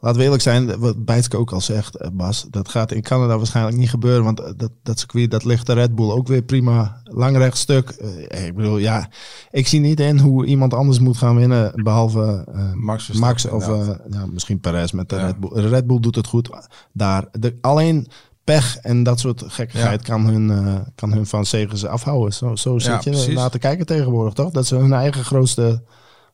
laten 0.00 0.18
we 0.18 0.24
eerlijk 0.24 0.42
zijn. 0.42 0.78
Wat 0.78 1.04
Bijtske 1.04 1.36
ook 1.36 1.52
al 1.52 1.60
zegt, 1.60 1.96
eh, 1.96 2.08
Bas. 2.12 2.46
Dat 2.50 2.68
gaat 2.68 2.92
in 2.92 3.02
Canada 3.02 3.36
waarschijnlijk 3.36 3.76
niet 3.76 3.90
gebeuren. 3.90 4.24
Want 4.24 4.40
eh, 4.40 4.50
dat, 4.56 4.70
dat 4.82 4.98
circuit, 4.98 5.30
dat 5.30 5.44
ligt 5.44 5.66
de 5.66 5.72
Red 5.72 5.94
Bull 5.94 6.10
ook 6.10 6.28
weer 6.28 6.42
prima 6.42 7.00
lang 7.04 7.36
rechtstuk. 7.36 7.96
Uh, 8.30 8.46
ik 8.46 8.54
bedoel, 8.54 8.78
ja, 8.78 9.08
ik 9.50 9.66
zie 9.66 9.80
niet 9.80 10.00
in 10.00 10.18
hoe 10.18 10.44
iemand 10.44 10.74
anders 10.74 10.98
moet 10.98 11.16
gaan 11.16 11.36
winnen. 11.36 11.72
Behalve 11.74 12.46
uh, 12.54 12.72
Max, 12.72 13.12
Max 13.12 13.46
of 13.46 13.68
uh, 13.68 13.88
ja, 14.10 14.26
misschien 14.26 14.60
Perez 14.60 14.92
met 14.92 15.08
de 15.08 15.16
Red 15.16 15.40
Bull. 15.40 15.50
Red 15.52 15.86
Bull 15.86 16.00
doet 16.00 16.16
het 16.16 16.26
goed 16.26 16.50
daar. 16.92 17.24
De, 17.32 17.58
alleen 17.60 18.08
pech 18.44 18.78
en 18.78 19.02
dat 19.02 19.20
soort 19.20 19.42
gekkigheid 19.46 20.02
kan, 20.02 20.26
hun, 20.26 20.50
uh, 20.50 20.74
kan 20.94 21.12
hun 21.12 21.26
van 21.26 21.46
zegens 21.46 21.84
afhouden. 21.84 22.32
Zo, 22.32 22.56
zo 22.56 22.78
zit 22.78 23.04
ja, 23.04 23.12
je 23.12 23.32
naar 23.32 23.50
te 23.50 23.58
kijken 23.58 23.86
tegenwoordig, 23.86 24.32
toch? 24.34 24.50
Dat 24.50 24.66
ze 24.66 24.76
hun 24.76 24.92
eigen 24.92 25.24
grootste 25.24 25.82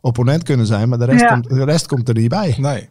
opponent 0.00 0.42
kunnen 0.42 0.66
zijn, 0.66 0.88
maar 0.88 0.98
de 0.98 1.05
rest, 1.05 1.27
komt, 1.27 1.48
de 1.48 1.64
rest 1.64 1.87
komt 1.87 2.09
er 2.09 2.14
niet 2.14 2.29
bij. 2.29 2.55
Nee. 2.59 2.88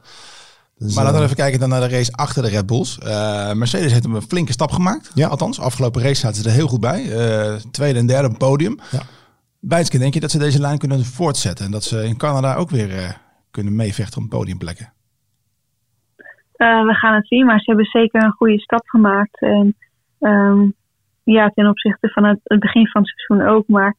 Dus, 0.84 0.96
maar 0.96 1.04
laten 1.04 1.20
we 1.20 1.26
eh, 1.26 1.32
even 1.32 1.44
kijken 1.44 1.60
dan 1.60 1.70
naar 1.70 1.90
de 1.90 1.96
race 1.96 2.14
achter 2.14 2.44
de 2.44 2.50
Red 2.50 2.66
Bulls. 2.66 3.00
Uh, 3.04 3.54
Mercedes 3.54 3.92
heeft 3.92 4.06
een 4.06 4.22
flinke 4.22 4.52
stap 4.52 4.72
gemaakt. 4.72 5.12
Ja. 5.14 5.28
Althans, 5.28 5.60
afgelopen 5.60 6.02
race 6.02 6.16
zaten 6.16 6.44
ze 6.44 6.50
er 6.50 6.56
heel 6.56 6.68
goed 6.68 6.80
bij. 6.80 7.04
Uh, 7.04 7.56
tweede 7.56 8.00
en 8.00 8.08
derde 8.08 8.38
podium. 8.38 8.80
Ja. 8.92 9.02
Bijtske, 9.60 9.98
denk 9.98 10.14
je 10.14 10.20
dat 10.20 10.32
ze 10.32 10.40
deze 10.40 10.60
lijn 10.60 10.78
kunnen 10.78 11.06
voortzetten? 11.06 11.66
En 11.66 11.72
dat 11.72 11.84
ze 11.84 12.04
in 12.04 12.18
Canada 12.18 12.56
ook 12.56 12.70
weer 12.70 13.18
kunnen 13.52 13.76
meevechten 13.76 14.22
om 14.22 14.28
podiumplekken? 14.28 14.94
Uh, 16.58 16.86
we 16.86 16.94
gaan 16.94 17.16
het 17.16 17.28
zien, 17.28 17.46
maar 17.46 17.60
ze 17.60 17.66
hebben 17.66 17.86
zeker 17.86 18.24
een 18.24 18.32
goede 18.32 18.60
stap 18.60 18.84
gemaakt. 18.86 19.42
En 19.42 19.76
um, 20.20 20.74
ja, 21.24 21.50
ten 21.50 21.68
opzichte 21.68 22.10
van 22.10 22.24
het, 22.24 22.40
het, 22.44 22.60
begin 22.60 22.88
van 22.88 23.02
het 23.02 23.14
seizoen 23.16 23.48
ook. 23.48 23.68
Maar 23.68 23.96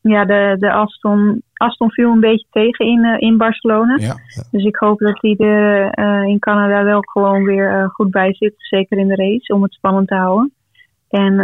ja, 0.00 0.24
de, 0.24 0.56
de 0.58 0.72
Aston, 0.72 1.42
Aston 1.54 1.90
viel 1.90 2.10
een 2.10 2.20
beetje 2.20 2.46
tegen 2.50 2.86
in, 2.86 3.04
uh, 3.04 3.14
in 3.18 3.36
Barcelona. 3.36 3.96
Ja, 3.96 4.06
ja. 4.06 4.42
Dus 4.50 4.64
ik 4.64 4.76
hoop 4.76 4.98
dat 4.98 5.18
hij 5.20 5.36
er 5.36 6.24
in 6.26 6.38
Canada 6.38 6.84
wel 6.84 7.00
gewoon 7.00 7.44
weer 7.44 7.90
goed 7.92 8.10
bij 8.10 8.34
zit. 8.34 8.54
Zeker 8.56 8.98
in 8.98 9.08
de 9.08 9.16
race, 9.16 9.54
om 9.54 9.62
het 9.62 9.72
spannend 9.72 10.08
te 10.08 10.14
houden. 10.14 10.52
En 11.08 11.34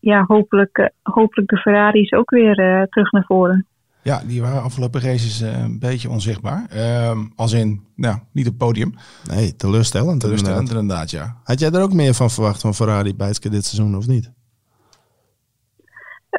ja, 0.00 0.24
hopelijk, 0.26 0.90
hopelijk 1.02 1.50
de 1.50 1.56
Ferraris 1.56 2.12
ook 2.12 2.30
weer 2.30 2.54
terug 2.90 3.10
naar 3.10 3.24
voren. 3.24 3.66
Ja, 4.02 4.22
die 4.26 4.40
waren 4.40 4.62
afgelopen 4.62 5.00
races 5.00 5.42
uh, 5.42 5.62
een 5.62 5.78
beetje 5.78 6.10
onzichtbaar. 6.10 6.66
Uh, 6.74 7.18
als 7.36 7.52
in, 7.52 7.82
nou, 7.96 8.18
niet 8.32 8.48
op 8.48 8.58
podium. 8.58 8.94
Nee, 9.30 9.56
teleurstellend. 9.56 10.20
Teleurstellend 10.20 10.70
inderdaad. 10.70 11.10
ja. 11.10 11.36
Had 11.44 11.60
jij 11.60 11.70
er 11.70 11.82
ook 11.82 11.92
meer 11.92 12.14
van 12.14 12.30
verwacht 12.30 12.60
van 12.60 12.74
Ferrari 12.74 13.14
bij 13.14 13.34
dit 13.40 13.64
seizoen 13.64 13.96
of 13.96 14.06
niet? 14.06 14.32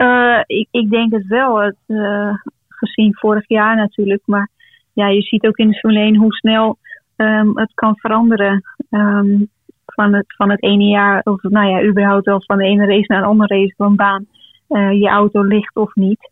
Uh, 0.02 0.40
ik, 0.46 0.68
ik, 0.72 0.90
denk 0.90 1.12
het 1.12 1.28
wel. 1.28 1.62
Het, 1.62 1.78
uh, 1.88 2.34
gezien 2.68 3.16
vorig 3.16 3.48
jaar 3.48 3.76
natuurlijk. 3.76 4.22
Maar 4.26 4.50
ja, 4.94 5.08
je 5.08 5.22
ziet 5.22 5.46
ook 5.46 5.58
in 5.58 5.68
de 5.68 5.78
Formule 5.78 6.00
1 6.00 6.16
hoe 6.16 6.34
snel 6.34 6.78
um, 7.16 7.58
het 7.58 7.74
kan 7.74 7.98
veranderen. 7.98 8.62
Um, 8.90 9.50
van, 9.86 10.14
het, 10.14 10.26
van 10.28 10.50
het 10.50 10.64
ene 10.64 10.84
jaar, 10.84 11.22
of 11.24 11.42
nou 11.42 11.68
ja, 11.68 11.90
überhaupt 11.90 12.26
wel 12.26 12.42
van 12.46 12.58
de 12.58 12.64
ene 12.64 12.86
race 12.86 13.06
naar 13.08 13.22
een 13.22 13.28
andere 13.28 13.56
race 13.56 13.74
van 13.78 13.96
baan. 13.96 14.26
Uh, 14.70 14.92
je 14.92 15.08
auto 15.08 15.42
ligt 15.42 15.76
of 15.76 15.96
niet. 15.96 16.32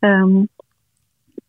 Um, 0.00 0.48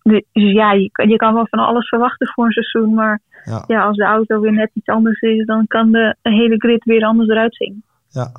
dus 0.04 0.24
ja, 0.32 0.71
je, 0.71 0.89
je 1.08 1.15
kan 1.15 1.34
wel 1.34 1.47
van 1.47 1.60
alles 1.60 1.88
verwachten 1.88 2.28
voor 2.28 2.45
een 2.45 2.52
seizoen. 2.52 2.93
Maar 2.93 3.19
ja. 3.45 3.63
ja. 3.67 3.84
als 3.84 3.97
de 3.97 4.04
auto 4.04 4.39
weer 4.39 4.52
net 4.52 4.71
iets 4.74 4.88
anders 4.88 5.19
is, 5.19 5.45
dan 5.45 5.67
kan 5.67 5.91
de 5.91 6.15
hele 6.21 6.58
grid 6.58 6.84
weer 6.84 7.04
anders 7.04 7.30
eruit 7.30 7.56
zien. 7.56 7.84
Ja. 8.10 8.32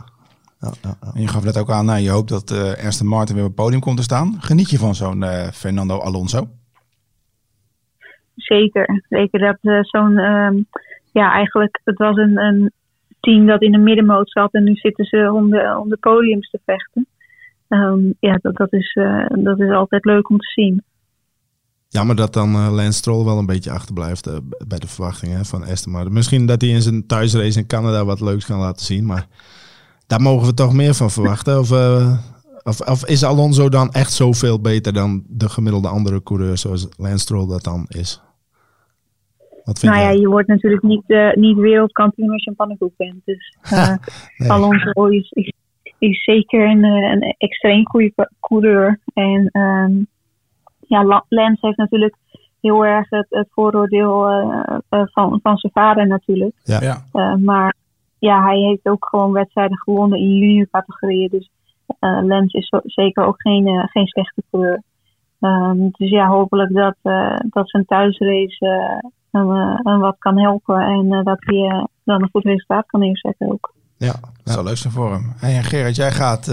Ja, 0.63 0.73
ja, 0.83 0.97
ja. 1.01 1.21
je 1.21 1.29
gaf 1.29 1.45
net 1.45 1.59
ook 1.59 1.71
aan, 1.71 1.85
nou, 1.85 2.01
je 2.01 2.11
hoopt 2.11 2.29
dat 2.29 2.51
uh, 2.51 2.87
Aston 2.87 3.07
Martin 3.07 3.35
weer 3.35 3.45
op 3.45 3.51
het 3.51 3.61
podium 3.65 3.81
komt 3.81 3.97
te 3.97 4.03
staan. 4.03 4.37
Geniet 4.39 4.71
je 4.71 4.79
van 4.79 4.95
zo'n 4.95 5.23
uh, 5.23 5.47
Fernando 5.47 5.99
Alonso? 5.99 6.49
Zeker. 8.37 9.05
Zeker 9.09 9.41
dat 9.41 9.59
uh, 9.63 9.79
zo'n, 9.83 10.19
um, 10.19 10.67
ja, 11.13 11.33
eigenlijk, 11.33 11.81
het 11.85 11.99
was 11.99 12.17
een, 12.17 12.39
een 12.39 12.73
team 13.21 13.47
dat 13.47 13.63
in 13.63 13.73
de 13.73 13.79
middenmoot 13.79 14.31
zat 14.31 14.53
en 14.53 14.65
nu 14.65 14.75
zitten 14.75 15.05
ze 15.05 15.33
om 15.33 15.51
de, 15.51 15.79
om 15.81 15.89
de 15.89 15.97
podiums 15.97 16.51
te 16.51 16.61
vechten. 16.67 17.07
Um, 17.69 18.15
ja, 18.21 18.39
dat, 18.43 18.57
dat, 18.57 18.73
is, 18.73 18.99
dat 19.29 19.61
is 19.61 19.71
altijd 19.71 20.05
leuk 20.05 20.31
om 20.31 20.39
te 20.39 20.51
zien. 20.55 20.83
Jammer 21.89 22.17
dat 22.17 22.33
dan 22.33 22.55
uh, 22.55 22.73
Lance 22.73 22.99
Stroll 22.99 23.25
wel 23.25 23.39
een 23.39 23.47
beetje 23.47 23.71
achterblijft 23.71 24.27
uh, 24.29 24.37
bij 24.67 24.79
de 24.79 24.87
verwachtingen 24.87 25.45
van 25.45 25.65
Aston 25.65 25.93
Martin. 25.93 26.13
Misschien 26.13 26.47
dat 26.47 26.61
hij 26.61 26.71
in 26.71 26.83
zijn 26.83 27.07
thuisrace 27.07 27.59
in 27.59 27.67
Canada 27.67 28.05
wat 28.05 28.21
leuks 28.21 28.47
kan 28.47 28.59
laten 28.59 28.87
zien. 28.87 29.07
Maar 29.07 29.27
daar 30.13 30.21
mogen 30.21 30.47
we 30.47 30.55
toch 30.55 30.73
meer 30.73 30.95
van 30.95 31.11
verwachten. 31.11 31.59
Of, 31.59 31.71
uh, 31.71 32.19
of, 32.63 32.81
of, 32.81 33.07
is 33.07 33.25
Alonso 33.25 33.69
dan 33.69 33.91
echt 33.91 34.13
zoveel 34.13 34.61
beter 34.61 34.93
dan 34.93 35.23
de 35.29 35.49
gemiddelde 35.49 35.89
andere 35.89 36.23
coureur 36.23 36.59
zoals 36.59 36.89
Lance 36.97 37.19
Stroll 37.19 37.49
dat 37.49 37.65
dan 37.65 37.85
is? 37.89 38.23
Wat 39.65 39.83
nou 39.83 39.99
ja, 39.99 40.11
je 40.11 40.29
wordt 40.29 40.49
natuurlijk 40.49 40.83
niet, 40.83 41.05
niet 41.35 41.57
wereldkampioen 41.57 42.31
als 42.31 42.45
je 42.45 42.51
een 42.51 42.57
pannenkoek 42.57 42.97
bent. 42.97 43.21
Dus 43.25 43.57
nee. 44.37 44.51
Alonso 44.51 45.07
is, 45.07 45.33
is 45.99 46.25
zeker 46.25 46.71
een, 46.71 46.85
een 46.85 47.35
extreem 47.39 47.89
goede 47.89 48.29
coureur. 48.41 49.01
En 49.15 49.51
um, 49.53 50.07
ja, 50.87 51.23
Lance 51.29 51.67
heeft 51.67 51.79
natuurlijk 51.79 52.17
heel 52.61 52.85
erg 52.85 53.11
het, 53.11 53.27
het 53.29 53.49
vooroordeel 53.51 54.23
van, 54.89 55.41
van 55.43 55.57
zijn 55.57 55.73
vader 55.73 56.07
natuurlijk. 56.07 56.55
Ja. 56.63 57.05
maar 57.39 57.75
ja, 58.29 58.45
hij 58.45 58.59
heeft 58.59 58.89
ook 58.89 59.07
gewoon 59.11 59.33
wedstrijden 59.33 59.79
gewonnen 59.79 60.19
in 60.19 60.39
junior 60.39 60.69
categorieën. 60.71 61.29
Dus 61.29 61.51
uh, 62.01 62.25
Lens 62.25 62.53
is 62.53 62.73
zeker 62.85 63.25
ook 63.25 63.41
geen, 63.41 63.67
uh, 63.67 63.85
geen 63.87 64.07
slechte 64.07 64.43
coureur. 64.51 64.83
Um, 65.41 65.91
dus 65.91 66.11
ja, 66.11 66.27
hopelijk 66.27 66.73
dat, 66.75 66.97
uh, 67.03 67.37
dat 67.51 67.71
zijn 67.71 67.85
thuisrace 67.85 69.01
hem, 69.31 70.01
wat 70.01 70.17
kan 70.19 70.39
helpen. 70.39 70.81
En 70.81 71.25
dat 71.25 71.39
hij 71.39 71.87
dan 72.05 72.23
een 72.23 72.29
goed 72.33 72.45
resultaat 72.45 72.87
kan 72.87 73.01
neerzetten 73.01 73.53
ook. 73.53 73.75
Ja, 73.97 74.15
dat 74.45 74.55
zou 74.55 74.65
leuk 74.65 74.77
zijn 74.77 74.93
voor 74.93 75.13
hem. 75.13 75.33
Hey, 75.37 75.63
Gerard, 75.63 75.97
jij 75.97 76.13
gaat, 76.13 76.47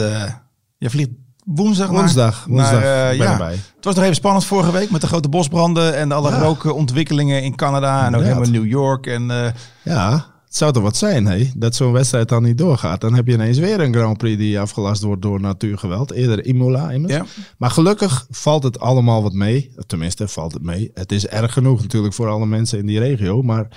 je 0.78 0.90
vliegt 0.90 1.12
woensdag, 1.46 1.90
woensdag, 1.90 2.48
naar, 2.48 2.56
woensdag 2.56 2.84
naar, 2.84 3.16
ja, 3.16 3.32
erbij. 3.32 3.56
Het 3.76 3.86
was 3.86 3.96
nog 3.96 4.04
even 4.04 4.16
spannend 4.16 4.46
vorige 4.46 4.72
week 4.72 4.92
met 4.92 5.02
de 5.02 5.08
grote 5.08 5.30
bosbranden 5.30 5.98
en 5.98 6.12
alle 6.12 6.30
ja. 6.30 6.40
rookontwikkelingen 6.40 7.44
in 7.44 7.56
Canada 7.56 8.06
en 8.06 8.16
ook 8.16 8.22
helemaal 8.22 8.50
New 8.50 8.66
York. 8.66 9.08
En, 9.08 9.54
ja, 9.84 10.26
het 10.50 10.58
zou 10.58 10.72
toch 10.72 10.84
wat 10.84 10.98
zijn, 10.98 11.26
hè? 11.26 11.50
Dat 11.56 11.76
zo'n 11.76 11.92
wedstrijd 11.92 12.30
dan 12.30 12.44
niet 12.44 12.58
doorgaat. 12.58 13.02
Dan 13.02 13.14
heb 13.14 13.28
je 13.28 13.34
ineens 13.34 13.58
weer 13.58 13.80
een 13.80 13.94
Grand 13.94 14.18
Prix 14.18 14.38
die 14.38 14.60
afgelast 14.60 15.04
wordt 15.04 15.22
door 15.22 15.42
natuurgeweld. 15.42 16.12
Eerder 16.12 16.46
Imola 16.46 16.92
immers. 16.92 17.14
Ja. 17.14 17.26
Maar 17.58 17.70
gelukkig 17.72 18.28
valt 18.30 18.64
het 18.64 18.80
allemaal 18.80 19.24
wat 19.24 19.34
mee. 19.34 19.72
Tenminste, 19.88 20.28
valt 20.28 20.54
het 20.54 20.64
mee. 20.64 20.92
Het 20.94 21.12
is 21.12 21.28
erg 21.28 21.54
genoeg 21.54 21.82
natuurlijk 21.82 22.14
voor 22.14 22.28
alle 22.28 22.46
mensen 22.46 22.80
in 22.80 22.86
die 22.86 23.00
regio. 23.00 23.42
Maar 23.42 23.68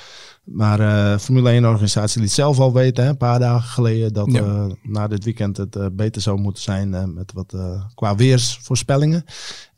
maar 0.44 0.80
uh, 0.80 1.18
Formule 1.18 1.60
1-organisatie 1.60 2.20
liet 2.20 2.32
zelf 2.32 2.58
al 2.58 2.72
weten, 2.72 3.04
hè, 3.04 3.10
een 3.10 3.16
paar 3.16 3.38
dagen 3.38 3.68
geleden, 3.68 4.12
dat 4.12 4.28
uh, 4.28 4.64
na 4.82 5.08
dit 5.08 5.24
weekend 5.24 5.56
het 5.56 5.76
uh, 5.76 5.86
beter 5.92 6.22
zou 6.22 6.40
moeten 6.40 6.62
zijn 6.62 7.14
met 7.14 7.32
wat 7.32 7.56
qua 7.94 8.14
weersvoorspellingen. 8.14 9.24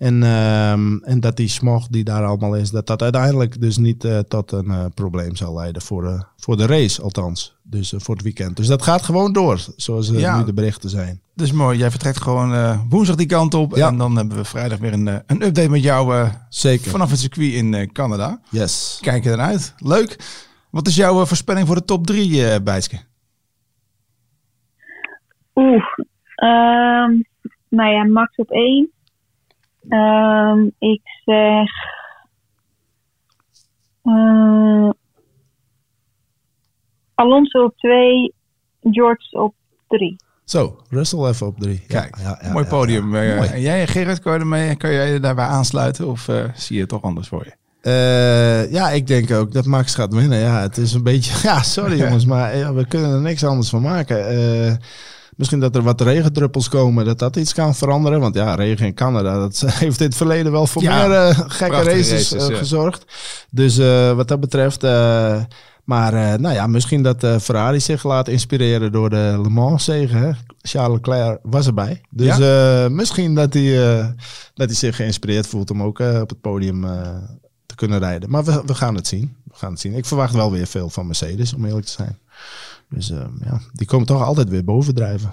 En, 0.04 0.22
ehm, 0.22 0.96
en 1.02 1.20
dat 1.20 1.36
die 1.36 1.48
smog 1.48 1.86
die 1.88 2.04
daar 2.04 2.24
allemaal 2.24 2.56
is, 2.56 2.70
dat 2.70 2.86
dat 2.86 3.02
uiteindelijk 3.02 3.60
dus 3.60 3.76
niet 3.76 4.06
tot 4.28 4.52
een 4.52 4.92
probleem 4.94 5.36
zal 5.36 5.54
leiden 5.54 5.82
voor, 5.82 6.28
voor 6.36 6.56
de 6.56 6.66
race, 6.66 7.02
althans. 7.02 7.56
Dus 7.62 7.94
voor 7.96 8.14
het 8.14 8.24
weekend. 8.24 8.56
Dus 8.56 8.66
dat 8.66 8.82
gaat 8.82 9.02
gewoon 9.02 9.32
door, 9.32 9.64
zoals 9.76 10.08
ja. 10.08 10.38
nu 10.38 10.44
de 10.44 10.54
berichten 10.54 10.90
zijn. 10.90 11.20
Dus 11.34 11.52
mooi, 11.52 11.78
jij 11.78 11.90
vertrekt 11.90 12.20
gewoon 12.20 12.80
woensdag 12.88 13.16
die 13.16 13.26
kant 13.26 13.54
op. 13.54 13.76
Ja. 13.76 13.88
En 13.88 13.98
dan 13.98 14.16
hebben 14.16 14.36
we 14.36 14.44
vrijdag 14.44 14.78
weer 14.78 14.92
een, 14.92 15.06
een 15.06 15.42
update 15.42 15.70
met 15.70 15.82
jou 15.82 16.28
Zeker. 16.48 16.90
vanaf 16.90 17.10
het 17.10 17.18
circuit 17.18 17.52
in 17.52 17.92
Canada. 17.92 18.40
Yes. 18.50 18.98
Kijk 19.00 19.24
eruit. 19.24 19.74
Leuk. 19.78 20.16
Wat 20.74 20.86
is 20.86 20.96
jouw 20.96 21.20
eh, 21.20 21.26
voorspelling 21.26 21.66
voor 21.66 21.76
de 21.76 21.84
top 21.84 22.06
3, 22.06 22.30
uh, 22.30 22.54
Bijtske? 22.64 22.96
Oeh, 25.54 25.84
um, 26.36 27.24
nou 27.68 27.90
ja, 27.90 28.04
Max 28.04 28.36
op 28.36 28.50
1. 28.50 28.90
Um, 29.88 29.98
ehm, 29.98 30.68
ik 30.78 31.00
zeg. 31.24 31.70
Uh, 34.04 34.90
Alonso 37.14 37.64
op 37.64 37.76
2, 37.76 38.34
George 38.82 39.38
op 39.38 39.54
3. 39.88 40.16
Zo, 40.44 40.76
Russell 40.90 41.28
even 41.28 41.46
op 41.46 41.58
3. 41.58 41.84
Kijk, 41.88 42.16
ja, 42.18 42.38
ja, 42.42 42.52
mooi 42.52 42.64
podium. 42.64 43.08
Mooi. 43.08 43.28
En 43.28 43.60
jij, 43.60 43.86
Gerrit, 43.86 44.20
kan 44.20 44.32
je, 44.32 44.38
ermee, 44.38 44.76
kan 44.76 44.92
jij 44.92 45.20
daarbij 45.20 45.44
aansluiten 45.44 46.06
of 46.06 46.28
uh, 46.28 46.44
zie 46.54 46.74
je 46.74 46.80
het 46.80 46.90
toch 46.90 47.02
anders 47.02 47.28
voor 47.28 47.44
je? 47.44 47.52
Uh, 47.82 48.72
ja, 48.72 48.90
ik 48.90 49.06
denk 49.06 49.30
ook 49.30 49.52
dat 49.52 49.64
Max 49.64 49.94
gaat 49.94 50.14
winnen. 50.14 50.38
Ja, 50.38 50.60
het 50.60 50.76
is 50.76 50.92
een 50.92 51.02
beetje. 51.02 51.32
Ja, 51.48 51.62
sorry 51.62 51.98
jongens, 52.02 52.24
maar 52.24 52.56
ja, 52.56 52.74
we 52.74 52.86
kunnen 52.86 53.10
er 53.10 53.20
niks 53.20 53.44
anders 53.44 53.68
van 53.68 53.82
maken. 53.82 54.34
Uh, 54.34 54.72
misschien 55.36 55.60
dat 55.60 55.76
er 55.76 55.82
wat 55.82 56.00
regendruppels 56.00 56.68
komen, 56.68 57.04
dat 57.04 57.18
dat 57.18 57.36
iets 57.36 57.54
kan 57.54 57.74
veranderen. 57.74 58.20
Want 58.20 58.34
ja, 58.34 58.54
regen 58.54 58.86
in 58.86 58.94
Canada, 58.94 59.38
dat 59.38 59.64
heeft 59.66 60.00
in 60.00 60.06
het 60.06 60.16
verleden 60.16 60.52
wel 60.52 60.66
voor 60.66 60.82
meer 60.82 61.10
uh, 61.10 61.38
gekke 61.46 61.82
races, 61.82 62.32
races 62.32 62.58
gezorgd. 62.58 63.04
Dus 63.50 63.76
wat 64.14 64.28
dat 64.28 64.40
betreft. 64.40 64.82
maar 65.84 66.40
nou 66.40 66.54
ja, 66.54 66.66
misschien 66.66 67.02
dat 67.02 67.26
Ferrari 67.42 67.80
zich 67.80 68.04
laat 68.04 68.28
inspireren 68.28 68.92
door 68.92 69.10
de 69.10 69.38
Le 69.42 69.48
Mans 69.48 69.84
zegen. 69.84 70.36
Charles 70.62 70.96
Leclerc 70.96 71.38
was 71.42 71.66
erbij. 71.66 72.00
Dus 72.10 72.38
misschien 72.90 73.34
dat 73.34 73.54
hij, 73.54 73.74
dat 74.54 74.66
hij 74.66 74.76
zich 74.76 74.96
geïnspireerd 74.96 75.46
voelt 75.46 75.70
om 75.70 75.82
ook 75.82 75.98
op 75.98 76.28
het 76.28 76.40
podium 76.40 76.84
kunnen 77.74 77.98
rijden. 77.98 78.30
Maar 78.30 78.44
we, 78.44 78.62
we 78.66 78.74
gaan 78.74 78.94
het 78.94 79.06
zien. 79.06 79.36
We 79.44 79.54
gaan 79.54 79.70
het 79.70 79.80
zien. 79.80 79.94
Ik 79.94 80.06
verwacht 80.06 80.34
wel 80.34 80.50
weer 80.50 80.66
veel 80.66 80.90
van 80.90 81.06
Mercedes, 81.06 81.54
om 81.54 81.64
eerlijk 81.64 81.86
te 81.86 81.92
zijn. 81.92 82.18
Dus 82.94 83.10
uh, 83.10 83.18
ja, 83.44 83.60
die 83.72 83.86
komen 83.86 84.06
toch 84.06 84.22
altijd 84.22 84.48
weer 84.48 84.64
bovendrijven. 84.64 85.30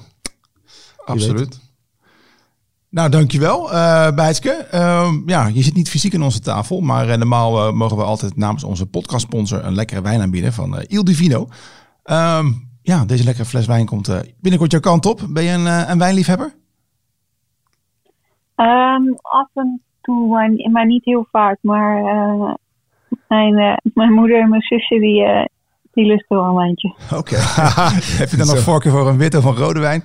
Absoluut. 1.06 1.60
Nou, 2.90 3.10
dankjewel, 3.10 3.74
uh, 3.74 4.12
Bijtske. 4.12 4.68
Uh, 4.74 5.12
ja, 5.26 5.48
je 5.48 5.62
zit 5.62 5.74
niet 5.74 5.90
fysiek 5.90 6.14
in 6.14 6.22
onze 6.22 6.40
tafel, 6.40 6.82
maar 6.82 7.08
uh, 7.08 7.16
normaal 7.16 7.68
uh, 7.68 7.74
mogen 7.74 7.98
we 7.98 8.04
altijd 8.04 8.36
namens 8.36 8.64
onze 8.64 8.90
podcastsponsor 8.90 9.66
een 9.66 9.76
lekkere 9.76 10.02
wijn 10.02 10.22
aanbieden 10.22 10.54
van 10.54 10.76
uh, 10.76 10.82
Il 10.88 11.04
Divino. 11.04 11.48
Ehm, 12.04 12.46
ja, 12.82 13.06
deze 13.06 13.24
lekkere 13.24 13.46
fles 13.46 13.66
wijn 13.66 13.86
komt 13.86 14.36
binnenkort 14.40 14.72
jouw 14.72 14.82
kant 14.82 15.06
op. 15.06 15.22
Ben 15.30 15.44
je 15.44 15.52
een, 15.52 15.90
een 15.92 15.98
wijnliefhebber? 15.98 16.54
Um, 18.56 19.18
af 19.22 19.50
en 19.54 19.82
toe, 20.02 20.28
maar, 20.72 20.86
niet 20.86 21.06
heel 21.06 21.28
vaak. 21.32 21.58
Maar 21.62 22.02
uh, 22.02 22.54
mijn, 23.28 23.54
uh, 23.54 23.78
mijn 23.94 24.14
moeder 24.14 24.42
en 24.42 24.50
mijn 24.50 24.62
zusje, 24.62 25.00
die, 25.00 25.24
uh, 25.24 25.46
die 25.92 26.06
lusten 26.06 26.38
wel 26.38 26.46
een 26.46 26.56
wijntje. 26.56 26.96
Oké. 27.14 27.36
Heb 28.22 28.30
je 28.30 28.38
dan 28.38 28.48
nog 28.48 28.60
voorkeur 28.60 28.92
voor 28.92 29.08
een 29.08 29.18
witte 29.18 29.38
of 29.38 29.44
een 29.44 29.56
rode 29.56 29.80
wijn? 29.80 30.04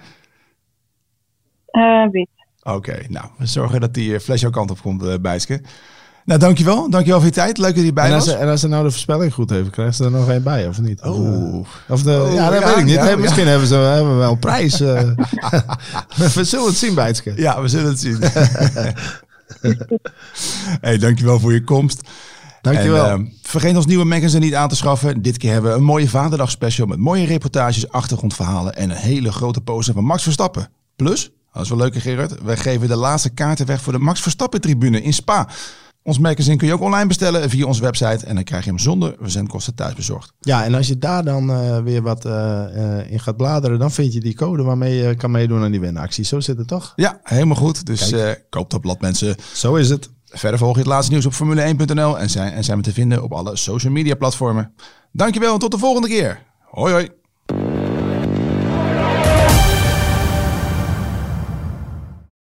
wit. 2.10 2.28
Oké, 2.62 2.98
nou, 3.08 3.26
we 3.38 3.46
zorgen 3.46 3.80
dat 3.80 3.94
die 3.94 4.20
fles 4.20 4.40
jouw 4.40 4.50
kant 4.50 4.70
op 4.70 4.80
komt, 4.80 5.02
uh, 5.02 5.14
Bijske. 5.20 5.60
Nou, 6.24 6.40
dankjewel. 6.40 6.90
Dankjewel 6.90 7.18
voor 7.18 7.28
je 7.28 7.34
tijd. 7.34 7.58
Leuk 7.58 7.74
dat 7.74 7.80
je 7.80 7.88
erbij 7.88 8.04
en 8.04 8.12
was. 8.12 8.24
Ze, 8.24 8.34
en 8.34 8.48
als 8.48 8.60
ze 8.60 8.68
nou 8.68 8.84
de 8.84 8.90
voorspelling 8.90 9.34
goed 9.34 9.50
heeft, 9.50 9.70
krijgen 9.70 9.94
ze 9.94 10.04
er 10.04 10.10
nog 10.10 10.28
een 10.28 10.42
bij, 10.42 10.68
of 10.68 10.80
niet? 10.80 11.02
Oh. 11.02 11.66
Of 11.88 12.02
de, 12.02 12.22
oh, 12.22 12.34
ja, 12.34 12.50
dat 12.50 12.64
weet 12.64 12.76
ik 12.76 12.84
niet. 12.84 12.94
Ja, 12.94 13.16
misschien 13.16 13.46
hebben 13.46 13.68
ze 13.68 13.74
hebben 13.74 14.12
we 14.12 14.18
wel 14.18 14.32
een 14.32 14.38
prijs. 14.38 14.78
we 16.34 16.44
zullen 16.44 16.66
het 16.66 16.76
zien, 16.76 16.94
Bijtske. 16.94 17.32
Ja, 17.36 17.62
we 17.62 17.68
zullen 17.68 17.88
het 17.88 18.00
zien. 18.00 18.18
hey, 20.86 20.98
dankjewel 20.98 21.40
voor 21.40 21.52
je 21.52 21.64
komst. 21.64 22.08
Dankjewel. 22.72 23.06
En, 23.06 23.20
uh, 23.20 23.26
vergeet 23.42 23.76
ons 23.76 23.86
nieuwe 23.86 24.04
magazine 24.04 24.44
niet 24.44 24.54
aan 24.54 24.68
te 24.68 24.76
schaffen. 24.76 25.22
Dit 25.22 25.36
keer 25.36 25.52
hebben 25.52 25.70
we 25.70 25.76
een 25.76 25.84
mooie 25.84 26.08
Vaderdag 26.08 26.50
special 26.50 26.86
met 26.86 26.98
mooie 26.98 27.26
reportages, 27.26 27.88
achtergrondverhalen 27.88 28.74
en 28.74 28.90
een 28.90 28.96
hele 28.96 29.32
grote 29.32 29.60
poster 29.60 29.94
van 29.94 30.04
Max 30.04 30.22
Verstappen. 30.22 30.68
Plus, 30.96 31.30
dat 31.52 31.62
is 31.62 31.68
wel 31.68 31.78
leuk 31.78 31.96
Gerard, 31.96 32.42
wij 32.42 32.56
geven 32.56 32.88
de 32.88 32.96
laatste 32.96 33.30
kaarten 33.30 33.66
weg 33.66 33.82
voor 33.82 33.92
de 33.92 33.98
Max 33.98 34.20
Verstappen 34.20 34.60
tribune 34.60 35.02
in 35.02 35.12
Spa. 35.12 35.48
Ons 36.02 36.18
magazine 36.18 36.56
kun 36.56 36.66
je 36.66 36.72
ook 36.72 36.80
online 36.80 37.06
bestellen 37.06 37.50
via 37.50 37.66
onze 37.66 37.80
website. 37.82 38.26
En 38.26 38.34
dan 38.34 38.44
krijg 38.44 38.64
je 38.64 38.70
hem 38.70 38.78
zonder 38.78 39.14
verzendkosten 39.20 39.74
thuis 39.74 39.94
bezorgd. 39.94 40.32
Ja, 40.40 40.64
en 40.64 40.74
als 40.74 40.88
je 40.88 40.98
daar 40.98 41.24
dan 41.24 41.50
uh, 41.50 41.78
weer 41.78 42.02
wat 42.02 42.26
uh, 42.26 43.10
in 43.10 43.20
gaat 43.20 43.36
bladeren, 43.36 43.78
dan 43.78 43.90
vind 43.90 44.12
je 44.12 44.20
die 44.20 44.34
code 44.34 44.62
waarmee 44.62 44.94
je 44.94 45.14
kan 45.14 45.30
meedoen 45.30 45.62
aan 45.62 45.70
die 45.70 45.80
winactie. 45.80 46.24
Zo 46.24 46.40
zit 46.40 46.58
het 46.58 46.68
toch? 46.68 46.92
Ja, 46.96 47.20
helemaal 47.22 47.56
goed. 47.56 47.86
Dus 47.86 48.14
koop 48.48 48.70
dat 48.70 48.80
blad 48.80 49.00
mensen. 49.00 49.36
Zo 49.52 49.74
is 49.74 49.88
het. 49.88 50.10
Verder 50.26 50.58
volg 50.58 50.72
je 50.72 50.78
het 50.78 50.88
laatste 50.88 51.12
nieuws 51.12 51.26
op 51.26 51.32
formule1.nl 51.32 52.18
en 52.18 52.30
zijn, 52.30 52.52
en 52.52 52.64
zijn 52.64 52.76
we 52.76 52.84
te 52.84 52.92
vinden 52.92 53.22
op 53.22 53.32
alle 53.32 53.56
social 53.56 53.92
media 53.92 54.14
platformen. 54.14 54.74
Dankjewel 55.12 55.52
en 55.52 55.58
tot 55.58 55.70
de 55.70 55.78
volgende 55.78 56.08
keer. 56.08 56.42
Hoi 56.64 56.92
hoi. 56.92 57.08